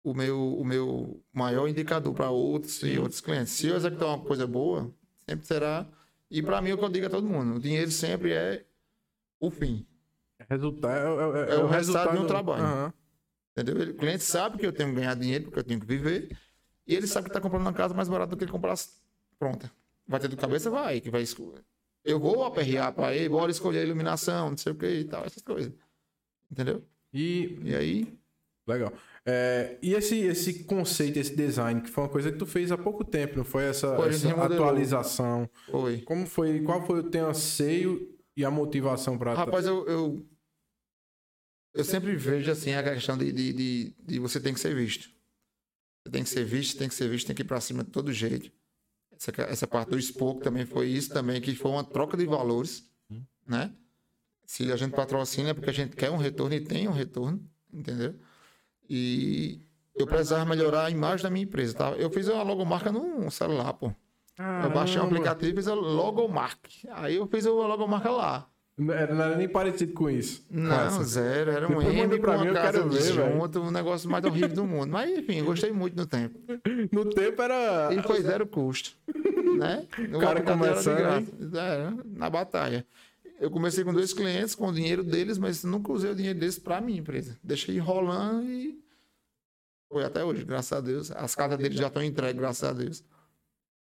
[0.03, 3.53] o meu, o meu maior indicador para outros e outros clientes.
[3.53, 4.91] Se eu executar uma coisa boa,
[5.27, 5.87] sempre será.
[6.31, 8.65] E para mim, é o que eu digo a todo mundo: o dinheiro sempre é
[9.39, 9.85] o fim.
[10.49, 12.63] Resultado, é, é- é É o o resultado resultado de um trabalho.
[12.63, 12.93] Aham.
[13.57, 13.89] Entendeu?
[13.91, 16.37] O cliente sabe que eu tenho que ganhar dinheiro, porque eu tenho que viver.
[16.87, 18.89] E ele sabe que está comprando uma casa mais barata do que ele comprasse
[19.37, 19.69] pronta.
[20.07, 20.69] Vai ter do cabeça?
[20.69, 21.01] Vai.
[21.01, 21.23] Que vai
[22.03, 25.25] Eu vou aperrear para ele, bora escolher a iluminação, não sei o que e tal,
[25.25, 25.71] essas coisas.
[26.51, 26.83] Entendeu?
[27.13, 28.19] E E aí,
[28.69, 28.93] Legal.
[29.25, 32.77] É, e esse, esse conceito, esse design, que foi uma coisa que tu fez há
[32.77, 35.49] pouco tempo, não foi essa, Foi, essa atualização?
[35.71, 36.01] Foi.
[36.01, 36.61] Como foi?
[36.61, 40.25] Qual foi o teu anseio e a motivação para Rapaz, eu, eu,
[41.73, 45.09] eu sempre vejo assim a questão de, de, de, de você tem que ser visto.
[46.03, 47.89] Você tem que ser visto, tem que ser visto, tem que ir pra cima de
[47.89, 48.51] todo jeito.
[49.11, 52.87] Essa, essa parte do Spoke também foi isso também, que foi uma troca de valores,
[53.47, 53.73] né?
[54.49, 57.39] Se a gente patrocina é porque a gente quer um retorno e tem um retorno,
[57.71, 58.15] entendeu?
[58.89, 59.61] E
[59.95, 61.91] eu precisava melhorar a imagem da minha empresa, tá?
[61.91, 63.93] Eu fiz uma logomarca num celular, pô.
[64.63, 66.67] Eu baixei um aplicativo e fiz a logomarca.
[66.93, 68.49] Aí eu fiz a logomarca lá.
[68.75, 70.43] Não era, nem parecido com isso.
[70.49, 71.51] Não, zero.
[71.51, 74.55] Era um M pra uma mim, eu casa quero ver, junto, um negócio mais horrível
[74.55, 74.89] do mundo.
[74.89, 76.39] Mas enfim, gostei muito no tempo.
[76.91, 77.93] No tempo era.
[77.93, 78.97] E foi zero custo.
[79.59, 79.85] Né?
[80.11, 81.27] O cara começando.
[81.55, 82.83] Era, na batalha.
[83.39, 86.59] Eu comecei com dois clientes, com o dinheiro deles, mas nunca usei o dinheiro deles
[86.59, 87.39] para minha empresa.
[87.43, 88.83] Deixei rolando e
[89.89, 91.11] foi até hoje, graças a Deus.
[91.11, 93.03] As casas deles já estão entregues, graças a Deus.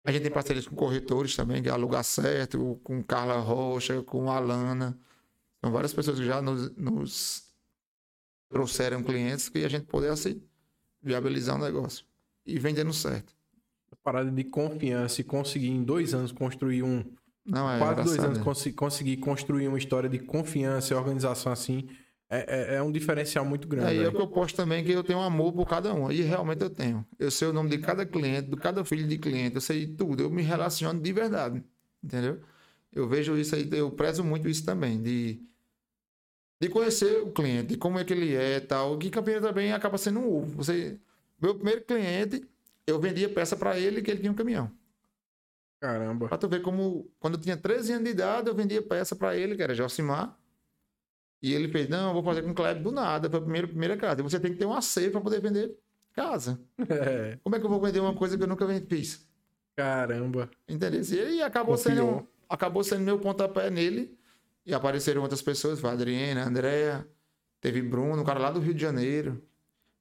[0.05, 4.31] A gente tem parcerias com corretores também, que é Alugar Certo, com Carla Rocha, com
[4.31, 4.97] Alana.
[5.59, 7.43] São várias pessoas que já nos, nos
[8.49, 10.41] trouxeram clientes que a gente pudesse
[11.01, 12.05] viabilizar o negócio.
[12.45, 13.35] E vendendo certo.
[14.01, 17.03] Parada de confiança e conseguir em dois anos construir um.
[17.47, 21.87] Não é, quase dois anos consi- conseguir construir uma história de confiança e organização assim.
[22.29, 23.87] É, é, é um diferencial muito grande.
[23.87, 24.15] Aí é o velho.
[24.17, 26.11] que eu posto também que eu tenho amor por cada um.
[26.11, 27.05] E realmente eu tenho.
[27.17, 30.23] Eu sei o nome de cada cliente, de cada filho de cliente, eu sei tudo.
[30.23, 31.63] Eu me relaciono de verdade.
[32.03, 32.41] Entendeu?
[32.93, 35.39] Eu vejo isso aí, eu prezo muito isso também, de,
[36.59, 38.97] de conhecer o cliente, de como é que ele é e tal.
[38.97, 40.57] Que Campina também acaba sendo um ovo.
[40.57, 40.97] Você,
[41.41, 42.43] meu primeiro cliente,
[42.85, 44.69] eu vendia peça para ele que ele tinha um caminhão.
[45.79, 46.27] Caramba.
[46.27, 49.35] Pra tu ver como, quando eu tinha 13 anos de idade, eu vendia peça pra
[49.35, 50.37] ele, que era Josimar.
[51.41, 53.67] E ele fez, não, eu vou fazer com o Kleber do nada, foi a primeira,
[53.67, 54.19] primeira casa.
[54.21, 55.77] E você tem que ter uma safe pra poder vender
[56.13, 56.59] casa.
[56.89, 59.27] É, Como é que eu vou vender uma coisa que eu nunca fiz?
[59.75, 60.49] caramba.
[60.67, 61.01] Entendeu?
[61.31, 61.95] E acabou Confiou.
[61.95, 64.17] sendo, acabou sendo meu pontapé nele.
[64.65, 67.07] E apareceram outras pessoas, Adriana, a Andréa,
[67.61, 69.41] teve Bruno, um cara lá do Rio de Janeiro,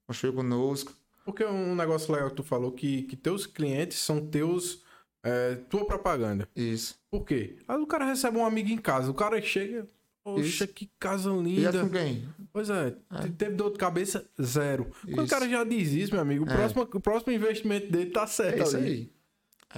[0.09, 0.93] construiu conosco.
[1.25, 4.83] Porque um negócio legal que tu falou que, que teus clientes são teus.
[5.27, 6.49] É, tua propaganda.
[6.55, 6.99] Isso.
[7.11, 7.57] Por quê?
[7.67, 9.11] Aí o cara recebe um amigo em casa.
[9.11, 9.87] O cara chega.
[10.25, 10.69] Poxa, Isso.
[10.69, 11.81] que casa E essa linda.
[11.83, 12.29] com quem?
[12.53, 13.29] Pois é, É.
[13.39, 14.87] teve dor de cabeça zero.
[15.05, 15.31] Quando o Isso.
[15.35, 16.55] cara já diz isso, meu amigo, o, É.
[16.55, 18.87] próximo, o próximo investimento dele tá certo É isso ali.
[18.87, 19.13] aí.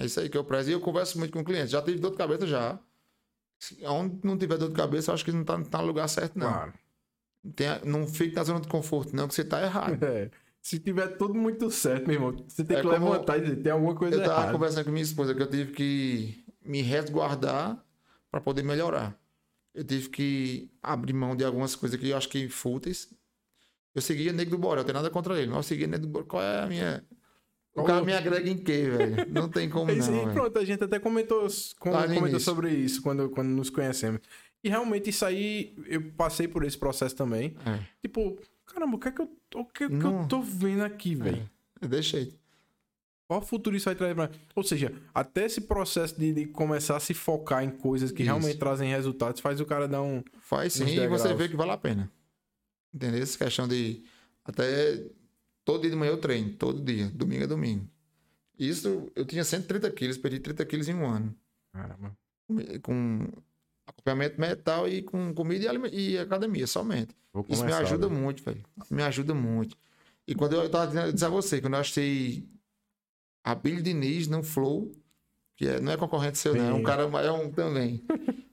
[0.03, 0.70] É isso aí que eu prezo.
[0.70, 1.72] E eu converso muito com o cliente.
[1.72, 2.78] Já tive dor de cabeça já.
[3.59, 6.09] Se- Onde não tiver dor de cabeça, eu acho que não tá, tá no lugar
[6.09, 6.51] certo, não.
[6.53, 6.72] Claro.
[7.55, 9.99] Tem não fique na zona de conforto, não, que você tá errado.
[10.03, 10.30] É.
[10.61, 13.72] Se tiver tudo muito certo, meu irmão, você tem É que levantar e dizer, tem
[13.72, 14.52] alguma coisa Eu tava errada.
[14.52, 17.82] conversando com minha esposa que eu tive que me resguardar
[18.30, 19.18] para poder melhorar.
[19.74, 23.09] Eu tive que abrir mão de algumas coisas que eu acho que fúteis.
[23.94, 26.09] Eu seguia Nego do Borel, eu tenho nada contra ele, mas eu seguia Nego do
[26.12, 26.26] Borel.
[26.26, 27.04] Qual é a minha.
[27.72, 28.04] O Qual cara é?
[28.04, 29.26] me agrega em quê, velho?
[29.32, 30.32] Não tem como É isso não.
[30.32, 31.46] pronto, a gente até comentou,
[31.78, 34.20] com- no comentou sobre isso quando, quando nos conhecemos.
[34.62, 37.56] E realmente isso aí, eu passei por esse processo também.
[37.64, 38.36] É, Tipo,
[38.78, 41.48] caramba, o que é que eu, o que é que eu tô vendo aqui, velho?
[41.80, 42.38] eu deixei.
[43.26, 47.00] Qual futuro isso vai trazer pra Ou seja, até esse processo de, de começar a
[47.00, 48.30] se focar em coisas que Isso.
[48.30, 50.22] realmente trazem resultados faz o cara dar um.
[50.40, 52.10] Faz sim e você vê que vale a pena.
[52.94, 53.22] Entendeu?
[53.22, 54.02] Essa questão de.
[54.42, 55.04] Até
[55.62, 57.86] todo dia de manhã eu treino, todo dia, domingo a domingo.
[58.58, 61.34] Isso eu tinha 130 quilos, perdi 30 quilos em um ano.
[61.70, 62.16] Caramba.
[62.82, 63.28] Com
[64.09, 67.14] acompanhamento mental e com comida e, e academia somente.
[67.48, 68.20] Isso me ajuda velho.
[68.20, 68.64] muito, velho.
[68.90, 69.76] Me ajuda muito.
[70.26, 72.44] E quando eu tava dizendo a você, quando eu achei
[73.44, 74.90] a Billy Diniz no Flow,
[75.56, 78.02] que é- não é concorrente seu, não, é um cara, é um também.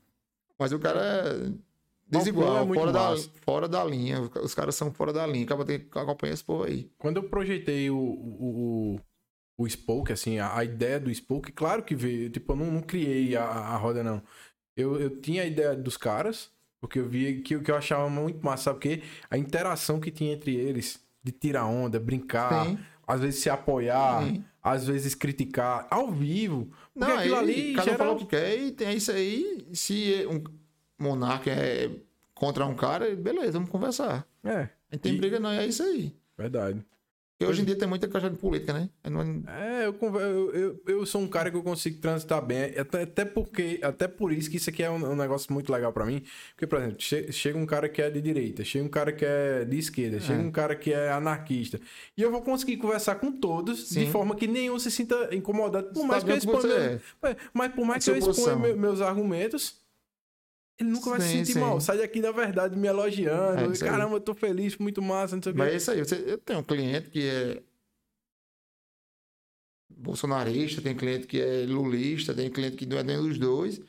[0.58, 1.60] Mas o cara é Flow
[2.08, 4.22] desigual, é fora, da, fora da linha.
[4.42, 5.46] Os caras são fora da linha.
[5.46, 6.90] Acaba tendo que acompanhar esse povo aí.
[6.98, 8.96] Quando eu projetei o, o,
[9.58, 12.72] o, o Spoke, assim, a, a ideia do Spoke, claro que veio, tipo, eu não,
[12.72, 14.22] não criei a, a roda, não.
[14.76, 18.10] Eu, eu tinha a ideia dos caras, porque eu via que o que eu achava
[18.10, 19.02] muito massa, sabe o quê?
[19.30, 22.78] A interação que tinha entre eles, de tirar onda, brincar, Sim.
[23.08, 24.44] às vezes se apoiar, Sim.
[24.62, 26.66] às vezes criticar, ao vivo.
[26.94, 27.98] Porque Não, aquilo aí, ali cada um gera...
[27.98, 29.68] fala o que quer e tem isso aí.
[29.74, 30.44] Se um
[31.00, 31.90] monarca é
[32.34, 34.28] contra um cara, beleza, vamos conversar.
[34.44, 36.14] É, A gente tem E- briga, não, é isso aí.
[36.38, 36.86] verdade.
[37.38, 38.90] Porque hoje em dia tem muita questão de política, né?
[39.04, 39.94] É não- É, eu,
[40.54, 44.32] eu, eu, sou um cara que eu consigo transitar bem, até, até porque, até por
[44.32, 46.24] isso que isso aqui é um, um negócio muito legal pra mim.
[46.52, 49.26] Porque, por exemplo, che- chega um cara que é de direita, chega um cara que
[49.26, 51.78] é de esquerda, chega um cara que é anarquista.
[52.18, 54.12] E eu vou conseguir conversar com todos de Sim.
[54.12, 55.90] forma que nenhum se sinta incomodado.
[55.92, 56.68] Por mais tá que eu exponha.
[57.22, 59.84] meu- É, Mas por mais que eu exponha meus argumentos,
[60.78, 61.60] Ele nunca vai se Sim, sentir sim.
[61.60, 61.80] mal.
[61.80, 63.74] Sai daqui da verdade me elogiando.
[63.74, 63.78] É.
[63.78, 65.60] Caramba, eu tô feliz, muito massa, não sei o quê.
[65.60, 66.00] Mas é isso aí.
[66.30, 67.64] Eu tenho um cliente que é
[69.90, 73.80] bolsonarista, tem cliente que é lulista, tem cliente que não é nem dos dois.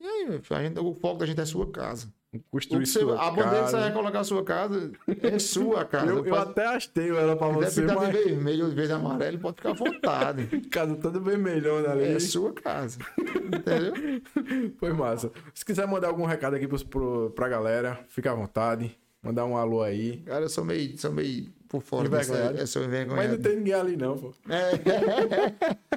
[0.00, 2.12] E aí, a gente, o foco da gente é a sua casa.
[2.48, 6.06] Construir você- sua a bandeira que você vai colocar a sua casa é sua casa.
[6.06, 8.76] Eu, eu Faz- até hasteio ela pra Se você, pintar mas de vermelho ou de
[8.76, 10.46] verde amarelo, pode ficar à vontade.
[10.70, 12.04] casa toda vermelhona ali.
[12.04, 12.98] É sua casa.
[13.18, 14.22] Entendeu?
[14.78, 15.32] Foi massa.
[15.52, 18.96] Se quiser mandar algum recado aqui pros, pro, pra galera, fica à vontade.
[19.22, 20.18] Mandar um alô aí.
[20.18, 22.30] Cara, eu sou meio, sou meio por fora dessa.
[22.32, 22.58] Envergonhado.
[22.58, 23.28] Eu sou Mas envergonhado.
[23.34, 24.32] não tem ninguém ali, não, pô.
[24.48, 25.90] É.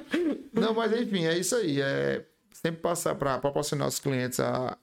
[0.52, 1.80] Não, mas enfim, é isso aí.
[1.80, 4.76] É sempre passar para proporcionar aos clientes a,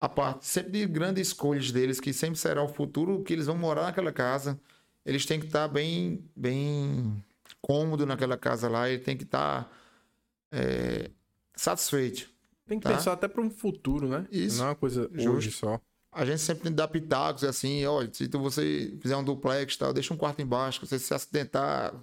[0.00, 3.56] a parte sempre de grandes escolhas deles, que sempre será o futuro que eles vão
[3.56, 4.58] morar naquela casa.
[5.04, 7.22] Eles têm que estar bem, bem
[7.60, 9.70] cômodo naquela casa lá, ele tem que estar
[10.52, 11.10] é,
[11.54, 12.28] satisfeito.
[12.66, 12.94] Tem que Tá.
[12.94, 14.26] pensar até pra um futuro, né?
[14.30, 14.58] Isso.
[14.58, 15.30] Não é uma coisa Justo.
[15.30, 15.80] hoje só.
[16.12, 19.74] A gente sempre tem que dar pitacos assim, olha, se tu- você fizer um duplex
[19.74, 21.94] e tal, deixa um quarto embaixo, se você se acidentar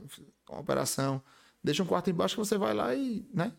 [0.46, 1.22] com a operação,
[1.64, 3.52] deixa um quarto embaixo que você vai lá e, né?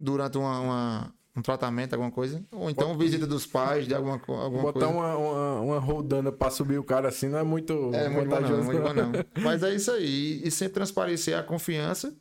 [0.00, 2.44] Durante uma, uma- um tratamento, alguma coisa.
[2.50, 4.88] Ou então visita dos pais de alguma, alguma Botar coisa.
[4.88, 8.40] uma, uma, uma roldana pra subir o cara assim não é muito É, muito bom
[8.40, 9.12] não, muito bom não.
[9.42, 10.42] Mas é isso aí.
[10.44, 12.14] E sempre transparecer a confiança.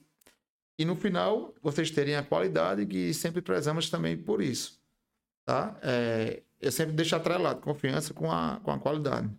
[0.79, 4.79] E no final, vocês terem a qualidade que sempre prezamos também por isso.
[5.45, 5.75] Tá?
[5.81, 9.29] É, eu sempre deixo atrelado confiança com a, com a qualidade.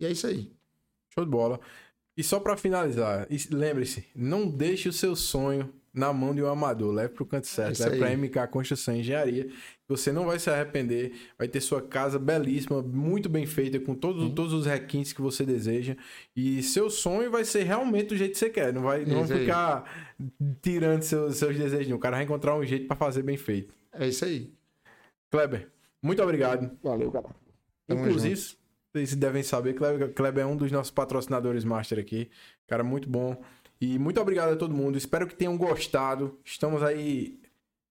[0.00, 0.50] E é isso aí.
[1.12, 1.60] Show de bola.
[2.16, 6.92] E só pra finalizar, lembre-se, não deixe o seu sonho na mão de um amador.
[6.92, 7.78] Leve pro canto certo.
[7.80, 8.16] Leve pra aí.
[8.16, 9.48] MK Construção e Engenharia.
[9.88, 11.12] Você não vai se arrepender.
[11.38, 15.44] Vai ter sua casa belíssima, muito bem feita, com todos, todos os requintes que você
[15.46, 15.96] deseja.
[16.34, 18.72] E seu sonho vai ser realmente do jeito que você quer.
[18.72, 19.28] Não vai não aí.
[19.28, 20.14] ficar
[20.60, 21.88] tirando seus, seus desejos.
[21.88, 21.96] não.
[21.96, 23.72] O cara vai encontrar um jeito pra fazer bem feito.
[23.92, 24.52] É isso aí.
[25.30, 25.68] Kleber,
[26.02, 26.70] muito obrigado.
[26.82, 27.26] Valeu, cara.
[27.86, 28.56] Tamo Inclusive,
[28.92, 32.30] vocês devem saber, Kleber, Kleber é um dos nossos patrocinadores master aqui.
[32.66, 33.40] Cara, muito bom.
[33.84, 34.96] E muito obrigado a todo mundo.
[34.96, 36.38] Espero que tenham gostado.
[36.42, 37.38] Estamos aí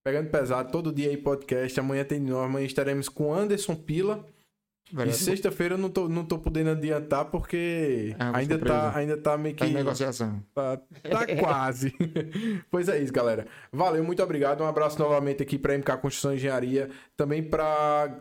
[0.04, 1.80] pegando pesado todo dia aí podcast.
[1.80, 2.44] Amanhã tem de novo.
[2.44, 4.26] Amanhã estaremos com Anderson Pila.
[4.92, 5.14] E Valeu.
[5.14, 8.80] sexta-feira eu não tô, não tô podendo adiantar porque É uma ainda, surpresa.
[8.92, 9.64] tá, ainda tá meio que.
[9.66, 10.44] Tá negociação.
[10.54, 11.94] Tá, tá quase.
[12.72, 13.46] pois é isso, galera.
[13.72, 14.62] Valeu, muito obrigado.
[14.62, 16.90] Um abraço novamente aqui para MK Construção e Engenharia.
[17.16, 18.20] Também para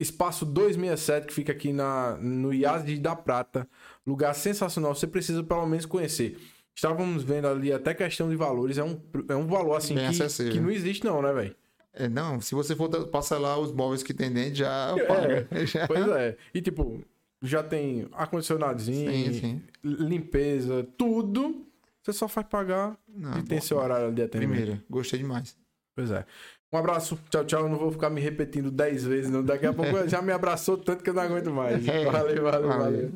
[0.00, 3.68] Espaço 267, que fica aqui na, no IAS da Prata.
[4.06, 4.94] Lugar sensacional.
[4.94, 6.38] Você precisa pelo menos conhecer.
[6.74, 8.78] Estávamos vendo ali até questão de valores.
[8.78, 10.52] É um, é um valor assim Bem que, acessível.
[10.52, 11.54] que não existe, não, né, velho?
[11.94, 15.46] É, não, se você for parcelar os móveis que tem dentro, já paga.
[15.66, 15.86] Já.
[15.86, 16.36] Pois é.
[16.54, 17.02] E tipo,
[17.42, 19.62] já tem ar-condicionadozinho, Sim, sim.
[19.84, 21.66] limpeza, tudo.
[22.02, 23.64] Você só faz pagar Não, e tem bom.
[23.64, 24.56] seu horário de atendimento.
[24.60, 25.56] Primeira, gostei demais.
[25.94, 26.24] Pois é.
[26.72, 27.60] Um abraço, tchau, tchau.
[27.64, 29.44] Eu não vou ficar me repetindo 10 vezes, não.
[29.44, 31.86] Daqui a pouco já me abraçou tanto que eu não aguento mais.
[31.86, 32.04] É.
[32.10, 32.68] Valeu, valeu, Valeu.
[32.68, 33.12] valeu.